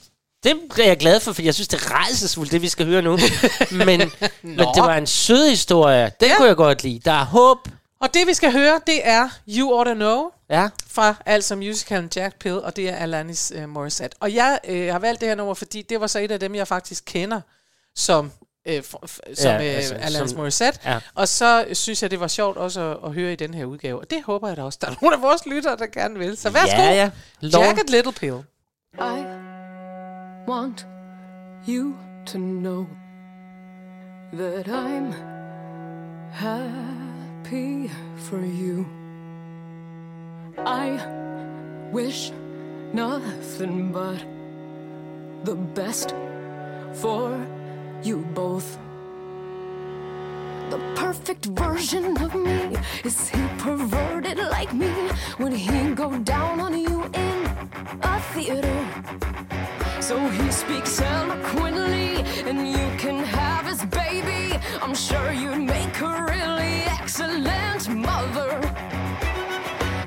det 0.44 0.52
er 0.78 0.84
jeg 0.86 0.96
glad 0.96 1.20
for, 1.20 1.32
for 1.32 1.42
jeg 1.42 1.54
synes, 1.54 1.68
det 1.68 1.82
er 1.84 1.90
rejsesfuldt, 1.94 2.52
det 2.52 2.62
vi 2.62 2.68
skal 2.68 2.86
høre 2.86 3.02
nu. 3.02 3.18
men, 3.70 3.86
men 4.42 4.58
det 4.58 4.82
var 4.82 4.94
en 4.96 5.06
sød 5.06 5.48
historie. 5.50 6.12
Den 6.20 6.28
ja. 6.28 6.36
kunne 6.36 6.48
jeg 6.48 6.56
godt 6.56 6.82
lide. 6.82 6.98
Der 7.04 7.12
er 7.12 7.24
håb. 7.24 7.68
Og 8.00 8.14
det 8.14 8.26
vi 8.26 8.34
skal 8.34 8.52
høre, 8.52 8.80
det 8.86 9.08
er 9.08 9.28
You 9.58 9.72
Oughta 9.72 9.94
Know, 9.94 10.30
Ja. 10.50 10.68
fra 10.90 11.14
altså 11.26 11.56
musicalen 11.56 12.10
Jack 12.16 12.38
Pill, 12.38 12.54
og 12.58 12.76
det 12.76 12.88
er 12.88 12.96
Alanis 12.96 13.52
uh, 13.56 13.68
Morissette. 13.68 14.16
Og 14.20 14.34
jeg 14.34 14.58
øh, 14.68 14.92
har 14.92 14.98
valgt 14.98 15.20
det 15.20 15.28
her 15.28 15.34
nummer, 15.36 15.54
fordi 15.54 15.82
det 15.82 16.00
var 16.00 16.06
så 16.06 16.18
et 16.18 16.30
af 16.30 16.40
dem, 16.40 16.54
jeg 16.54 16.68
faktisk 16.68 17.04
kender, 17.06 17.40
som, 17.96 18.32
øh, 18.68 18.78
f- 18.78 18.82
f- 19.04 19.34
som 19.34 19.50
Ja, 19.50 19.56
ja, 19.56 19.62
altså, 19.62 19.94
øh, 19.94 20.06
Alanis 20.06 20.30
som- 20.30 20.38
Morissette. 20.38 20.80
ja. 20.84 20.98
Og 21.14 21.28
så 21.28 21.66
synes 21.72 22.02
jeg, 22.02 22.10
det 22.10 22.20
var 22.20 22.26
sjovt 22.28 22.56
også 22.56 22.80
at, 22.90 22.98
at 23.04 23.12
høre 23.14 23.32
i 23.32 23.36
den 23.36 23.54
her 23.54 23.64
udgave. 23.64 24.00
Og 24.00 24.10
det 24.10 24.22
håber 24.22 24.48
jeg 24.48 24.56
da 24.56 24.62
også, 24.62 24.78
der 24.82 24.88
er 24.90 24.94
nogle 25.02 25.16
af 25.16 25.22
vores 25.22 25.46
lyttere, 25.46 25.76
der 25.76 25.86
gerne 25.86 26.18
vil. 26.18 26.36
Så 26.36 26.50
værsgo, 26.50 26.76
Ja, 26.82 26.90
ja. 26.90 27.10
Lov. 27.40 27.62
Jagged 27.64 27.84
Little 27.88 28.12
Pill. 28.12 28.36
I 28.94 29.24
want 30.50 30.86
you 31.68 31.94
to 32.26 32.38
know 32.38 32.86
that 34.32 34.66
I'm 34.68 35.14
happy 36.32 36.97
for 37.48 38.44
you. 38.44 38.86
I 40.58 41.00
wish 41.90 42.30
nothing 42.92 43.92
but 43.92 44.22
the 45.44 45.54
best 45.54 46.14
for 46.94 47.46
you 48.02 48.18
both. 48.34 48.78
The 50.70 50.78
perfect 50.94 51.46
version 51.46 52.16
of 52.18 52.34
me 52.34 52.76
is 53.04 53.30
he 53.30 53.42
perverted 53.58 54.38
like 54.38 54.74
me? 54.74 54.92
when 55.38 55.52
he 55.52 55.94
go 55.94 56.18
down 56.18 56.60
on 56.60 56.78
you 56.78 57.04
in 57.14 57.38
a 58.02 58.20
theater? 58.32 59.87
So 60.08 60.16
he 60.30 60.50
speaks 60.50 61.02
eloquently, 61.02 62.24
and 62.48 62.66
you 62.66 62.86
can 62.96 63.18
have 63.24 63.66
his 63.66 63.84
baby. 63.84 64.58
I'm 64.80 64.94
sure 64.94 65.32
you'd 65.32 65.58
make 65.58 66.00
a 66.00 66.24
really 66.32 66.84
excellent 66.96 67.94
mother. 67.94 68.58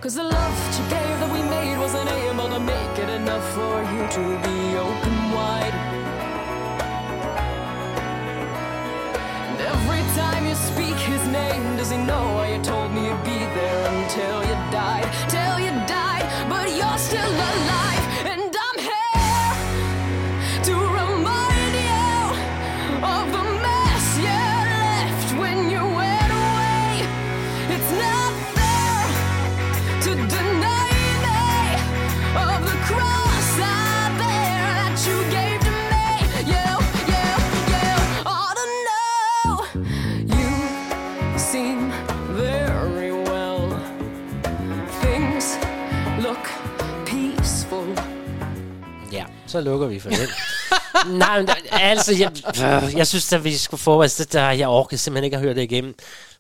Cause 0.02 0.16
the 0.16 0.24
love 0.24 0.56
that 0.64 0.74
you 0.80 0.86
gave 0.90 1.16
that 1.22 1.32
we 1.32 1.42
made 1.56 1.78
wasn't 1.78 2.10
able 2.10 2.50
to 2.50 2.60
make 2.60 2.98
it 2.98 3.10
enough 3.10 3.48
for 3.54 3.76
you 3.94 4.02
to 4.18 4.24
be 4.44 4.51
Ja, 49.22 49.26
så 49.48 49.62
lukker 49.62 49.88
vi 49.88 50.00
for 50.00 50.10
den. 50.10 50.20
Nej, 51.20 51.38
men 51.38 51.48
der, 51.48 51.54
altså, 51.72 52.14
jeg, 52.16 52.32
øh, 52.84 52.98
jeg 52.98 53.08
synes, 53.08 53.34
at 53.34 53.44
vi 53.44 53.58
skulle 53.58 53.82
forberede 53.82 54.06
os. 54.06 54.16
Der, 54.28 54.52
jeg 54.52 54.68
orkede 54.68 54.98
simpelthen 54.98 55.24
ikke 55.24 55.36
at 55.38 55.42
høre 55.44 55.54
det 55.54 55.62
igennem. 55.62 55.96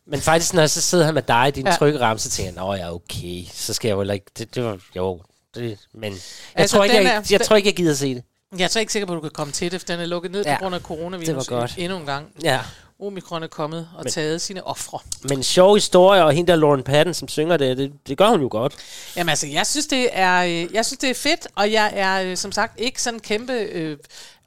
Men 0.07 0.21
faktisk, 0.21 0.53
når 0.53 0.61
jeg 0.61 0.69
så 0.69 0.81
sidder 0.81 1.05
her 1.05 1.11
med 1.11 1.21
dig 1.21 1.47
i 1.47 1.51
din 1.51 1.67
Ja. 1.67 1.75
ramme, 1.81 2.19
så 2.19 2.29
tænker 2.29 2.51
jeg, 2.53 2.61
nå 2.67 2.73
ja, 2.73 2.93
okay, 2.93 3.43
så 3.53 3.73
skal 3.73 3.87
jeg 3.89 3.95
jo 3.95 4.11
ikke... 4.11 4.25
Det, 4.37 4.55
det 4.55 4.63
var, 4.63 4.77
jo, 4.95 5.21
det, 5.55 5.77
men 5.93 6.11
jeg, 6.13 6.19
Altså, 6.55 6.75
tror 6.77 6.83
ikke, 6.83 6.95
jeg, 6.95 7.03
jeg, 7.03 7.31
jeg 7.31 7.41
tror 7.41 7.55
ikke, 7.55 7.67
jeg 7.67 7.75
gider 7.75 7.93
se 7.95 8.15
det. 8.15 8.23
Jeg 8.57 8.63
er 8.63 8.67
så 8.69 8.79
ikke 8.79 8.91
sikker 8.93 9.05
på, 9.07 9.13
at 9.13 9.17
du 9.17 9.21
kan 9.21 9.31
komme 9.33 9.53
til 9.53 9.71
det, 9.71 9.81
for 9.81 9.85
den 9.87 9.99
er 9.99 10.05
lukket 10.05 10.31
ned 10.31 10.43
Ja, 10.45 10.55
på 10.55 10.61
grund 10.61 10.75
af 10.75 10.81
coronavirus 10.81 11.27
det 11.27 11.35
var 11.35 11.59
godt. 11.59 11.73
endnu 11.77 11.97
en 11.97 12.05
gang. 12.05 12.27
Ja. 12.43 12.59
Omikron 13.01 13.43
er 13.43 13.47
kommet 13.47 13.87
og 13.97 14.07
taget 14.11 14.41
sine 14.41 14.67
ofre. 14.67 14.99
Men 15.23 15.43
sjov 15.43 15.75
historie, 15.75 16.23
og 16.23 16.33
hende 16.33 16.51
der 16.51 16.57
Lauren 16.57 16.83
Patton, 16.83 17.13
som 17.13 17.27
synger 17.27 17.57
det, 17.57 17.77
det, 17.77 17.91
det 18.07 18.17
gør 18.17 18.29
hun 18.29 18.41
jo 18.41 18.47
godt. 18.51 18.73
Jamen 19.15 19.29
altså, 19.29 19.47
jeg 19.47 19.67
synes, 19.67 19.87
det 19.87 20.09
er, 20.11 20.43
øh, 20.43 20.73
jeg 20.73 20.85
synes, 20.85 20.97
det 20.99 21.09
er 21.09 21.13
fedt, 21.13 21.47
og 21.55 21.71
jeg 21.71 21.91
er 21.95 22.21
øh, 22.23 22.37
som 22.37 22.51
sagt 22.51 22.79
ikke 22.79 23.01
sådan 23.01 23.17
en 23.17 23.21
kæmpe 23.21 23.53
øh, 23.53 23.97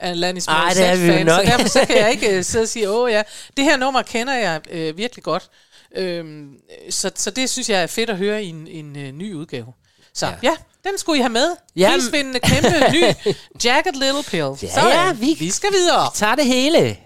Alanis 0.01 0.47
vi 0.49 0.53
Morissette-fan, 0.53 1.29
så 1.29 1.43
derfor 1.43 1.69
så 1.69 1.85
kan 1.87 1.97
jeg 1.97 2.11
ikke 2.11 2.37
øh, 2.37 2.45
sidde 2.51 2.63
og 2.63 2.69
sige, 2.69 2.91
åh 2.91 3.11
ja, 3.13 3.23
det 3.57 3.65
her 3.65 3.77
nummer 3.77 4.03
kender 4.03 4.35
jeg 4.35 4.61
øh, 4.71 4.97
virkelig 4.97 5.25
godt. 5.25 5.49
Øhm, 5.97 6.49
så, 6.91 7.11
så 7.15 7.31
det 7.31 7.51
synes 7.51 7.71
jeg 7.71 7.83
er 7.83 7.87
fedt 7.87 8.11
at 8.11 8.17
høre 8.17 8.45
i 8.45 8.49
en, 8.49 8.67
en 8.71 8.97
øh, 8.97 9.13
ny 9.13 9.35
udgave. 9.35 9.67
Så 10.15 10.27
ja. 10.27 10.33
ja, 10.43 10.53
den 10.85 10.99
skulle 10.99 11.19
I 11.19 11.21
have 11.23 11.33
med. 11.33 11.47
Jamen. 11.77 12.01
Prisvindende 12.01 12.41
kæmpe 12.41 12.69
ny 12.93 13.05
Jagged 13.65 13.93
Little 13.93 14.23
Pill. 14.29 14.49
Ja, 14.63 14.75
så, 14.75 14.89
ja, 14.89 15.13
vi- 15.13 15.37
vi 15.39 15.51
skal 15.51 15.73
videre. 15.73 16.11
Tag 16.15 16.37
det 16.37 16.45
hele. 16.47 16.97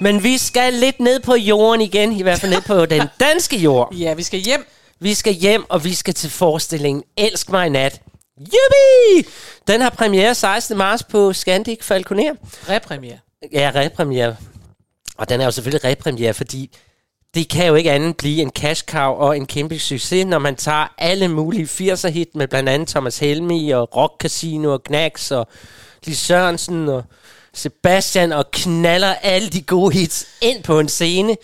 Men 0.00 0.22
vi 0.22 0.38
skal 0.38 0.72
lidt 0.72 1.00
ned 1.00 1.20
på 1.20 1.34
jorden 1.34 1.80
igen, 1.80 2.12
i 2.12 2.22
hvert 2.22 2.40
fald 2.40 2.52
ned 2.52 2.62
på 2.62 2.86
den 2.86 3.02
danske 3.20 3.56
jord. 3.56 3.94
Ja, 3.94 4.14
vi 4.14 4.22
skal 4.22 4.40
hjem. 4.40 4.66
Vi 5.00 5.14
skal 5.14 5.32
hjem, 5.32 5.64
og 5.68 5.84
vi 5.84 5.94
skal 5.94 6.14
til 6.14 6.30
forestillingen 6.30 7.04
Elsk 7.16 7.50
mig 7.50 7.66
i 7.66 7.68
nat. 7.68 8.00
Jubi! 8.38 9.28
Den 9.66 9.80
har 9.80 9.90
premiere 9.90 10.34
16. 10.34 10.76
marts 10.78 11.02
på 11.02 11.32
Scandic 11.32 11.78
Falconer. 11.82 12.34
Repremiere. 12.68 13.18
Ja, 13.52 13.72
repremiere. 13.74 14.36
Og 15.18 15.28
den 15.28 15.40
er 15.40 15.44
jo 15.44 15.50
selvfølgelig 15.50 15.84
repremiere, 15.84 16.34
fordi 16.34 16.70
det 17.34 17.48
kan 17.48 17.66
jo 17.66 17.74
ikke 17.74 17.92
andet 17.92 18.16
blive 18.16 18.42
en 18.42 18.50
cash 18.50 18.84
cow 18.84 19.12
og 19.12 19.36
en 19.36 19.46
kæmpe 19.46 19.78
succes, 19.78 20.26
når 20.26 20.38
man 20.38 20.56
tager 20.56 20.94
alle 20.98 21.28
mulige 21.28 21.92
80'er 21.92 22.08
hit 22.08 22.34
med 22.34 22.48
blandt 22.48 22.68
andet 22.68 22.88
Thomas 22.88 23.18
Helmi 23.18 23.70
og 23.70 23.96
Rock 23.96 24.12
Casino 24.20 24.72
og 24.72 24.82
Knacks 24.84 25.30
og 25.30 25.48
Lis 26.04 26.18
Sørensen 26.18 26.88
og 26.88 27.04
Sebastian 27.54 28.32
og 28.32 28.50
knaller 28.50 29.14
alle 29.14 29.48
de 29.48 29.62
gode 29.62 29.94
hits 29.94 30.26
ind 30.40 30.62
på 30.62 30.80
en 30.80 30.88
scene, 30.88 31.36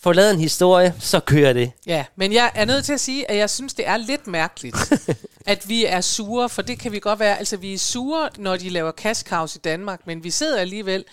får 0.00 0.12
lavet 0.12 0.30
en 0.30 0.40
historie, 0.40 0.94
så 0.98 1.20
kører 1.20 1.52
det. 1.52 1.72
Ja, 1.86 2.04
men 2.16 2.32
jeg 2.32 2.50
er 2.54 2.64
nødt 2.64 2.84
til 2.84 2.92
at 2.92 3.00
sige, 3.00 3.30
at 3.30 3.36
jeg 3.36 3.50
synes, 3.50 3.74
det 3.74 3.86
er 3.86 3.96
lidt 3.96 4.26
mærkeligt, 4.26 4.76
at 5.46 5.68
vi 5.68 5.84
er 5.84 6.00
sure, 6.00 6.48
for 6.48 6.62
det 6.62 6.78
kan 6.78 6.92
vi 6.92 6.98
godt 6.98 7.20
være. 7.20 7.38
Altså, 7.38 7.56
vi 7.56 7.74
er 7.74 7.78
sure, 7.78 8.28
når 8.38 8.56
de 8.56 8.68
laver 8.68 8.92
cash 8.92 9.24
cows 9.24 9.56
i 9.56 9.58
Danmark, 9.58 10.00
men 10.06 10.24
vi 10.24 10.30
sidder 10.30 10.60
alligevel... 10.60 11.04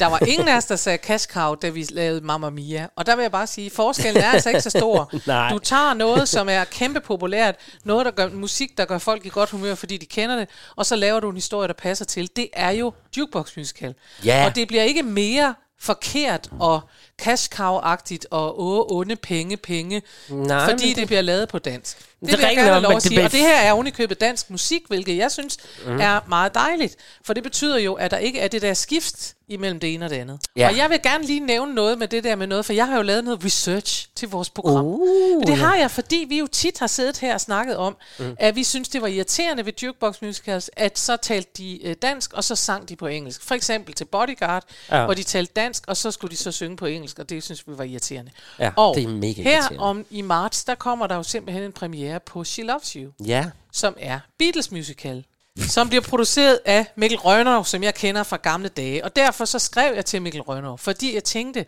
Der 0.00 0.06
var 0.06 0.26
ingen 0.26 0.48
af 0.48 0.56
os, 0.56 0.64
der 0.64 0.76
sagde 0.76 1.18
cow, 1.26 1.54
da 1.54 1.68
vi 1.68 1.86
lavede 1.90 2.20
Mamma 2.20 2.50
Mia. 2.50 2.86
Og 2.96 3.06
der 3.06 3.16
vil 3.16 3.22
jeg 3.22 3.32
bare 3.32 3.46
sige, 3.46 3.70
forskellen 3.70 4.22
er 4.22 4.30
altså 4.30 4.48
ikke 4.48 4.60
så 4.60 4.70
stor. 4.70 5.12
Du 5.52 5.58
tager 5.58 5.94
noget, 5.94 6.28
som 6.28 6.48
er 6.48 6.64
kæmpe 6.64 7.00
populært, 7.00 7.54
noget, 7.84 8.06
der 8.06 8.12
gør 8.12 8.28
musik, 8.30 8.78
der 8.78 8.84
gør 8.84 8.98
folk 8.98 9.26
i 9.26 9.28
godt 9.28 9.50
humør, 9.50 9.74
fordi 9.74 9.96
de 9.96 10.06
kender 10.06 10.36
det, 10.36 10.48
og 10.76 10.86
så 10.86 10.96
laver 10.96 11.20
du 11.20 11.28
en 11.28 11.34
historie, 11.34 11.68
der 11.68 11.74
passer 11.74 12.04
til. 12.04 12.30
Det 12.36 12.48
er 12.52 12.70
jo 12.70 12.92
jukebox 13.16 13.56
musical. 13.56 13.94
Ja. 14.24 14.46
Og 14.46 14.56
det 14.56 14.68
bliver 14.68 14.82
ikke 14.82 15.02
mere 15.02 15.54
forkert 15.80 16.48
og 16.60 16.80
cash 17.22 17.48
cow-agtigt 17.54 18.24
og 18.30 18.60
åh, 18.60 18.98
onde 18.98 19.16
penge, 19.16 19.56
penge, 19.56 20.02
Nej, 20.28 20.70
fordi 20.70 20.88
det, 20.88 20.96
det 20.96 21.06
bliver 21.06 21.22
lavet 21.22 21.48
på 21.48 21.58
dansk. 21.58 21.98
Det, 21.98 22.06
Det 22.20 22.32
er 22.32 22.36
vil 22.36 22.44
jeg 22.46 22.56
gerne 22.56 22.70
nok, 22.70 22.82
lov 22.82 22.90
at 22.90 22.94
det 22.94 23.02
sige. 23.02 23.10
bliver- 23.10 23.24
Og 23.24 23.32
det 23.32 23.40
her 23.40 23.56
er 23.56 23.72
ovenikøbet 23.72 24.20
dansk 24.20 24.50
musik, 24.50 24.82
hvilket 24.88 25.16
jeg 25.16 25.32
synes 25.32 25.56
mm. 25.86 26.00
er 26.00 26.20
meget 26.28 26.54
dejligt. 26.54 26.96
For 27.24 27.32
det 27.34 27.42
betyder 27.42 27.78
jo, 27.78 27.94
at 27.94 28.10
der 28.10 28.16
ikke 28.16 28.40
er 28.40 28.48
det 28.48 28.62
der 28.62 28.74
skift 28.74 29.34
imellem 29.48 29.80
det 29.80 29.94
ene 29.94 30.04
og 30.04 30.10
det 30.10 30.16
andet. 30.16 30.40
Ja. 30.56 30.68
Og 30.68 30.76
jeg 30.76 30.90
vil 30.90 31.02
gerne 31.02 31.24
lige 31.26 31.40
nævne 31.40 31.74
noget 31.74 31.98
med 31.98 32.08
det 32.08 32.24
der 32.24 32.36
med 32.36 32.46
noget, 32.46 32.64
for 32.64 32.72
jeg 32.72 32.86
har 32.86 32.96
jo 32.96 33.02
lavet 33.02 33.24
noget 33.24 33.44
research 33.44 34.08
til 34.16 34.28
vores 34.28 34.50
program. 34.50 34.84
Uh, 34.84 35.38
Men 35.38 35.46
det 35.46 35.56
har 35.56 35.76
jeg, 35.76 35.90
fordi 35.90 36.26
vi 36.28 36.38
jo 36.38 36.46
tit 36.46 36.78
har 36.78 36.86
siddet 36.86 37.18
her 37.18 37.34
og 37.34 37.40
snakket 37.40 37.76
om, 37.76 37.96
mm. 38.18 38.36
at 38.38 38.56
vi 38.56 38.64
synes, 38.64 38.88
det 38.88 39.02
var 39.02 39.08
irriterende 39.08 39.66
ved 39.66 39.72
jukebox 39.82 40.22
musicals, 40.22 40.70
at 40.76 40.98
så 40.98 41.16
talte 41.16 41.50
de 41.56 41.86
øh, 41.86 41.96
dansk, 42.02 42.32
og 42.32 42.44
så 42.44 42.56
sang 42.56 42.88
de 42.88 42.96
på 42.96 43.06
engelsk. 43.06 43.42
For 43.42 43.54
eksempel 43.54 43.94
til 43.94 44.04
Bodyguard, 44.04 44.64
ja. 44.90 45.04
hvor 45.04 45.14
de 45.14 45.22
talte 45.22 45.52
dansk, 45.56 45.84
og 45.86 45.96
så 45.96 46.10
skulle 46.10 46.30
de 46.30 46.36
så 46.36 46.52
synge 46.52 46.76
på 46.76 46.86
engelsk, 46.86 47.03
og 47.18 47.28
det 47.28 47.42
synes 47.42 47.68
vi 47.68 47.78
var 47.78 47.84
irriterende. 47.84 48.30
Ja, 48.58 48.70
og 48.76 48.94
det 48.96 49.04
er 49.04 49.08
mega 49.08 49.42
her 49.42 49.78
om 49.78 50.06
i 50.10 50.22
marts, 50.22 50.64
der 50.64 50.74
kommer 50.74 51.06
der 51.06 51.14
jo 51.14 51.22
simpelthen 51.22 51.64
en 51.64 51.72
premiere 51.72 52.20
på 52.20 52.44
She 52.44 52.62
Loves 52.62 52.92
You, 52.92 53.10
Ja. 53.24 53.50
som 53.72 53.96
er 53.98 54.20
Beatles 54.38 54.70
musical 54.70 55.24
som 55.68 55.88
bliver 55.88 56.02
produceret 56.02 56.60
af 56.64 56.86
Mikkel 56.96 57.18
Rønner, 57.18 57.62
som 57.62 57.82
jeg 57.82 57.94
kender 57.94 58.22
fra 58.22 58.36
gamle 58.36 58.68
dage. 58.68 59.04
Og 59.04 59.16
derfor 59.16 59.44
så 59.44 59.58
skrev 59.58 59.94
jeg 59.94 60.04
til 60.04 60.22
Mikkel 60.22 60.40
Rønner, 60.42 60.76
fordi 60.76 61.14
jeg 61.14 61.24
tænkte, 61.24 61.66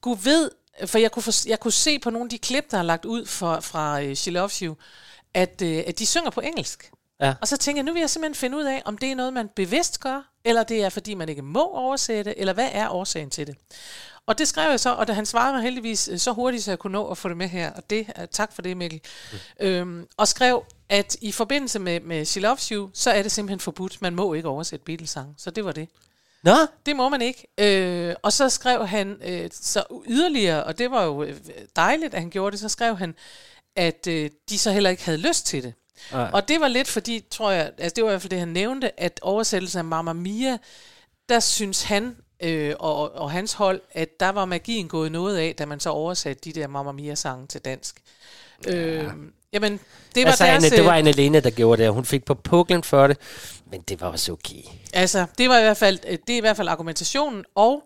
Gud 0.00 0.16
ved, 0.22 0.50
for 0.86 0.98
jeg 0.98 1.10
kunne, 1.12 1.22
for, 1.22 1.48
jeg 1.48 1.60
kunne 1.60 1.72
se 1.72 1.98
på 1.98 2.10
nogle 2.10 2.26
af 2.26 2.30
de 2.30 2.38
klip, 2.38 2.70
der 2.70 2.78
er 2.78 2.82
lagt 2.82 3.04
ud 3.04 3.26
fra, 3.26 3.60
fra 3.60 4.02
uh, 4.02 4.14
She 4.14 4.30
Loves 4.30 4.58
You, 4.58 4.74
at, 5.34 5.62
uh, 5.62 5.68
at 5.86 5.98
de 5.98 6.06
synger 6.06 6.30
på 6.30 6.40
engelsk. 6.40 6.90
Ja. 7.20 7.34
Og 7.40 7.48
så 7.48 7.56
tænker 7.56 7.78
jeg, 7.78 7.84
nu 7.84 7.92
vil 7.92 8.00
jeg 8.00 8.10
simpelthen 8.10 8.34
finde 8.34 8.56
ud 8.56 8.64
af, 8.64 8.82
om 8.84 8.98
det 8.98 9.10
er 9.10 9.14
noget, 9.14 9.32
man 9.32 9.48
bevidst 9.56 10.00
gør, 10.00 10.30
eller 10.44 10.62
det 10.62 10.84
er, 10.84 10.88
fordi 10.88 11.14
man 11.14 11.28
ikke 11.28 11.42
må 11.42 11.64
oversætte, 11.74 12.38
eller 12.38 12.52
hvad 12.52 12.68
er 12.72 12.88
årsagen 12.88 13.30
til 13.30 13.46
det. 13.46 13.56
Og 14.26 14.38
det 14.38 14.48
skrev 14.48 14.70
jeg 14.70 14.80
så, 14.80 14.94
og 14.94 15.06
da 15.06 15.12
han 15.12 15.26
svarede 15.26 15.52
mig 15.52 15.62
heldigvis 15.62 16.08
øh, 16.12 16.18
så 16.18 16.32
hurtigt, 16.32 16.64
så 16.64 16.70
jeg 16.70 16.78
kunne 16.78 16.92
nå 16.92 17.06
at 17.10 17.18
få 17.18 17.28
det 17.28 17.36
med 17.36 17.48
her, 17.48 17.72
og 17.72 17.90
det, 17.90 18.06
uh, 18.18 18.24
tak 18.30 18.52
for 18.52 18.62
det, 18.62 18.76
Mikkel, 18.76 19.00
mm. 19.32 19.38
øhm, 19.66 20.06
og 20.16 20.28
skrev, 20.28 20.64
at 20.88 21.16
i 21.20 21.32
forbindelse 21.32 21.78
med, 21.78 22.00
med 22.00 22.24
She 22.24 22.40
Loves 22.40 22.68
You, 22.68 22.90
så 22.94 23.10
er 23.10 23.22
det 23.22 23.32
simpelthen 23.32 23.60
forbudt. 23.60 24.02
Man 24.02 24.14
må 24.14 24.34
ikke 24.34 24.48
oversætte 24.48 24.84
Beatles-sang, 24.84 25.34
så 25.38 25.50
det 25.50 25.64
var 25.64 25.72
det. 25.72 25.88
Nå, 26.42 26.56
Det 26.86 26.96
må 26.96 27.08
man 27.08 27.22
ikke. 27.22 27.46
Øh, 27.58 28.14
og 28.22 28.32
så 28.32 28.48
skrev 28.48 28.86
han 28.86 29.16
øh, 29.24 29.50
så 29.52 29.84
yderligere, 30.08 30.64
og 30.64 30.78
det 30.78 30.90
var 30.90 31.04
jo 31.04 31.22
øh, 31.22 31.40
dejligt, 31.76 32.14
at 32.14 32.20
han 32.20 32.30
gjorde 32.30 32.52
det, 32.52 32.60
så 32.60 32.68
skrev 32.68 32.96
han, 32.96 33.14
at 33.76 34.06
øh, 34.06 34.30
de 34.50 34.58
så 34.58 34.70
heller 34.70 34.90
ikke 34.90 35.04
havde 35.04 35.18
lyst 35.18 35.46
til 35.46 35.62
det. 35.62 35.74
Ej. 36.12 36.30
Og 36.32 36.48
det 36.48 36.60
var 36.60 36.68
lidt 36.68 36.88
fordi, 36.88 37.24
tror 37.30 37.50
jeg, 37.50 37.72
altså 37.78 37.94
det 37.94 38.04
var 38.04 38.10
i 38.10 38.12
hvert 38.12 38.22
fald 38.22 38.30
det, 38.30 38.38
han 38.38 38.48
nævnte, 38.48 39.00
at 39.00 39.20
oversættelsen 39.22 39.78
af 39.78 39.84
Mamma 39.84 40.12
Mia, 40.12 40.58
der 41.28 41.40
synes 41.40 41.82
han 41.82 42.16
øh, 42.40 42.74
og, 42.78 43.14
og 43.14 43.30
hans 43.30 43.52
hold, 43.52 43.80
at 43.92 44.20
der 44.20 44.28
var 44.28 44.44
magien 44.44 44.88
gået 44.88 45.12
noget 45.12 45.36
af, 45.36 45.54
da 45.58 45.66
man 45.66 45.80
så 45.80 45.90
oversatte 45.90 46.50
de 46.50 46.60
der 46.60 46.66
Mamma 46.66 46.92
Mia-sange 46.92 47.46
til 47.46 47.60
dansk. 47.60 48.02
Ja. 48.66 48.74
Øh, 48.74 49.12
jamen, 49.52 49.80
det 50.14 50.24
var 50.24 50.30
altså, 50.30 50.44
deres... 50.44 50.64
Anne, 50.64 50.76
det 50.76 50.84
var 50.84 50.92
øh, 50.92 50.98
Anne 50.98 51.12
Lene, 51.12 51.40
der 51.40 51.50
gjorde 51.50 51.82
det, 51.82 51.88
og 51.88 51.94
hun 51.94 52.04
fik 52.04 52.24
på 52.24 52.34
puklen 52.34 52.82
for 52.82 53.06
det, 53.06 53.18
men 53.70 53.80
det 53.80 54.00
var 54.00 54.08
også 54.08 54.32
okay. 54.32 54.62
Altså, 54.92 55.26
det 55.38 55.48
var 55.48 55.58
i 55.58 55.62
hvert 55.62 55.76
fald, 55.76 55.98
øh, 56.08 56.18
det 56.26 56.32
er 56.32 56.36
i 56.36 56.40
hvert 56.40 56.56
fald 56.56 56.68
argumentationen, 56.68 57.44
og, 57.54 57.82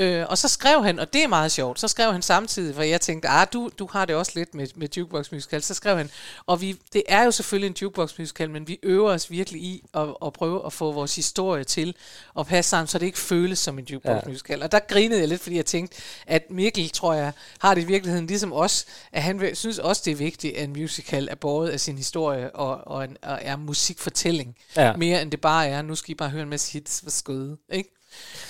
øh, 0.00 0.26
og 0.28 0.38
så 0.38 0.48
skrev 0.48 0.84
han, 0.84 0.98
og 0.98 1.12
det 1.12 1.22
er 1.24 1.28
meget 1.28 1.52
sjovt, 1.52 1.80
så 1.80 1.88
skrev 1.88 2.12
han 2.12 2.22
samtidig, 2.22 2.74
for 2.74 2.82
jeg 2.82 3.00
tænkte, 3.00 3.28
ah, 3.28 3.46
du, 3.52 3.70
du 3.78 3.88
har 3.92 4.04
det 4.04 4.16
også 4.16 4.32
lidt 4.34 4.54
med, 4.54 4.66
med 4.76 4.88
jukebox 4.96 5.32
musical, 5.32 5.62
så 5.62 5.74
skrev 5.74 5.96
han, 5.96 6.10
og 6.46 6.60
vi, 6.60 6.76
det 6.92 7.02
er 7.08 7.24
jo 7.24 7.30
selvfølgelig 7.30 7.66
en 7.68 7.76
jukebox 7.82 8.18
musical, 8.18 8.50
men 8.50 8.68
vi 8.68 8.78
øver 8.82 9.10
os 9.12 9.30
virkelig 9.30 9.62
i 9.62 9.84
at, 9.94 10.08
at 10.26 10.32
prøve 10.32 10.66
at 10.66 10.72
få 10.72 10.92
vores 10.92 11.16
historie 11.16 11.64
til 11.64 11.94
at 12.38 12.46
passe 12.46 12.68
sammen, 12.68 12.86
så 12.86 12.98
det 12.98 13.06
ikke 13.06 13.18
føles 13.18 13.58
som 13.58 13.78
en 13.78 13.84
jukebox 13.84 14.14
Ja. 14.24 14.28
musical. 14.28 14.62
Og 14.62 14.72
der 14.72 14.78
grinede 14.78 15.20
jeg 15.20 15.28
lidt, 15.28 15.40
fordi 15.42 15.56
jeg 15.56 15.66
tænkte, 15.66 15.96
at 16.26 16.50
Mikkel, 16.50 16.90
tror 16.90 17.14
jeg, 17.14 17.32
har 17.58 17.74
det 17.74 17.82
i 17.82 17.84
virkeligheden 17.84 18.26
ligesom 18.26 18.52
os, 18.52 18.86
at 19.12 19.22
han 19.22 19.50
synes 19.54 19.78
også, 19.78 20.02
det 20.04 20.10
er 20.10 20.16
vigtigt, 20.16 20.56
at 20.56 20.64
en 20.64 20.72
musical 20.72 21.28
er 21.30 21.34
båret 21.34 21.68
af 21.68 21.80
sin 21.80 21.96
historie 21.96 22.50
og, 22.56 22.80
og, 22.86 23.04
en, 23.04 23.16
og 23.22 23.38
er 23.42 23.56
musikfortælling 23.56 24.56
Ja. 24.76 24.96
mere 24.96 25.22
end 25.22 25.30
det 25.30 25.40
bare 25.40 25.66
er, 25.68 25.82
nu 25.82 25.94
skal 25.94 26.10
I 26.10 26.14
bare 26.14 26.28
høre 26.30 26.42
en 26.42 26.48
masse 26.48 26.72
hits 26.72 27.00
for 27.04 27.10
skøde, 27.10 27.56
ikke? 27.72 27.90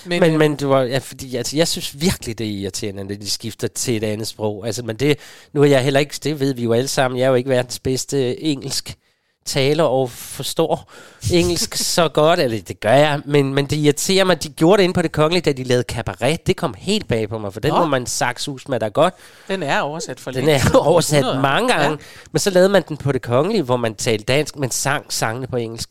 Men, 0.05 0.19
Men, 0.19 0.33
øh, 0.33 0.39
men 0.39 0.55
det 0.55 0.69
var, 0.69 0.81
ja, 0.81 0.97
fordi, 0.97 1.35
altså, 1.35 1.57
jeg 1.57 1.67
synes 1.67 2.01
virkelig, 2.01 2.37
det 2.37 2.47
er 2.47 2.51
irriterende, 2.51 3.03
når 3.03 3.15
de 3.15 3.29
skifter 3.29 3.67
til 3.67 3.97
et 3.97 4.03
andet 4.03 4.27
sprog. 4.27 4.65
Altså, 4.65 4.83
men 4.83 4.95
det, 4.95 5.19
nu 5.53 5.61
er 5.61 5.65
jeg 5.65 5.83
heller 5.83 5.99
ikke, 5.99 6.15
det 6.23 6.39
ved 6.39 6.53
vi 6.53 6.63
jo 6.63 6.73
alle 6.73 6.87
sammen, 6.87 7.17
jeg 7.17 7.25
er 7.25 7.29
jo 7.29 7.35
ikke 7.35 7.49
verdens 7.49 7.79
bedste 7.79 8.43
engelsk 8.43 8.97
taler 9.45 9.83
og 9.83 10.11
forstår 10.11 10.91
engelsk 11.33 11.75
så 11.95 12.09
godt, 12.09 12.39
eller 12.39 12.61
det 12.61 12.79
gør 12.79 12.93
jeg, 12.93 13.21
men, 13.25 13.53
men 13.53 13.65
det 13.65 13.75
irriterer 13.75 14.23
mig, 14.23 14.43
de 14.43 14.49
gjorde 14.49 14.77
det 14.77 14.83
inde 14.83 14.93
på 14.93 15.01
det 15.01 15.11
kongelige, 15.11 15.41
da 15.41 15.51
de 15.51 15.63
lavede 15.63 15.83
cabaret, 15.87 16.47
det 16.47 16.57
kom 16.57 16.73
helt 16.77 17.07
bag 17.07 17.29
på 17.29 17.37
mig, 17.37 17.53
for 17.53 17.59
den 17.59 17.71
Nå. 17.71 17.79
må 17.79 17.85
man 17.85 18.05
saksus 18.05 18.67
med 18.67 18.79
dig 18.79 18.93
godt. 18.93 19.13
den 19.47 19.63
er 19.63 19.79
oversat 19.79 20.19
for 20.19 20.31
Den 20.31 20.49
er 20.49 20.59
oversat 20.75 21.17
100 21.17 21.41
mange 21.41 21.73
gange, 21.73 21.89
ja. 21.89 21.95
men 22.31 22.39
så 22.39 22.49
lavede 22.49 22.69
man 22.69 22.83
den 22.87 22.97
på 22.97 23.11
det 23.11 23.21
kongelige, 23.21 23.63
hvor 23.63 23.77
man 23.77 23.95
talte 23.95 24.25
dansk, 24.25 24.55
men 24.55 24.71
sang 24.71 25.13
sangene 25.13 25.47
på 25.47 25.55
engelsk. 25.55 25.89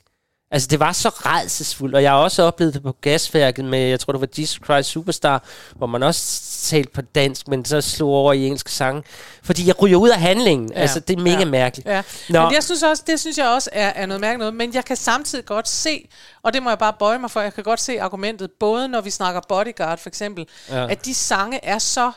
Altså, 0.52 0.68
det 0.68 0.80
var 0.80 0.92
så 0.92 1.08
redselsfuldt, 1.08 1.94
og 1.94 2.02
jeg 2.02 2.10
har 2.10 2.18
også 2.18 2.42
oplevet 2.42 2.74
det 2.74 2.82
på 2.82 2.96
gasværket 3.00 3.64
med, 3.64 3.78
jeg 3.78 4.00
tror, 4.00 4.12
det 4.12 4.20
var 4.20 4.28
Jesus 4.38 4.60
Christ 4.64 4.88
Superstar, 4.88 5.44
hvor 5.76 5.86
man 5.86 6.02
også 6.02 6.42
talte 6.68 6.90
på 6.92 7.02
dansk, 7.02 7.48
men 7.48 7.64
så 7.64 7.80
slog 7.80 8.08
over 8.10 8.32
i 8.32 8.46
engelsk 8.46 8.68
sang. 8.68 9.04
Fordi 9.42 9.66
jeg 9.66 9.82
ryger 9.82 9.96
ud 9.96 10.08
af 10.08 10.20
handlingen. 10.20 10.72
Ja. 10.72 10.80
Altså, 10.80 11.00
det 11.00 11.18
er 11.18 11.22
mega 11.22 11.38
ja. 11.38 11.44
mærkeligt. 11.44 11.88
Ja. 11.88 12.02
Nå. 12.28 12.42
Men 12.42 12.54
jeg 12.54 12.62
synes 12.62 12.82
også, 12.82 13.02
det 13.06 13.20
synes 13.20 13.38
jeg 13.38 13.48
også 13.48 13.70
er, 13.72 13.88
er 13.88 14.06
noget 14.06 14.20
mærkeligt 14.20 14.38
noget, 14.38 14.54
men 14.54 14.74
jeg 14.74 14.84
kan 14.84 14.96
samtidig 14.96 15.44
godt 15.44 15.68
se, 15.68 16.08
og 16.42 16.54
det 16.54 16.62
må 16.62 16.70
jeg 16.70 16.78
bare 16.78 16.92
bøje 16.98 17.18
mig 17.18 17.30
for, 17.30 17.40
jeg 17.40 17.54
kan 17.54 17.64
godt 17.64 17.80
se 17.80 18.00
argumentet, 18.00 18.50
både 18.60 18.88
når 18.88 19.00
vi 19.00 19.10
snakker 19.10 19.40
Bodyguard 19.48 19.98
for 19.98 20.08
eksempel, 20.08 20.46
ja. 20.68 20.90
at 20.90 21.04
de 21.04 21.14
sange 21.14 21.64
er 21.64 21.78
så 21.78 22.12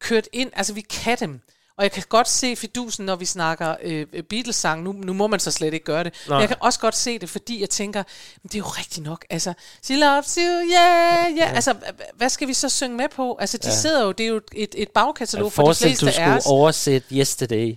kørt 0.00 0.28
ind, 0.32 0.50
altså 0.56 0.72
vi 0.72 0.80
kan 0.80 1.16
dem. 1.20 1.40
Og 1.78 1.82
jeg 1.84 1.92
kan 1.92 2.02
godt 2.08 2.28
se 2.28 2.56
fidusen, 2.56 3.06
når 3.06 3.16
vi 3.16 3.24
snakker 3.24 3.74
øh, 3.82 4.06
Beatles-sang. 4.30 4.82
Nu, 4.82 4.92
nu 4.92 5.12
må 5.12 5.26
man 5.26 5.40
så 5.40 5.50
slet 5.50 5.74
ikke 5.74 5.84
gøre 5.86 6.04
det. 6.04 6.14
Nå. 6.28 6.34
Men 6.34 6.40
jeg 6.40 6.48
kan 6.48 6.56
også 6.60 6.78
godt 6.78 6.96
se 6.96 7.18
det, 7.18 7.30
fordi 7.30 7.60
jeg 7.60 7.70
tænker, 7.70 8.02
"Men 8.42 8.48
det 8.48 8.54
er 8.54 8.58
jo 8.58 8.64
rigtigt 8.64 9.06
nok. 9.06 9.24
Altså, 9.30 9.52
she 9.82 9.96
loves 9.96 10.34
you, 10.34 10.42
yeah, 10.44 11.24
yeah. 11.30 11.36
Ja. 11.36 11.50
Altså, 11.54 11.74
hvad 12.16 12.28
skal 12.28 12.48
vi 12.48 12.54
så 12.54 12.68
synge 12.68 12.96
med 12.96 13.04
på? 13.16 13.36
Altså, 13.40 13.58
de 13.58 13.68
ja. 13.68 13.74
sidder 13.74 14.04
jo, 14.04 14.12
det 14.12 14.24
er 14.24 14.28
jo 14.28 14.40
et, 14.52 14.74
et 14.78 14.88
bagkatalog 14.90 15.52
for 15.52 15.62
de 15.68 15.74
fleste 15.74 16.06
du 16.06 16.08
af 16.08 16.14
skulle 16.14 16.36
os. 16.36 16.42
oversætte 16.46 17.14
Yesterday. 17.14 17.76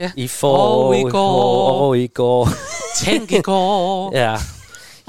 Ja. 0.00 0.10
I 0.16 0.28
for 0.28 0.56
Og 0.56 0.98
i 0.98 1.02
går. 1.02 1.94
I 1.94 2.06
går. 2.22 2.48
Tænk 3.04 3.32
i 3.32 3.40
går. 3.40 4.16
ja. 4.16 4.36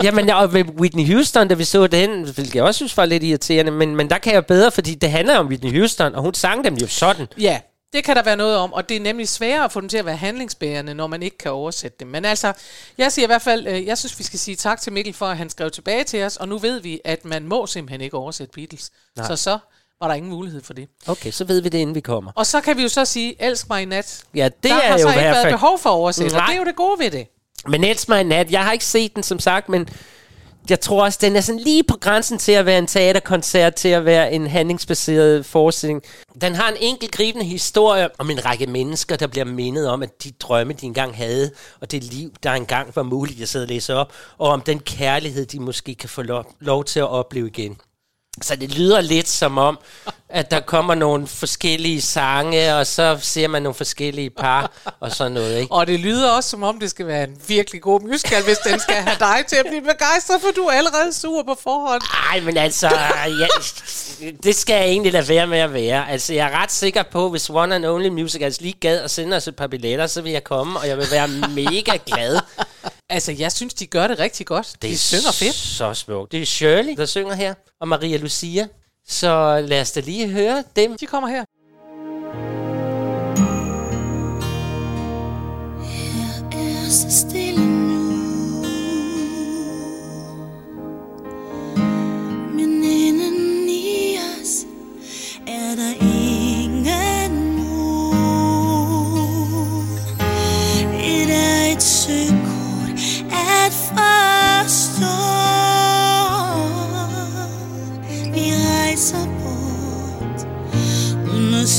Jamen, 0.03 0.29
og 0.29 0.53
med 0.53 0.63
Whitney 0.79 1.13
Houston, 1.13 1.47
da 1.47 1.53
vi 1.53 1.63
så 1.63 1.87
den, 1.87 2.23
hvilket 2.23 2.55
jeg 2.55 2.63
også 2.63 2.77
synes 2.77 2.97
var 2.97 3.05
lidt 3.05 3.23
irriterende, 3.23 3.71
men, 3.71 3.95
men 3.95 4.09
der 4.09 4.17
kan 4.17 4.33
jeg 4.33 4.45
bedre, 4.45 4.71
fordi 4.71 4.95
det 4.95 5.11
handler 5.11 5.37
om 5.37 5.47
Whitney 5.47 5.77
Houston, 5.77 6.15
og 6.15 6.21
hun 6.21 6.33
sang 6.33 6.63
dem 6.63 6.73
jo 6.75 6.87
sådan. 6.87 7.27
Ja, 7.39 7.59
det 7.93 8.03
kan 8.03 8.15
der 8.15 8.23
være 8.23 8.37
noget 8.37 8.57
om, 8.57 8.73
og 8.73 8.89
det 8.89 8.97
er 8.97 9.01
nemlig 9.01 9.27
sværere 9.27 9.63
at 9.63 9.71
få 9.71 9.81
dem 9.81 9.89
til 9.89 9.97
at 9.97 10.05
være 10.05 10.15
handlingsbærende, 10.15 10.93
når 10.93 11.07
man 11.07 11.23
ikke 11.23 11.37
kan 11.37 11.51
oversætte 11.51 11.97
dem. 11.99 12.07
Men 12.07 12.25
altså, 12.25 12.53
jeg 12.97 13.11
siger 13.11 13.25
i 13.25 13.27
hvert 13.27 13.41
fald, 13.41 13.67
øh, 13.67 13.85
jeg 13.85 13.97
synes, 13.97 14.19
vi 14.19 14.23
skal 14.23 14.39
sige 14.39 14.55
tak 14.55 14.81
til 14.81 14.93
Mikkel 14.93 15.13
for, 15.13 15.25
at 15.25 15.37
han 15.37 15.49
skrev 15.49 15.71
tilbage 15.71 16.03
til 16.03 16.23
os, 16.23 16.37
og 16.37 16.47
nu 16.47 16.57
ved 16.57 16.79
vi, 16.79 16.99
at 17.05 17.25
man 17.25 17.47
må 17.47 17.67
simpelthen 17.67 18.01
ikke 18.01 18.17
oversætte 18.17 18.51
Beatles. 18.55 18.91
Nej. 19.17 19.27
Så 19.27 19.35
så 19.35 19.59
var 20.01 20.07
der 20.07 20.15
ingen 20.15 20.31
mulighed 20.31 20.63
for 20.63 20.73
det. 20.73 20.87
Okay, 21.07 21.31
så 21.31 21.43
ved 21.43 21.61
vi 21.61 21.69
det, 21.69 21.77
inden 21.77 21.95
vi 21.95 22.01
kommer. 22.01 22.31
Og 22.35 22.45
så 22.45 22.61
kan 22.61 22.77
vi 22.77 22.81
jo 22.81 22.89
så 22.89 23.05
sige, 23.05 23.35
elsk 23.39 23.69
mig 23.69 23.81
i 23.81 23.85
nat. 23.85 24.23
Ja, 24.35 24.45
det 24.45 24.63
der 24.63 24.75
er 24.75 24.81
har 24.81 24.91
jo 24.91 24.99
så 24.99 25.07
i 25.07 25.11
ikke 25.11 25.21
været 25.21 25.51
behov 25.51 25.79
for 25.79 25.89
at 25.89 25.93
oversætte, 25.93 26.33
og 26.33 26.37
Nej. 26.37 26.45
det 26.45 26.55
er 26.55 26.59
jo 26.59 26.65
det 26.65 26.75
gode 26.75 26.99
ved 26.99 27.11
det. 27.11 27.27
Men 27.67 27.83
It's 27.83 28.05
My 28.07 28.21
Nat, 28.21 28.51
jeg 28.51 28.63
har 28.63 28.71
ikke 28.71 28.85
set 28.85 29.15
den, 29.15 29.23
som 29.23 29.39
sagt, 29.39 29.69
men 29.69 29.89
jeg 30.69 30.79
tror 30.79 31.03
også, 31.03 31.19
den 31.21 31.35
er 31.35 31.41
sådan 31.41 31.61
lige 31.61 31.83
på 31.83 31.97
grænsen 31.97 32.37
til 32.37 32.51
at 32.51 32.65
være 32.65 32.77
en 32.77 32.87
teaterkoncert, 32.87 33.75
til 33.75 33.87
at 33.89 34.05
være 34.05 34.31
en 34.33 34.47
handlingsbaseret 34.47 35.45
forestilling. 35.45 36.01
Den 36.41 36.55
har 36.55 36.69
en 36.69 36.77
enkelt 36.79 37.11
gribende 37.11 37.45
historie 37.45 38.09
om 38.19 38.29
en 38.29 38.45
række 38.45 38.67
mennesker, 38.67 39.15
der 39.15 39.27
bliver 39.27 39.45
mindet 39.45 39.89
om, 39.89 40.03
at 40.03 40.23
de 40.23 40.31
drømme, 40.31 40.73
de 40.73 40.85
engang 40.85 41.15
havde, 41.15 41.51
og 41.81 41.91
det 41.91 42.03
liv, 42.03 42.33
der 42.43 42.51
engang 42.51 42.95
var 42.95 43.03
muligt 43.03 43.41
at 43.41 43.49
sidde 43.49 43.63
og 43.63 43.69
læse 43.69 43.95
op, 43.95 44.13
og 44.37 44.49
om 44.49 44.61
den 44.61 44.79
kærlighed, 44.79 45.45
de 45.45 45.59
måske 45.59 45.95
kan 45.95 46.09
få 46.09 46.21
lov, 46.21 46.55
lov 46.59 46.83
til 46.83 46.99
at 46.99 47.09
opleve 47.09 47.47
igen. 47.47 47.77
Så 48.41 48.55
det 48.55 48.77
lyder 48.77 49.01
lidt 49.01 49.29
som 49.29 49.57
om, 49.57 49.79
at 50.29 50.51
der 50.51 50.59
kommer 50.59 50.95
nogle 50.95 51.27
forskellige 51.27 52.01
sange, 52.01 52.75
og 52.75 52.87
så 52.87 53.17
ser 53.21 53.47
man 53.47 53.61
nogle 53.61 53.75
forskellige 53.75 54.29
par, 54.29 54.71
og 54.99 55.11
sådan 55.11 55.31
noget, 55.31 55.59
ikke? 55.59 55.71
Og 55.71 55.87
det 55.87 55.99
lyder 55.99 56.31
også, 56.31 56.49
som 56.49 56.63
om 56.63 56.79
det 56.79 56.89
skal 56.89 57.07
være 57.07 57.23
en 57.23 57.37
virkelig 57.47 57.81
god 57.81 58.01
musical, 58.01 58.43
hvis 58.43 58.57
den 58.57 58.79
skal 58.79 58.95
have 58.95 59.17
dig 59.19 59.45
til 59.47 59.55
at 59.55 59.65
blive 59.69 59.81
begejstret, 59.81 60.41
for 60.41 60.51
du 60.55 60.61
er 60.61 60.71
allerede 60.71 61.13
sur 61.13 61.43
på 61.43 61.57
forhånd. 61.63 62.01
Nej, 62.29 62.39
men 62.39 62.57
altså, 62.57 62.89
ja, 63.39 63.47
det 64.43 64.55
skal 64.55 64.73
jeg 64.73 64.85
egentlig 64.85 65.13
lade 65.13 65.27
være 65.29 65.47
med 65.47 65.59
at 65.59 65.73
være. 65.73 66.09
Altså, 66.09 66.33
jeg 66.33 66.47
er 66.51 66.61
ret 66.61 66.71
sikker 66.71 67.03
på, 67.03 67.29
hvis 67.29 67.49
One 67.49 67.75
and 67.75 67.85
Only 67.85 68.07
Musicals 68.07 68.61
lige 68.61 68.75
gad 68.79 68.99
at 69.01 69.11
sende 69.11 69.37
os 69.37 69.47
et 69.47 69.55
par 69.55 69.67
billetter, 69.67 70.07
så 70.07 70.21
vil 70.21 70.31
jeg 70.31 70.43
komme, 70.43 70.79
og 70.79 70.87
jeg 70.87 70.97
vil 70.97 71.07
være 71.11 71.27
mega 71.27 71.97
glad. 72.05 72.39
Altså, 73.09 73.31
jeg 73.31 73.51
synes, 73.51 73.73
de 73.73 73.87
gør 73.87 74.07
det 74.07 74.19
rigtig 74.19 74.45
godt. 74.45 74.75
Det 74.81 74.89
de 74.89 74.97
synger 74.97 75.31
fedt. 75.31 75.55
så 75.55 75.93
smukt. 75.93 76.31
Det 76.31 76.41
er 76.41 76.45
Shirley, 76.45 76.95
der 76.97 77.05
synger 77.05 77.33
her, 77.33 77.53
og 77.81 77.87
Maria 77.87 78.17
Lucia. 78.17 78.67
Så 79.07 79.61
lad 79.67 79.81
os 79.81 79.91
da 79.91 79.99
lige 79.99 80.27
høre 80.27 80.63
dem. 80.75 80.97
De 80.97 81.05
kommer 81.05 81.29
her. 81.29 81.43
er 86.53 86.89
så 86.89 87.11
stille 87.11 87.40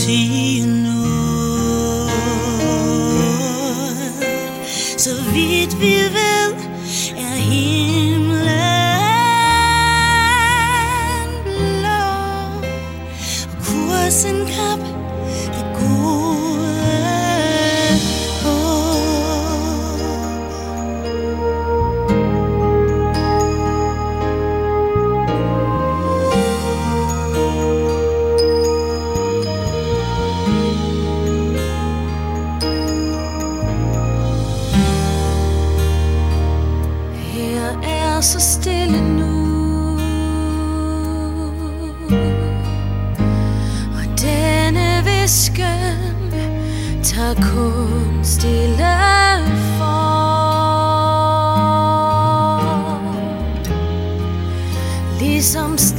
uden 0.00 0.76
at 0.76 0.81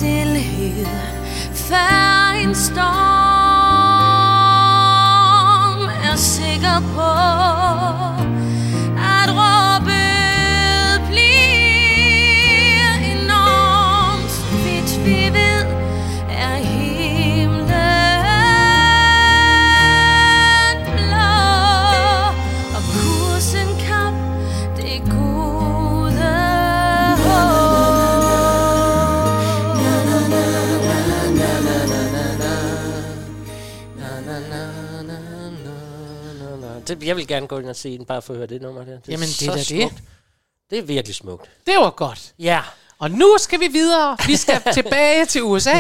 stillhed 0.04 0.86
før 1.54 2.32
en 2.44 2.56
storm 2.56 2.84
Er 6.04 6.16
sikker 6.16 6.80
på. 6.96 8.23
Det, 37.00 37.08
jeg 37.08 37.16
vil 37.18 37.28
gerne 37.28 37.48
gå 37.48 37.60
ind 37.60 37.70
og 37.70 37.76
se 37.76 37.98
den, 37.98 38.06
bare 38.06 38.22
for 38.22 38.34
at 38.34 38.38
høre 38.38 38.48
det 38.48 38.62
nummer 38.62 38.84
der. 38.86 38.92
Det 39.00 39.08
Jamen, 39.08 39.28
det 39.28 39.48
er 39.48 39.52
da 39.52 39.58
det. 39.58 39.66
smukt. 39.68 40.04
Det 40.70 40.78
er 40.78 40.82
virkelig 40.84 41.16
smukt. 41.16 41.50
Det 41.68 41.76
var 41.78 41.90
godt. 41.90 42.34
Ja. 42.40 42.62
Og 43.00 43.12
nu 43.12 43.36
skal 43.40 43.60
vi 43.60 43.68
videre. 43.68 44.18
Vi 44.28 44.36
skal 44.36 44.62
tilbage 44.74 45.26
til 45.26 45.44
USA. 45.44 45.72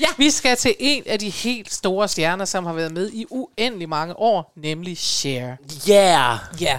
ja. 0.00 0.06
Vi 0.18 0.30
skal 0.30 0.56
til 0.56 0.74
en 0.78 1.02
af 1.06 1.18
de 1.18 1.30
helt 1.30 1.72
store 1.72 2.08
stjerner, 2.08 2.44
som 2.44 2.66
har 2.66 2.72
været 2.72 2.92
med 2.92 3.10
i 3.12 3.26
uendelig 3.30 3.88
mange 3.88 4.16
år, 4.18 4.52
nemlig 4.56 4.98
Cher. 4.98 5.56
Yeah. 5.90 6.38
Ja. 6.60 6.78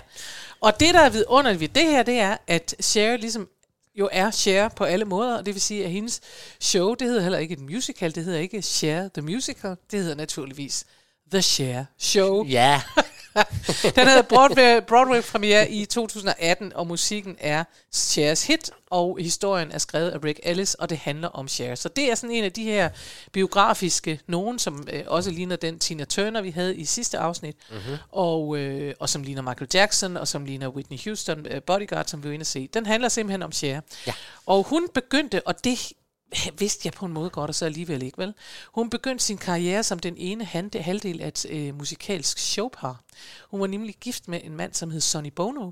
Og 0.61 0.79
det, 0.79 0.93
der 0.93 0.99
er 1.01 1.09
vidunderligt 1.09 1.59
ved 1.59 1.67
det 1.67 1.83
her, 1.83 2.03
det 2.03 2.19
er, 2.19 2.37
at 2.47 2.75
Cher 2.81 3.17
ligesom 3.17 3.47
jo 3.95 4.09
er 4.11 4.31
Cher 4.31 4.69
på 4.69 4.83
alle 4.83 5.05
måder. 5.05 5.37
og 5.37 5.45
Det 5.45 5.53
vil 5.53 5.61
sige, 5.61 5.83
at 5.85 5.91
hendes 5.91 6.21
show, 6.59 6.93
det 6.93 7.07
hedder 7.07 7.21
heller 7.21 7.39
ikke 7.39 7.53
et 7.53 7.59
musical, 7.59 8.15
det 8.15 8.25
hedder 8.25 8.39
ikke 8.39 8.61
Cher 8.61 9.09
the 9.13 9.21
Musical, 9.21 9.75
det 9.91 9.99
hedder 9.99 10.15
naturligvis 10.15 10.85
The 11.31 11.41
Cher 11.41 11.85
Show. 11.97 12.45
Ja. 12.45 12.81
Den 13.95 14.07
havde 14.07 14.23
Broadway, 14.23 14.81
Broadway 14.87 15.21
premiere 15.21 15.69
i 15.69 15.85
2018, 15.85 16.73
og 16.75 16.87
musikken 16.87 17.35
er 17.39 17.63
Chers 17.93 18.47
hit, 18.47 18.71
og 18.89 19.17
historien 19.21 19.71
er 19.71 19.77
skrevet 19.77 20.09
af 20.09 20.23
Rick 20.23 20.39
Ellis, 20.43 20.73
og 20.73 20.89
det 20.89 20.97
handler 20.97 21.27
om 21.27 21.47
Cher. 21.47 21.75
Så 21.75 21.89
det 21.89 22.11
er 22.11 22.15
sådan 22.15 22.35
en 22.35 22.43
af 22.43 22.51
de 22.51 22.63
her 22.63 22.89
biografiske 23.31 24.19
nogen, 24.27 24.59
som 24.59 24.87
øh, 24.93 25.03
også 25.07 25.31
ligner 25.31 25.55
den 25.55 25.79
Tina 25.79 26.05
Turner, 26.05 26.41
vi 26.41 26.49
havde 26.49 26.75
i 26.75 26.85
sidste 26.85 27.17
afsnit, 27.17 27.55
mm-hmm. 27.69 27.97
og, 28.11 28.57
øh, 28.57 28.93
og 28.99 29.09
som 29.09 29.23
ligner 29.23 29.41
Michael 29.41 29.69
Jackson, 29.73 30.17
og 30.17 30.27
som 30.27 30.45
ligner 30.45 30.67
Whitney 30.67 30.97
Houston, 31.03 31.45
øh, 31.45 31.61
Bodyguard, 31.61 32.05
som 32.05 32.23
vi 32.23 32.27
var 32.27 32.33
inde 32.33 32.43
at 32.43 32.47
se. 32.47 32.69
Den 32.73 32.85
handler 32.85 33.09
simpelthen 33.09 33.43
om 33.43 33.51
Cher. 33.51 33.81
Ja. 34.07 34.13
Og 34.45 34.63
hun 34.63 34.87
begyndte, 34.93 35.47
og 35.47 35.63
det 35.63 35.91
vidste 36.59 36.81
jeg 36.85 36.93
på 36.93 37.05
en 37.05 37.13
måde 37.13 37.29
godt, 37.29 37.49
og 37.49 37.55
så 37.55 37.65
alligevel 37.65 38.03
ikke, 38.03 38.17
vel? 38.17 38.33
Hun 38.65 38.89
begyndte 38.89 39.25
sin 39.25 39.37
karriere 39.37 39.83
som 39.83 39.99
den 39.99 40.17
ene 40.17 40.45
halvdel 40.75 41.21
af 41.21 41.27
et 41.27 41.45
øh, 41.49 41.77
musikalsk 41.77 42.37
showpar. 42.37 43.01
Hun 43.49 43.61
var 43.61 43.67
nemlig 43.67 43.95
gift 44.01 44.27
med 44.27 44.39
en 44.43 44.55
mand, 44.55 44.73
som 44.73 44.91
hed 44.91 45.01
Sonny 45.01 45.29
Bono, 45.35 45.71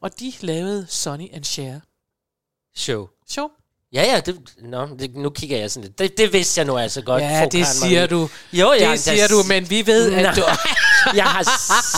og 0.00 0.20
de 0.20 0.32
lavede 0.40 0.86
Sonny 0.88 1.34
and 1.34 1.44
Cher 1.44 1.80
Show. 2.76 3.08
show. 3.28 3.48
Ja, 3.92 4.02
ja, 4.02 4.20
det, 4.20 4.40
nå, 4.62 4.86
det, 4.86 5.16
nu 5.16 5.30
kigger 5.30 5.58
jeg 5.58 5.70
sådan 5.70 5.84
lidt. 5.84 5.98
Det, 5.98 6.18
det 6.18 6.32
vidste 6.32 6.58
jeg 6.58 6.66
nu 6.66 6.78
altså 6.78 7.02
godt. 7.02 7.22
Ja, 7.22 7.48
det 7.52 7.66
siger 7.66 8.00
Marie. 8.00 8.06
du. 8.06 8.28
Jo, 8.52 8.66
har 8.66 8.90
det 8.90 9.00
siger 9.00 9.28
du, 9.28 9.42
men 9.48 9.70
vi 9.70 9.86
ved, 9.86 10.12
at 10.12 10.36
du... 10.36 10.42
jeg 11.14 11.24
har 11.24 11.42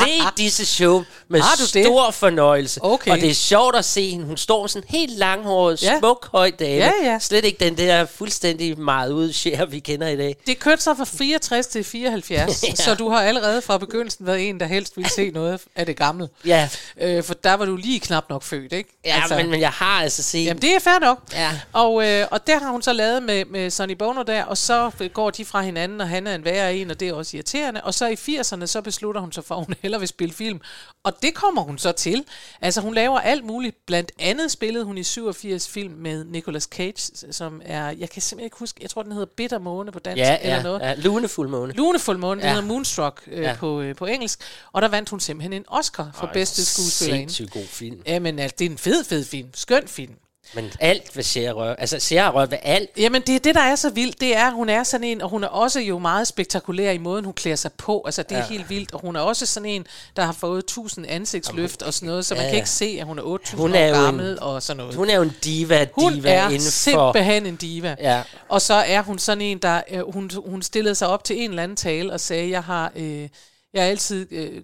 set 0.05 0.37
disse 0.39 0.67
show 0.67 1.05
med 1.29 1.41
Har 1.41 1.57
du 1.57 1.63
det? 1.63 1.85
stor 1.85 2.11
fornøjelse. 2.11 2.81
Okay. 2.85 3.11
Og 3.11 3.17
det 3.21 3.31
er 3.31 3.35
sjovt 3.35 3.77
at 3.77 3.85
se 3.85 4.11
hende. 4.11 4.25
Hun 4.27 4.37
står 4.37 4.67
sådan 4.67 4.89
helt 4.89 5.19
langhåret, 5.19 5.83
Ja. 5.83 5.99
smuk, 5.99 6.29
høj 6.33 6.51
dame. 6.51 6.75
Ja, 6.75 6.93
ja. 7.05 7.19
Slet 7.19 7.45
ikke 7.45 7.65
den 7.65 7.77
der 7.77 8.07
fuldstændig 8.07 8.81
meget 8.81 9.13
ude 9.13 9.33
share, 9.33 9.71
vi 9.71 9.79
kender 9.79 10.09
i 10.09 10.17
dag. 10.17 10.37
Det 10.47 10.59
kørte 10.59 10.83
så 10.89 10.95
fra 10.95 11.05
64 11.05 11.67
til 11.67 11.85
74, 11.85 12.63
ja. 12.65 12.75
så 12.75 12.95
du 12.95 13.09
har 13.11 13.23
allerede 13.23 13.63
fra 13.63 13.79
begyndelsen 13.79 14.27
været 14.27 14.49
en, 14.49 14.61
der 14.61 14.67
helst 14.67 14.97
ville 14.97 15.11
se 15.11 15.31
noget 15.31 15.61
af 15.77 15.87
det 15.87 15.97
gamle. 15.97 16.29
Ja, 16.47 16.69
Øh, 17.01 17.25
for 17.25 17.35
der 17.35 17.55
var 17.55 17.65
du 17.65 17.77
lige 17.77 18.01
knap 18.01 18.25
nok 18.31 18.43
født, 18.43 18.73
ikke? 18.73 18.91
ja 19.05 19.17
altså, 19.21 19.37
men, 19.37 19.51
men 19.51 19.61
jeg 19.61 19.71
har 19.71 20.03
altså 20.03 20.23
set... 20.23 20.45
Jamen, 20.45 20.63
det 20.63 20.75
er 20.75 20.79
fair 20.79 20.99
nok. 21.01 21.19
Ja. 21.33 21.51
Og, 21.73 22.07
øh, 22.09 22.27
og 22.31 22.47
der 22.47 22.59
har 22.59 22.71
hun 22.71 22.83
så 22.83 22.93
lavet 22.93 23.23
med, 23.23 23.45
med 23.45 23.71
Sonny 23.71 23.93
Bono 23.95 24.23
der, 24.23 24.45
og 24.45 24.59
så 24.59 24.91
går 25.13 25.31
de 25.31 25.45
fra 25.45 25.63
hinanden, 25.63 26.01
og 26.01 26.09
han 26.09 26.27
er 26.27 26.35
en 26.35 26.45
værre 26.45 26.77
en, 26.77 26.91
og 26.91 27.01
det 27.01 27.09
er 27.09 27.13
også 27.13 27.37
irriterende. 27.37 27.81
Og 27.85 27.95
så 27.95 28.07
i 28.07 28.15
80'erne, 28.15 28.67
så 28.67 28.81
beslutter 28.99 29.21
hun 29.21 29.33
sig 29.33 29.45
for, 29.45 29.55
at 29.55 29.65
hun 29.65 29.75
hellere 29.83 30.01
vil 30.01 30.09
spille 30.09 30.35
film. 30.35 30.61
Og 31.05 31.23
det 31.23 31.35
kommer 31.35 31.63
hun 31.63 31.79
så 31.79 31.93
til. 31.93 32.25
Altså, 32.61 32.81
hun 32.81 32.95
laver 32.95 33.19
alt 33.19 33.45
muligt. 33.45 33.77
Blandt 33.87 34.13
andet 34.19 34.51
spillede 34.51 34.85
hun 34.85 34.99
i 34.99 35.03
87 35.03 35.69
film 35.69 35.95
med 35.95 36.25
Nicolas 36.25 36.63
Cage, 36.63 37.33
som 37.33 37.63
er, 37.65 37.91
jeg 37.91 38.11
kan 38.11 38.23
simpelthen 38.23 38.45
ikke 38.45 38.57
huske, 38.59 38.79
jeg 38.83 38.91
tror, 38.91 39.03
den 39.03 39.13
hedder 39.13 39.27
Bitter 39.37 39.59
Måne 39.59 39.93
på 39.93 39.99
dansk, 39.99 40.19
ja, 40.19 40.39
eller 40.41 40.57
ja, 40.57 40.63
noget. 40.63 40.81
ja, 40.81 40.95
lunefuld 40.95 41.49
måne. 41.49 41.73
Lunefuld 41.73 42.19
måne, 42.19 42.41
ja. 42.41 42.47
Den 42.47 42.55
hedder 42.55 42.69
Moonstruck 42.69 43.23
øh, 43.27 43.43
ja. 43.43 43.57
På, 43.59 43.81
øh, 43.81 43.97
på 43.97 44.07
engelsk. 44.07 44.41
Og 44.73 44.83
der 44.83 44.89
vandt 44.89 45.09
hun 45.09 45.21
simpelthen 45.21 45.53
en 45.53 45.65
Oscar 45.69 46.11
for 46.15 46.31
bedste 46.33 46.65
skuespillerinde. 46.65 47.47
God 47.47 47.67
film. 47.67 48.03
Jamen, 48.07 48.39
altså, 48.39 48.57
det 48.59 48.67
er 48.67 48.71
en 48.71 48.79
fed, 48.79 49.05
fed 49.05 49.25
film. 49.25 49.49
Skøn 49.55 49.89
film. 49.89 50.15
Men 50.55 50.73
alt, 50.81 51.13
hvad 51.15 51.25
Cher 51.25 51.53
rører, 51.53 51.77
altså 51.77 51.99
Cher 52.01 52.29
rører 52.31 52.47
ved 52.47 52.59
alt. 52.63 52.91
Jamen, 52.99 53.23
det 53.23 53.35
er 53.35 53.39
det, 53.39 53.55
der 53.55 53.61
er 53.61 53.77
så 53.77 53.91
vildt. 53.91 54.21
Det 54.21 54.37
er, 54.37 54.47
at 54.47 54.53
hun 54.53 54.69
er 54.69 54.83
sådan 54.83 55.05
en, 55.05 55.23
og 55.23 55.29
hun 55.29 55.45
er 55.45 55.49
også 55.49 55.81
jo 55.81 55.99
meget 55.99 56.27
spektakulær 56.29 56.91
i 56.91 56.99
måden, 56.99 57.25
hun 57.25 57.35
klæder 57.35 57.57
sig 57.57 57.73
på. 57.73 58.03
Altså, 58.07 58.23
det 58.23 58.33
er 58.33 58.39
ja. 58.39 58.45
Helt 58.47 58.71
vildt. 58.71 58.93
Og 58.95 59.01
hun 59.01 59.17
er 59.17 59.21
også 59.21 59.47
sådan 59.47 59.69
en, 59.69 59.87
der 60.17 60.23
har 60.25 60.33
fået 60.33 60.59
1000 60.59 61.07
ansigtsløft 61.09 61.83
og 61.83 61.95
sådan 61.95 62.07
noget, 62.07 62.27
så 62.27 62.35
man 62.35 62.43
Ja, 62.45 62.49
kan 62.49 62.57
ikke 62.57 62.71
se, 62.71 62.97
at 63.01 63.07
hun 63.07 63.19
er 63.19 63.23
8000 63.23 63.61
Hun 63.61 63.71
år 63.73 63.77
er 63.77 63.89
en- 63.99 64.05
gammel 64.05 64.39
og 64.41 64.63
sådan 64.63 64.77
noget. 64.77 64.95
Hun 64.95 65.11
er 65.11 65.17
jo 65.17 65.23
en 65.23 65.33
diva, 65.45 65.87
Hun 65.93 66.13
diva 66.15 66.31
er 66.31 66.45
inden 66.49 66.61
for... 66.61 67.13
simpelthen 67.13 67.47
en 67.47 67.57
diva. 67.57 67.97
Ja. 68.01 68.23
Og 68.49 68.63
så 68.63 68.75
er 68.75 69.03
hun 69.03 69.19
sådan 69.19 69.41
en, 69.43 69.59
der 69.59 69.81
øh, 69.91 70.13
hun, 70.13 70.31
hun 70.47 70.63
stillede 70.63 70.95
sig 70.95 71.09
op 71.09 71.25
til 71.25 71.43
en 71.43 71.51
eller 71.51 71.63
anden 71.63 71.77
tale 71.77 72.13
og 72.13 72.21
sagde, 72.21 72.51
jeg 72.51 72.63
har, 72.63 72.93
øh, 72.97 73.29
jeg 73.75 73.83
har 73.83 73.89
altid 73.89 74.27
øh, 74.33 74.63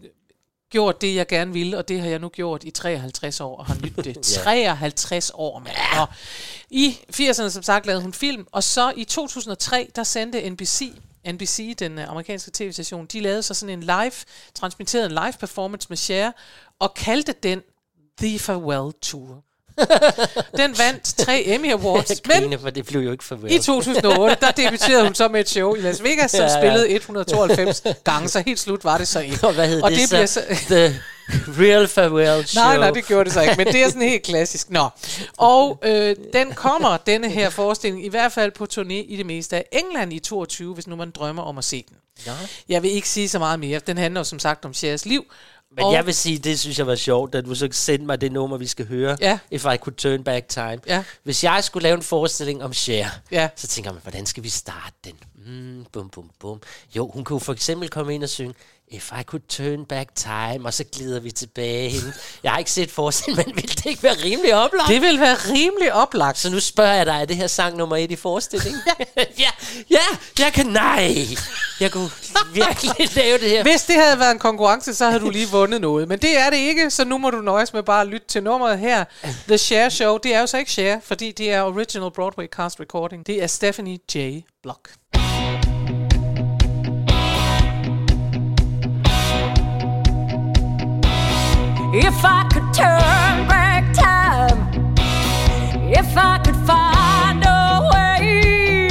gjort 0.74 1.00
det, 1.00 1.14
jeg 1.14 1.26
gerne 1.26 1.52
ville, 1.52 1.78
og 1.78 1.88
det 1.88 2.00
har 2.00 2.08
jeg 2.08 2.18
nu 2.18 2.28
gjort 2.28 2.64
i 2.64 2.70
53 2.70 3.40
år, 3.40 3.56
og 3.56 3.66
har 3.66 3.74
nydt 3.74 4.04
det. 4.04 4.22
53 4.44 5.30
år, 5.34 5.58
mand. 5.58 5.76
Og 6.00 6.08
I 6.70 6.98
80'erne, 7.12 7.48
som 7.48 7.62
sagt, 7.62 7.86
lavede 7.86 8.02
hun 8.02 8.12
film, 8.12 8.46
og 8.52 8.62
så 8.62 8.92
i 8.96 9.04
2003, 9.04 9.90
der 9.96 10.02
sendte 10.02 10.50
NBC, 10.50 10.92
NBC, 11.32 11.76
den 11.76 11.98
øh, 11.98 12.10
amerikanske 12.10 12.50
tv-station, 12.54 13.06
de 13.06 13.20
lavede 13.20 13.42
så 13.42 13.54
sådan 13.54 13.72
en 13.78 13.80
live, 13.80 14.12
transmitterede 14.54 15.06
en 15.06 15.12
live 15.12 15.32
performance 15.40 15.86
med 15.88 15.96
Cher, 15.96 16.32
og 16.78 16.94
kaldte 16.94 17.34
den 17.42 17.62
The 18.18 18.38
Farewell 18.38 18.92
Tour. 19.02 19.42
den 20.56 20.78
vandt 20.78 21.04
tre 21.18 21.42
Emmy 21.46 21.72
Awards, 21.72 22.22
men 22.26 22.58
for 22.60 22.70
det 22.70 22.86
blev 22.86 23.00
jo 23.00 23.12
ikke 23.12 23.24
farvel. 23.24 23.52
i 23.52 23.58
2008, 23.58 24.36
der 24.40 24.50
debuterede 24.50 25.04
hun 25.04 25.14
så 25.14 25.28
med 25.28 25.40
et 25.40 25.48
show 25.48 25.74
i 25.74 25.80
Las 25.80 26.02
Vegas, 26.02 26.30
som 26.30 26.40
ja, 26.40 26.44
Ja, 26.44 26.50
ja. 26.50 26.58
ja. 26.58 26.62
spillede 26.62 26.90
192 26.90 27.82
gange, 28.04 28.28
så 28.28 28.42
helt 28.46 28.60
slut 28.60 28.84
var 28.84 28.98
det 28.98 29.08
så 29.08 29.20
ikke. 29.20 29.46
Og 29.46 29.52
hvad 29.54 29.68
hed 29.68 29.82
og 29.82 29.90
det, 29.90 29.98
det 29.98 30.08
så? 30.08 30.14
bliver 30.16 30.26
så... 30.26 30.40
The 30.66 31.00
Real 31.58 31.88
Farewell 31.88 32.46
Show. 32.46 32.62
Nej, 32.64 32.76
nej, 32.76 32.90
det 32.90 33.06
gjorde 33.06 33.24
det 33.24 33.32
så 33.32 33.40
ikke, 33.42 33.54
men 33.56 33.66
det 33.66 33.82
er 33.82 33.86
sådan 33.88 34.02
helt 34.02 34.22
klassisk. 34.22 34.70
Nå. 34.70 34.88
Og 35.36 35.80
øh, 35.84 36.16
den 36.32 36.52
kommer, 36.52 36.96
denne 36.96 37.30
her 37.30 37.50
forestilling, 37.50 38.04
i 38.04 38.08
hvert 38.08 38.32
fald 38.32 38.52
på 38.52 38.66
turné 38.72 38.92
i 38.92 39.14
det 39.16 39.26
meste 39.26 39.56
af 39.56 39.64
England 39.72 40.12
i 40.12 40.18
22, 40.18 40.74
hvis 40.74 40.86
nu 40.86 40.96
man 40.96 41.10
drømmer 41.10 41.42
om 41.42 41.58
at 41.58 41.64
se 41.64 41.84
den. 41.88 41.96
Nå. 42.26 42.32
Jeg 42.68 42.82
vil 42.82 42.90
ikke 42.90 43.08
sige 43.08 43.28
så 43.28 43.38
meget 43.38 43.60
mere. 43.60 43.80
Den 43.86 43.98
handler 43.98 44.20
jo 44.20 44.24
som 44.24 44.38
sagt 44.38 44.64
om 44.64 44.74
Chers 44.74 45.06
liv. 45.06 45.24
Men 45.76 45.84
og, 45.84 45.92
jeg 45.92 46.06
vil 46.06 46.14
sige, 46.14 46.38
det 46.38 46.60
synes 46.60 46.78
jeg 46.78 46.86
var 46.86 46.94
sjovt, 46.94 47.32
da 47.32 47.40
du 47.40 47.54
så 47.54 47.68
sendte 47.72 48.06
mig 48.06 48.20
det 48.20 48.32
nummer, 48.32 48.56
vi 48.56 48.66
skal 48.66 48.86
høre. 48.88 49.16
Ja. 49.20 49.38
If 49.50 49.64
I 49.64 49.76
Could 49.76 49.94
Turn 49.96 50.24
Back 50.24 50.48
Time. 50.48 50.78
Ja. 50.86 51.04
Hvis 51.22 51.44
jeg 51.44 51.64
skulle 51.64 51.82
lave 51.82 51.96
en 51.96 52.02
forestilling 52.02 52.62
om 52.64 52.72
Cher, 52.72 53.08
Ja. 53.30 53.48
så 53.56 53.66
tænker 53.66 53.92
man, 53.92 54.02
hvordan 54.02 54.26
skal 54.26 54.42
vi 54.42 54.48
starte 54.48 54.94
den? 55.04 55.12
Mm, 55.46 55.86
bum, 55.92 56.08
bum, 56.08 56.30
bum. 56.40 56.60
Jo, 56.96 57.10
hun 57.14 57.24
kunne 57.24 57.40
for 57.40 57.52
eksempel 57.52 57.88
komme 57.88 58.14
ind 58.14 58.22
og 58.22 58.28
synge 58.28 58.54
If 58.90 59.12
I 59.20 59.22
Could 59.22 59.42
Turn 59.48 59.84
Back 59.84 60.14
Time, 60.14 60.60
og 60.64 60.74
så 60.74 60.84
glider 60.92 61.20
vi 61.20 61.30
tilbage 61.30 61.90
hende. 61.90 62.12
Jeg 62.42 62.52
har 62.52 62.58
ikke 62.58 62.70
set 62.70 62.90
forestillingen, 62.90 63.54
men 63.54 63.62
vil 63.62 63.76
det 63.76 63.86
ikke 63.86 64.02
være 64.02 64.14
rimelig 64.24 64.54
oplagt? 64.54 64.88
Det 64.88 65.02
vil 65.02 65.20
være 65.20 65.34
rimelig 65.34 65.92
oplagt. 65.92 66.38
Så 66.38 66.50
nu 66.50 66.60
spørger 66.60 66.94
jeg 66.94 67.06
dig, 67.06 67.12
er 67.12 67.24
det 67.24 67.36
her 67.36 67.46
sang 67.46 67.76
nummer 67.76 67.96
et 67.96 68.10
i 68.10 68.16
forestillingen? 68.16 68.82
ja, 69.16 69.50
ja, 69.90 70.00
jeg 70.38 70.52
kan, 70.52 70.66
nej. 70.66 71.14
Jeg 71.80 71.92
kunne 71.92 72.10
virkelig 72.52 72.92
lave 73.16 73.38
det 73.38 73.50
her. 73.50 73.62
Hvis 73.62 73.82
det 73.82 73.96
havde 73.96 74.18
været 74.18 74.30
en 74.30 74.38
konkurrence, 74.38 74.94
så 74.94 75.06
havde 75.06 75.20
du 75.20 75.30
lige 75.30 75.48
vundet 75.48 75.80
noget. 75.80 76.08
Men 76.08 76.18
det 76.18 76.38
er 76.38 76.50
det 76.50 76.56
ikke, 76.56 76.90
så 76.90 77.04
nu 77.04 77.18
må 77.18 77.30
du 77.30 77.40
nøjes 77.40 77.72
med 77.72 77.82
bare 77.82 78.00
at 78.00 78.06
lytte 78.06 78.26
til 78.26 78.42
nummeret 78.42 78.78
her. 78.78 79.04
The 79.48 79.58
Share 79.58 79.90
Show, 79.90 80.18
det 80.18 80.34
er 80.34 80.40
jo 80.40 80.46
så 80.46 80.58
ikke 80.58 80.72
Share, 80.72 81.00
fordi 81.04 81.32
det 81.32 81.52
er 81.52 81.62
Original 81.62 82.10
Broadway 82.10 82.46
Cast 82.46 82.80
Recording. 82.80 83.26
Det 83.26 83.42
er 83.42 83.46
Stephanie 83.46 83.98
J. 84.14 84.40
Block. 84.62 84.90
If 91.96 92.24
I 92.24 92.42
could 92.52 92.74
turn 92.74 93.46
back 93.46 93.94
time, 93.94 94.58
if 95.92 96.16
I 96.16 96.38
could 96.38 96.56
find 96.66 97.40
a 97.46 97.88
way, 97.92 98.88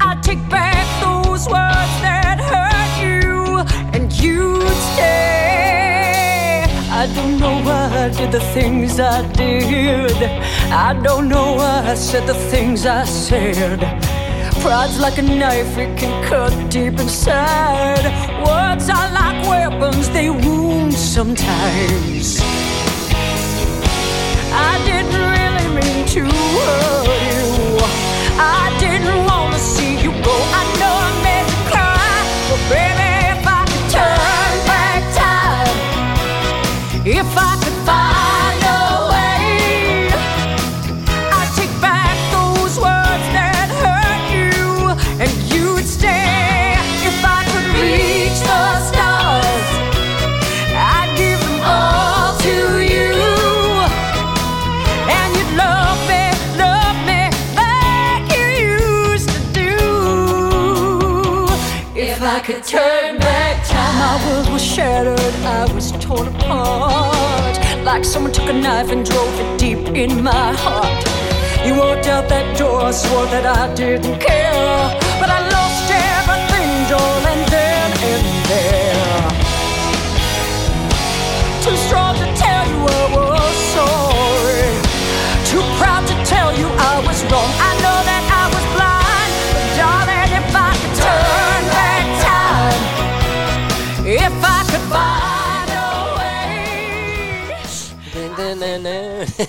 I'd 0.00 0.22
take 0.22 0.38
back 0.48 0.86
those 1.02 1.48
words 1.48 1.94
that 2.06 2.38
hurt 2.38 3.02
you 3.02 3.66
and 3.94 4.12
you'd 4.12 4.62
stay. 4.94 6.62
I 6.88 7.10
don't 7.16 7.40
know 7.40 7.60
why 7.64 8.04
I 8.04 8.10
did 8.10 8.30
the 8.30 8.44
things 8.54 9.00
I 9.00 9.26
did. 9.32 10.22
I 10.70 10.94
don't 11.02 11.28
know 11.28 11.54
why 11.54 11.82
I 11.84 11.94
said 11.94 12.28
the 12.28 12.38
things 12.52 12.86
I 12.86 13.04
said. 13.04 14.21
Pride's 14.62 15.00
like 15.00 15.18
a 15.18 15.22
knife, 15.22 15.76
it 15.76 15.98
can 15.98 16.24
cut 16.24 16.52
deep 16.70 17.00
inside. 17.00 18.04
Words 18.46 18.88
are 18.88 19.10
like 19.10 19.44
weapons, 19.48 20.08
they 20.10 20.30
wound 20.30 20.94
sometimes. 20.94 22.38
I 24.54 24.72
didn't 24.86 25.24
really 25.34 25.68
mean 25.74 26.06
to 26.14 26.20
hurt 26.20 27.22
you. 27.28 27.42
I 28.38 28.72
didn't 28.78 29.24
want 29.24 29.52
to 29.54 29.58
see 29.58 30.00
you 30.00 30.12
go. 30.22 30.36
I 30.60 30.61
torn 66.02 66.28
apart. 66.28 67.56
Like 67.84 68.04
someone 68.04 68.32
took 68.32 68.48
a 68.48 68.52
knife 68.52 68.90
and 68.90 69.06
drove 69.06 69.34
it 69.40 69.58
deep 69.58 69.82
in 69.94 70.22
my 70.22 70.52
heart. 70.64 71.02
You 71.66 71.76
walked 71.76 72.06
out 72.06 72.28
that 72.28 72.58
door, 72.58 72.92
swore 72.92 73.26
that 73.26 73.46
I 73.46 73.72
didn't 73.74 74.18
care. 74.18 75.00
But 75.20 75.30
I 75.30 75.51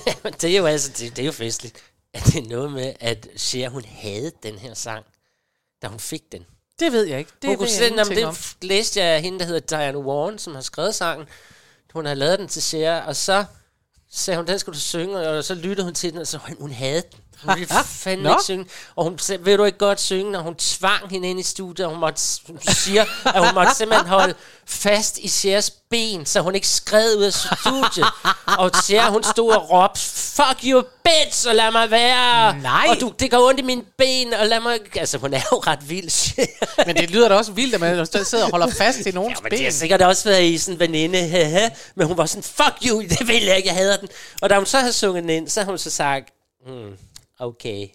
det 0.42 0.44
er 0.54 0.58
jo 0.58 0.66
altså, 0.66 0.90
det, 0.90 1.16
det 1.16 1.20
er 1.22 1.26
jo 1.26 1.32
festligt. 1.32 1.78
At 2.14 2.24
det 2.26 2.36
er 2.36 2.50
noget 2.50 2.72
med, 2.72 2.94
at 3.00 3.28
Cher, 3.38 3.70
hun 3.70 3.86
havde 3.86 4.32
den 4.44 4.58
her 4.58 4.74
sang, 4.74 5.06
da 5.82 5.88
hun 5.88 6.00
fik 6.00 6.22
den. 6.32 6.46
Det 6.80 6.92
ved 6.92 7.04
jeg 7.04 7.20
ikke. 7.20 7.32
Det 7.42 7.48
hun 7.50 7.58
kunne 7.58 7.70
sende, 7.70 8.04
det 8.16 8.26
om. 8.26 8.34
f- 8.36 8.56
læste 8.62 9.00
jeg 9.00 9.10
af 9.16 9.22
hende, 9.22 9.40
der 9.40 9.46
hedder 9.46 9.60
Diana 9.78 9.98
Warren, 9.98 10.40
som 10.40 10.56
har 10.56 10.62
skrevet 10.62 10.96
sangen. 10.96 11.28
Hun 11.94 12.06
har 12.06 12.14
lavet 12.14 12.40
den 12.40 12.48
til 12.48 12.62
Cher, 12.64 13.02
og 13.02 13.16
så 13.16 13.46
sagde 14.12 14.38
hun, 14.38 14.48
den 14.48 14.60
skulle 14.60 14.74
du 14.76 14.80
synge, 14.80 15.30
og 15.30 15.44
så 15.44 15.56
lyttede 15.56 15.84
hun 15.86 15.94
til 15.94 16.12
den, 16.12 16.20
og 16.22 16.28
så 16.28 16.38
hun, 16.38 16.56
hun 16.60 16.72
havde 16.72 17.02
den. 17.12 17.20
Hun 17.46 17.56
ville 17.56 17.74
fandme 18.04 18.30
ikke 18.30 18.44
synge. 18.44 18.66
Og 18.96 19.04
hun 19.04 19.20
sagde, 19.20 19.44
vil 19.44 19.58
du 19.58 19.64
ikke 19.64 19.78
godt 19.78 20.02
synge, 20.02 20.32
når 20.32 20.40
hun 20.40 20.56
tvang 20.56 21.10
hende 21.10 21.30
ind 21.30 21.40
i 21.40 21.44
studiet, 21.44 21.86
og 21.86 21.92
hun, 21.92 22.00
måtte, 22.00 22.22
hun 22.48 22.60
siger, 22.68 23.06
at 23.26 23.46
hun 23.46 23.54
måtte 23.56 23.76
simpelthen 23.76 24.08
holde 24.08 24.34
fast 24.66 25.18
i 25.18 25.28
Chers 25.28 25.72
ben, 25.72 26.26
så 26.26 26.42
hun 26.42 26.56
ikke 26.56 26.68
skred 26.68 27.18
ud 27.18 27.24
af 27.24 27.34
studiet. 27.34 28.08
og 28.58 28.72
Cher, 28.84 29.10
hun 29.10 29.24
stod 29.24 29.52
og 29.52 29.72
råbte, 29.72 30.00
fuck 30.36 30.64
you 30.64 30.84
bitch, 31.04 31.48
og 31.50 31.56
lad 31.56 31.72
mig 31.72 31.92
være. 31.92 32.58
Nej. 32.62 32.86
Og 32.90 33.02
du, 33.02 33.14
det 33.20 33.32
går 33.32 33.48
ondt 33.48 33.60
i 33.60 33.64
mine 33.64 33.84
ben, 33.98 34.34
og 34.34 34.48
lad 34.48 34.60
mig... 34.60 34.80
Altså, 34.96 35.18
hun 35.18 35.34
er 35.34 35.42
jo 35.52 35.58
ret 35.58 35.90
vild. 35.90 36.36
Men 36.86 36.96
det 36.96 37.10
lyder 37.12 37.30
da 37.30 37.36
også 37.36 37.52
vildt, 37.52 37.74
at 37.76 37.82
man 37.82 38.06
sidder 38.26 38.46
og 38.46 38.52
holder 38.52 38.70
fast 38.78 39.00
i 39.00 39.12
nogens 39.12 39.38
Ja, 39.38 39.42
men 39.44 39.50
ben. 39.50 39.58
det 39.58 39.66
har 39.66 39.72
sikkert 39.72 40.02
også 40.02 40.30
været 40.30 40.44
i 40.44 40.58
sådan 40.58 40.76
en 40.76 40.80
veninde, 40.80 41.72
men 41.96 42.08
hun 42.08 42.18
var 42.18 42.26
sådan, 42.26 42.44
fuck 42.44 42.76
you, 42.90 43.02
det 43.20 43.28
vil 43.28 43.44
jeg 43.44 43.58
ikke, 43.58 43.68
jeg 43.70 43.76
hader 43.76 43.98
den. 43.98 44.10
Og 44.42 44.50
da 44.50 44.56
hun 44.56 44.66
så 44.66 44.80
havde 44.80 44.94
sunget 44.94 45.24
den 45.24 45.30
ind, 45.30 45.50
så 45.50 45.60
har 45.60 45.66
hun 45.66 45.78
så 45.78 45.90
sagt, 45.90 46.30
hmm, 46.66 46.92
okay, 47.40 47.88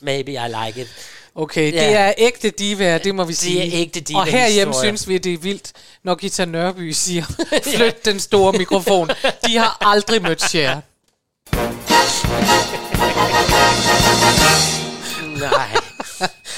maybe 0.00 0.32
I 0.32 0.48
like 0.66 0.80
it. 0.80 0.88
Okay, 1.34 1.72
Ja. 1.72 1.84
det 1.88 1.96
er 1.96 2.14
ægte 2.18 2.50
diva, 2.50 2.98
det 2.98 3.14
må 3.14 3.24
vi 3.24 3.32
sige. 3.34 3.60
er 3.62 3.68
ægte 3.72 4.14
Og 4.14 4.24
herhjemme 4.26 4.72
diva-historier. 4.72 4.90
synes 4.90 5.08
vi, 5.08 5.18
det 5.18 5.34
er 5.34 5.38
vildt, 5.38 5.72
når 6.04 6.14
Gita 6.14 6.44
Nørby 6.44 6.90
siger, 6.90 7.24
flyt 7.76 8.04
den 8.04 8.20
store 8.20 8.52
mikrofon. 8.52 9.10
De 9.46 9.56
har 9.56 9.76
aldrig 9.80 10.22
mødt 10.22 10.42
Cher. 10.50 10.80
Nej. 15.40 15.74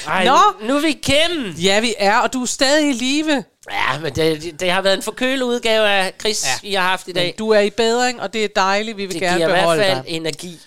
Ej, 0.07 0.25
Nå. 0.25 0.67
nu 0.67 0.75
er 0.77 0.81
vi 0.81 0.87
igennem. 0.89 1.51
Ja, 1.53 1.79
vi 1.79 1.93
er, 1.97 2.17
og 2.17 2.33
du 2.33 2.41
er 2.41 2.45
stadig 2.45 2.89
i 2.89 2.93
live. 2.93 3.43
Ja, 3.71 3.99
men 4.01 4.15
det, 4.15 4.41
det, 4.43 4.59
det 4.59 4.71
har 4.71 4.81
været 4.81 4.93
en 4.97 5.03
forkølet 5.03 5.41
udgave 5.43 5.89
af 5.89 6.13
Chris, 6.19 6.45
ja. 6.45 6.67
vi 6.69 6.73
har 6.73 6.81
haft 6.89 7.07
i 7.07 7.11
dag. 7.11 7.25
Men 7.25 7.33
du 7.37 7.49
er 7.49 7.59
i 7.59 7.69
bedring, 7.69 8.21
og 8.21 8.33
det 8.33 8.43
er 8.43 8.47
dejligt. 8.55 8.97
Vi 8.97 9.05
vil 9.05 9.13
det 9.13 9.21
gerne 9.21 9.35
giver 9.37 9.47
i 9.47 9.51
hvert 9.51 9.61
beholde 9.61 9.83
fald 9.83 10.03
dig. 10.03 10.09
energi. 10.11 10.59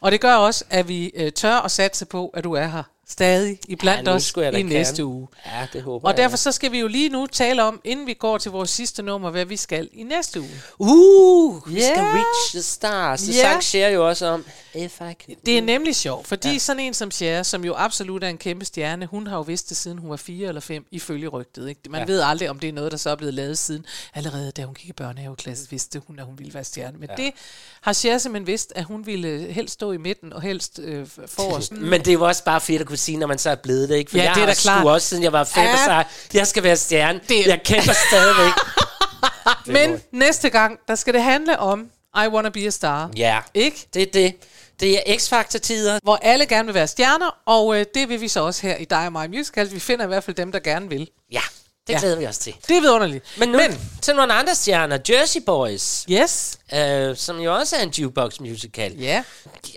Og 0.00 0.12
det 0.12 0.20
gør 0.20 0.34
også, 0.34 0.64
at 0.70 0.88
vi 0.88 1.10
øh, 1.14 1.32
tør 1.32 1.56
at 1.56 1.70
satse 1.70 2.06
på, 2.06 2.28
at 2.28 2.44
du 2.44 2.52
er 2.52 2.66
her 2.66 2.82
stadig 3.10 3.58
i 3.68 3.74
blandt 3.76 4.04
nu 4.04 4.10
os 4.12 4.30
i 4.30 4.40
gerne. 4.40 4.62
næste 4.62 5.04
uge. 5.04 5.28
Ja, 5.46 5.66
det 5.72 5.82
håber 5.82 6.08
Og 6.08 6.12
jeg. 6.12 6.16
derfor 6.22 6.36
så 6.36 6.52
skal 6.52 6.72
vi 6.72 6.78
jo 6.78 6.86
lige 6.86 7.08
nu 7.08 7.26
tale 7.26 7.62
om, 7.62 7.80
inden 7.84 8.06
vi 8.06 8.14
går 8.14 8.38
til 8.38 8.50
vores 8.50 8.70
sidste 8.70 9.02
nummer, 9.02 9.30
hvad 9.30 9.44
vi 9.44 9.56
skal 9.56 9.88
i 9.92 10.02
næste 10.02 10.40
uge. 10.40 10.50
Uh, 10.78 11.74
vi 11.74 11.80
skal 11.80 11.92
Ja. 11.96 12.12
reach 12.14 12.50
the 12.54 12.62
stars. 12.62 13.20
Det 13.22 13.34
Ja. 13.36 13.40
sang 13.42 13.62
Cher 13.62 13.88
jo 13.88 14.08
også 14.08 14.26
om. 14.26 14.44
If 14.74 15.00
I 15.00 15.12
can. 15.26 15.36
Det 15.46 15.58
er 15.58 15.62
nemlig 15.62 15.96
sjovt, 15.96 16.26
fordi 16.26 16.52
ja. 16.52 16.58
sådan 16.58 16.80
en 16.80 16.94
som 16.94 17.10
Cher, 17.10 17.42
som 17.42 17.64
jo 17.64 17.74
absolut 17.76 18.24
er 18.24 18.28
en 18.28 18.38
kæmpe 18.38 18.64
stjerne, 18.64 19.06
hun 19.06 19.26
har 19.26 19.36
jo 19.36 19.42
vidst 19.42 19.68
det 19.68 19.76
siden 19.76 19.98
hun 19.98 20.10
var 20.10 20.16
fire 20.16 20.48
eller 20.48 20.60
fem, 20.60 20.86
ifølge 20.90 21.28
rygtet. 21.28 21.68
Ikke? 21.68 21.80
Man 21.90 22.00
ja. 22.00 22.06
ved 22.06 22.20
aldrig, 22.20 22.50
om 22.50 22.58
det 22.58 22.68
er 22.68 22.72
noget, 22.72 22.92
der 22.92 22.98
så 22.98 23.10
er 23.10 23.16
blevet 23.16 23.34
lavet 23.34 23.58
siden. 23.58 23.84
Allerede 24.14 24.50
da 24.50 24.64
hun 24.64 24.74
gik 24.74 24.88
i 24.88 24.92
børnehaveklasse, 24.92 25.70
vidste 25.70 26.02
hun, 26.06 26.18
at 26.18 26.24
hun 26.24 26.38
ville 26.38 26.54
være 26.54 26.64
stjerne. 26.64 26.98
Men 26.98 27.08
ja. 27.18 27.22
det 27.24 27.32
har 27.80 27.92
Cher 27.92 28.18
simpelthen 28.18 28.46
vidst, 28.46 28.72
at 28.76 28.84
hun 28.84 29.06
ville 29.06 29.52
helst 29.52 29.74
stå 29.74 29.92
i 29.92 29.96
midten 29.96 30.32
og 30.32 30.42
helst 30.42 30.78
øh, 30.82 31.06
forrest. 31.26 31.72
Men 31.92 32.00
det 32.00 32.08
er 32.08 32.12
jo 32.12 32.26
også 32.26 32.44
bare 32.44 32.60
fedt 32.60 32.80
at 32.80 32.86
kunne 32.86 32.97
sige, 32.98 33.18
når 33.18 33.26
man 33.26 33.38
så 33.38 33.50
er 33.50 33.54
blevet 33.54 33.88
det, 33.88 33.96
ikke? 33.96 34.10
For 34.10 34.18
Ja, 34.18 34.24
jeg 34.24 34.34
det 34.34 34.42
er 34.42 34.46
da 34.46 34.54
klart. 34.54 34.86
også, 34.86 35.08
siden 35.08 35.22
jeg 35.22 35.32
var 35.32 35.44
fem, 35.44 35.64
Ja. 35.64 35.98
og 35.98 36.04
jeg 36.34 36.46
skal 36.46 36.62
være 36.62 36.76
stjerne. 36.76 37.20
Det- 37.28 37.46
Jeg 37.46 37.60
kæmper 37.64 37.92
stadigvæk. 38.08 38.52
Men 39.66 40.00
næste 40.12 40.50
gang, 40.50 40.78
der 40.88 40.94
skal 40.94 41.14
det 41.14 41.22
handle 41.22 41.58
om 41.58 41.86
I 42.24 42.28
Wanna 42.28 42.48
Be 42.50 42.60
a 42.60 42.70
Star. 42.70 43.10
ja, 43.16 43.38
Ikke? 43.54 43.86
det 43.94 44.02
er 44.02 44.06
det. 44.12 44.34
Det 44.80 44.94
er 45.10 45.16
X-Factor-tider. 45.18 45.98
Hvor 46.02 46.18
alle 46.22 46.46
gerne 46.46 46.66
vil 46.66 46.74
være 46.74 46.86
stjerner, 46.86 47.36
og 47.46 47.76
øh, 47.80 47.86
det 47.94 48.08
vil 48.08 48.20
vi 48.20 48.28
så 48.28 48.40
også 48.44 48.62
her 48.66 48.76
i 48.76 48.84
Die 48.84 49.10
My 49.10 49.36
Musical. 49.36 49.72
Vi 49.72 49.80
finder 49.80 50.04
i 50.04 50.08
hvert 50.08 50.24
fald 50.24 50.36
dem, 50.36 50.52
der 50.52 50.58
gerne 50.58 50.88
vil. 50.88 51.08
Ja, 51.32 51.40
det 51.86 51.92
Ja. 51.92 51.98
glæder 51.98 52.16
vi 52.16 52.26
os 52.26 52.38
til. 52.38 52.54
Det 52.68 52.76
er 52.76 52.80
vidunderligt. 52.80 53.24
Men 53.38 53.48
nu 53.48 53.58
Men. 53.58 53.80
til 54.02 54.14
nogle 54.14 54.32
andre 54.34 54.54
stjerner. 54.54 54.98
Jersey 55.10 55.40
Boys, 55.46 56.06
Yes. 56.10 56.58
øh, 56.74 57.16
som 57.16 57.38
jo 57.40 57.54
også 57.56 57.76
er 57.76 57.80
en 57.82 57.90
jukebox 57.90 58.40
musical. 58.40 58.92
Ja. 58.92 59.22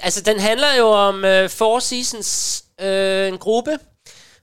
Altså, 0.02 0.22
den 0.22 0.40
handler 0.40 0.74
jo 0.76 0.88
om 0.88 1.26
øh, 1.26 1.50
Four 1.50 1.80
Seasons, 1.80 2.64
øh, 2.82 3.28
en 3.28 3.38
gruppe 3.38 3.80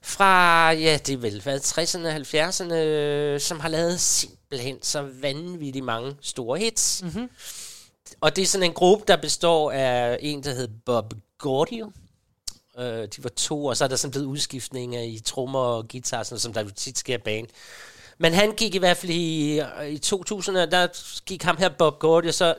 fra, 0.01 0.71
ja, 0.71 0.99
det 1.05 1.13
er 1.13 1.17
vel 1.17 1.41
hvad, 1.41 1.59
60'erne 1.59 2.07
og 2.07 2.15
70'erne, 2.15 2.73
øh, 2.73 3.39
som 3.39 3.59
har 3.59 3.69
lavet 3.69 3.99
simpelthen 3.99 4.77
så 4.81 5.01
vanvittigt 5.21 5.85
mange 5.85 6.15
store 6.21 6.59
hits. 6.59 7.03
Mm-hmm. 7.03 7.29
Og 8.21 8.35
det 8.35 8.41
er 8.41 8.45
sådan 8.45 8.69
en 8.69 8.73
gruppe, 8.73 9.03
der 9.07 9.17
består 9.17 9.71
af 9.71 10.17
en, 10.21 10.43
der 10.43 10.53
hedder 10.53 10.73
Bob 10.85 11.13
Gaudio. 11.37 11.91
Øh, 12.79 13.07
de 13.15 13.23
var 13.23 13.29
to, 13.29 13.65
og 13.65 13.77
så 13.77 13.83
er 13.83 13.87
der 13.87 13.95
sådan 13.95 14.11
blevet 14.11 14.25
udskiftninger 14.25 15.01
i 15.01 15.19
trommer 15.25 15.59
og 15.59 15.87
guitar, 15.87 16.23
sådan, 16.23 16.39
som 16.39 16.53
der 16.53 16.63
jo 16.63 16.69
tit 16.69 16.97
sker 16.97 17.15
i 17.15 17.17
band. 17.17 17.47
Men 18.17 18.33
han 18.33 18.51
gik 18.51 18.75
i 18.75 18.77
hvert 18.77 18.97
fald 18.97 19.11
i, 19.11 19.61
i 19.89 19.97
2000, 19.97 20.55
der 20.57 20.87
gik 21.25 21.43
ham 21.43 21.57
her 21.57 21.69
Bob 21.69 21.99
Gaudio 21.99 22.31
så 22.31 22.55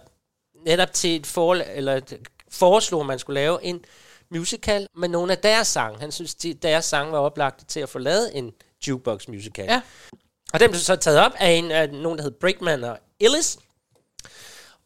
netop 0.65 0.93
til 0.93 1.17
et 1.17 1.27
forhold, 1.27 1.63
eller 1.75 1.97
et, 1.97 2.19
foreslog, 2.51 3.01
at 3.01 3.07
man 3.07 3.19
skulle 3.19 3.41
lave 3.41 3.65
en 3.65 3.85
musical 4.31 4.87
med 4.97 5.09
nogle 5.09 5.33
af 5.33 5.39
deres 5.39 5.69
sange. 5.69 6.01
Han 6.01 6.13
synes, 6.13 6.35
de, 6.35 6.55
deres 6.55 6.85
sange 6.85 7.13
var 7.13 7.19
oplagt 7.19 7.69
til 7.69 7.81
at 7.81 7.89
få 7.89 7.99
lavet 7.99 8.31
en 8.39 8.53
jukebox 8.89 9.29
musical. 9.29 9.65
Ja. 9.65 9.81
Og 10.53 10.61
den 10.61 10.71
blev 10.71 10.81
så 10.81 10.97
taget 10.97 11.19
op 11.19 11.33
af, 11.39 11.51
en, 11.51 11.71
af 11.71 11.91
nogen, 11.93 12.19
der 12.19 12.25
hed 12.25 12.31
Brickman 12.31 12.85
og 12.85 12.99
Ellis. 13.21 13.59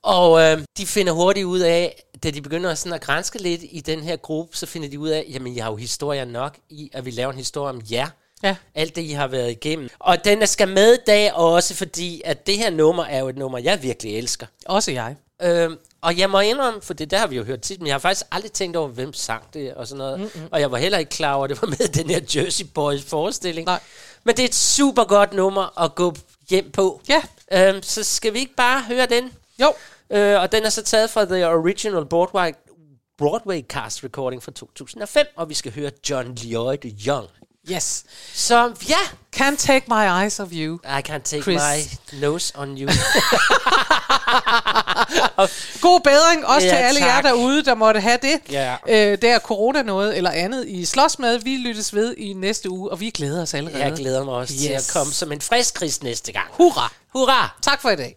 Og 0.03 0.41
øh, 0.41 0.65
de 0.79 0.87
finder 0.87 1.13
hurtigt 1.13 1.45
ud 1.45 1.61
af, 1.61 2.03
da 2.23 2.31
de 2.31 2.43
begynder 2.43 2.75
sådan 2.75 2.93
at 2.93 3.01
grænske 3.01 3.39
lidt 3.39 3.61
i 3.71 3.81
den 3.81 4.03
her 4.03 4.17
gruppe, 4.17 4.57
så 4.57 4.67
finder 4.67 4.89
de 4.89 4.99
ud 4.99 5.09
af, 5.09 5.27
jamen 5.29 5.57
jeg 5.57 5.65
har 5.65 5.71
jo 5.71 5.77
historier 5.77 6.25
nok 6.25 6.59
i, 6.71 6.91
at 6.93 7.05
vi 7.05 7.11
laver 7.11 7.33
en 7.33 7.39
historie 7.39 7.71
om 7.71 7.83
jer. 7.91 8.09
Ja. 8.43 8.57
Alt 8.75 8.97
det, 8.97 9.03
I 9.03 9.11
har 9.11 9.27
været 9.27 9.51
igennem. 9.51 9.89
Og 9.99 10.25
den 10.25 10.47
skal 10.47 10.69
med 10.69 10.95
i 10.95 10.99
dag 11.07 11.35
også, 11.35 11.75
fordi 11.75 12.23
at 12.25 12.47
det 12.47 12.59
her 12.59 12.71
nummer 12.71 13.05
er 13.05 13.19
jo 13.19 13.29
et 13.29 13.37
nummer, 13.37 13.59
jeg 13.59 13.83
virkelig 13.83 14.19
elsker. 14.19 14.47
Også 14.67 14.93
jeg. 14.93 15.17
Øhm, 15.45 15.79
og 16.01 16.19
jeg 16.19 16.31
må 16.31 16.41
indrømme, 16.41 16.83
for 16.83 16.95
det 16.95 17.11
der 17.11 17.19
har 17.19 17.27
vi 17.27 17.37
jo 17.37 17.45
hørt 17.45 17.61
tit, 17.61 17.81
men 17.81 17.87
jeg 17.87 17.95
har 17.95 17.99
faktisk 17.99 18.27
aldrig 18.33 18.53
tænkt 18.53 18.77
over, 18.77 18.89
hvem 18.89 19.13
sang 19.13 19.55
det 19.55 19.75
og 19.75 19.87
sådan 19.87 19.99
noget. 19.99 20.21
Mm-hmm. 20.21 20.49
Og 20.51 20.61
jeg 20.61 20.71
var 20.71 20.79
heller 20.79 20.99
ikke 20.99 21.11
klar 21.11 21.35
over, 21.35 21.45
at 21.45 21.51
det 21.51 21.63
var 21.63 21.69
med 21.69 21.89
den 21.89 22.11
her 22.11 22.21
Jersey 22.37 22.65
Boys 22.75 23.03
forestilling. 23.03 23.67
Nej. 23.67 23.81
Men 24.25 24.37
det 24.37 24.43
er 24.43 24.49
et 24.49 24.55
super 24.55 25.05
godt 25.05 25.33
nummer 25.33 25.83
at 25.83 25.95
gå 25.95 26.15
hjem 26.51 26.71
på. 26.71 27.01
Ja. 27.09 27.23
Øhm, 27.53 27.83
så 27.83 28.03
skal 28.03 28.35
vi 28.35 28.39
ikke 28.39 28.55
bare 28.55 28.83
høre 28.83 29.07
den? 29.07 29.33
Jo. 29.61 29.73
Øh, 30.11 30.41
og 30.41 30.53
den 30.53 30.65
er 30.65 30.71
så 30.71 30.83
taget 30.83 31.11
fra 31.11 31.25
The 31.25 31.49
Original 31.49 32.05
Broadway, 32.05 32.53
Broadway 33.19 33.63
Cast 33.63 34.05
Recording 34.05 34.43
fra 34.43 34.53
2005, 34.53 35.27
og 35.37 35.49
vi 35.49 35.55
skal 35.55 35.75
høre 35.75 35.91
John 36.11 36.35
Lloyd 36.43 36.85
Young. 37.07 37.29
Yes. 37.71 38.05
Så 38.35 38.73
ja, 38.89 38.97
Can't 39.37 39.57
take 39.57 39.83
my 39.89 40.23
eyes 40.23 40.41
off 40.41 40.51
you. 40.53 40.79
I 40.99 41.03
can 41.03 41.23
take 41.23 41.43
Chris. 41.43 41.61
my 41.63 42.21
nose 42.21 42.53
on 42.59 42.79
you. 42.79 42.89
God 45.81 46.01
bedring 46.01 46.47
også 46.47 46.67
Ja, 46.67 46.73
til 46.73 46.77
alle 46.77 47.01
tak. 47.01 47.09
jer 47.09 47.23
derude, 47.23 47.65
der 47.65 47.75
måtte 47.75 48.01
have 48.01 48.19
det. 48.23 48.41
Ja. 48.51 48.77
Øh, 48.89 49.19
der 49.23 49.35
er 49.35 49.39
corona 49.39 49.83
noget 49.83 50.17
eller 50.17 50.31
andet 50.31 50.69
i 50.69 50.85
slås 50.85 51.19
med. 51.19 51.39
Vi 51.39 51.57
lyttes 51.57 51.95
ved 51.95 52.15
i 52.17 52.33
næste 52.33 52.71
uge, 52.71 52.91
og 52.91 53.01
vi 53.01 53.11
glæder 53.11 53.43
os 53.43 53.55
allerede. 53.55 53.85
Jeg 53.85 53.93
glæder 53.93 54.25
mig 54.25 54.35
også 54.35 54.55
yes. 54.55 54.63
til 54.63 54.69
at 54.69 54.91
komme 54.93 55.13
som 55.13 55.33
en 55.33 55.41
frisk 55.41 55.77
Chris 55.77 56.03
næste 56.03 56.33
gang. 56.33 56.47
Hurra. 56.51 56.93
Hurra! 57.13 57.59
Tak 57.63 57.83
for 57.83 57.91
i 57.91 57.97
dag. 57.97 58.17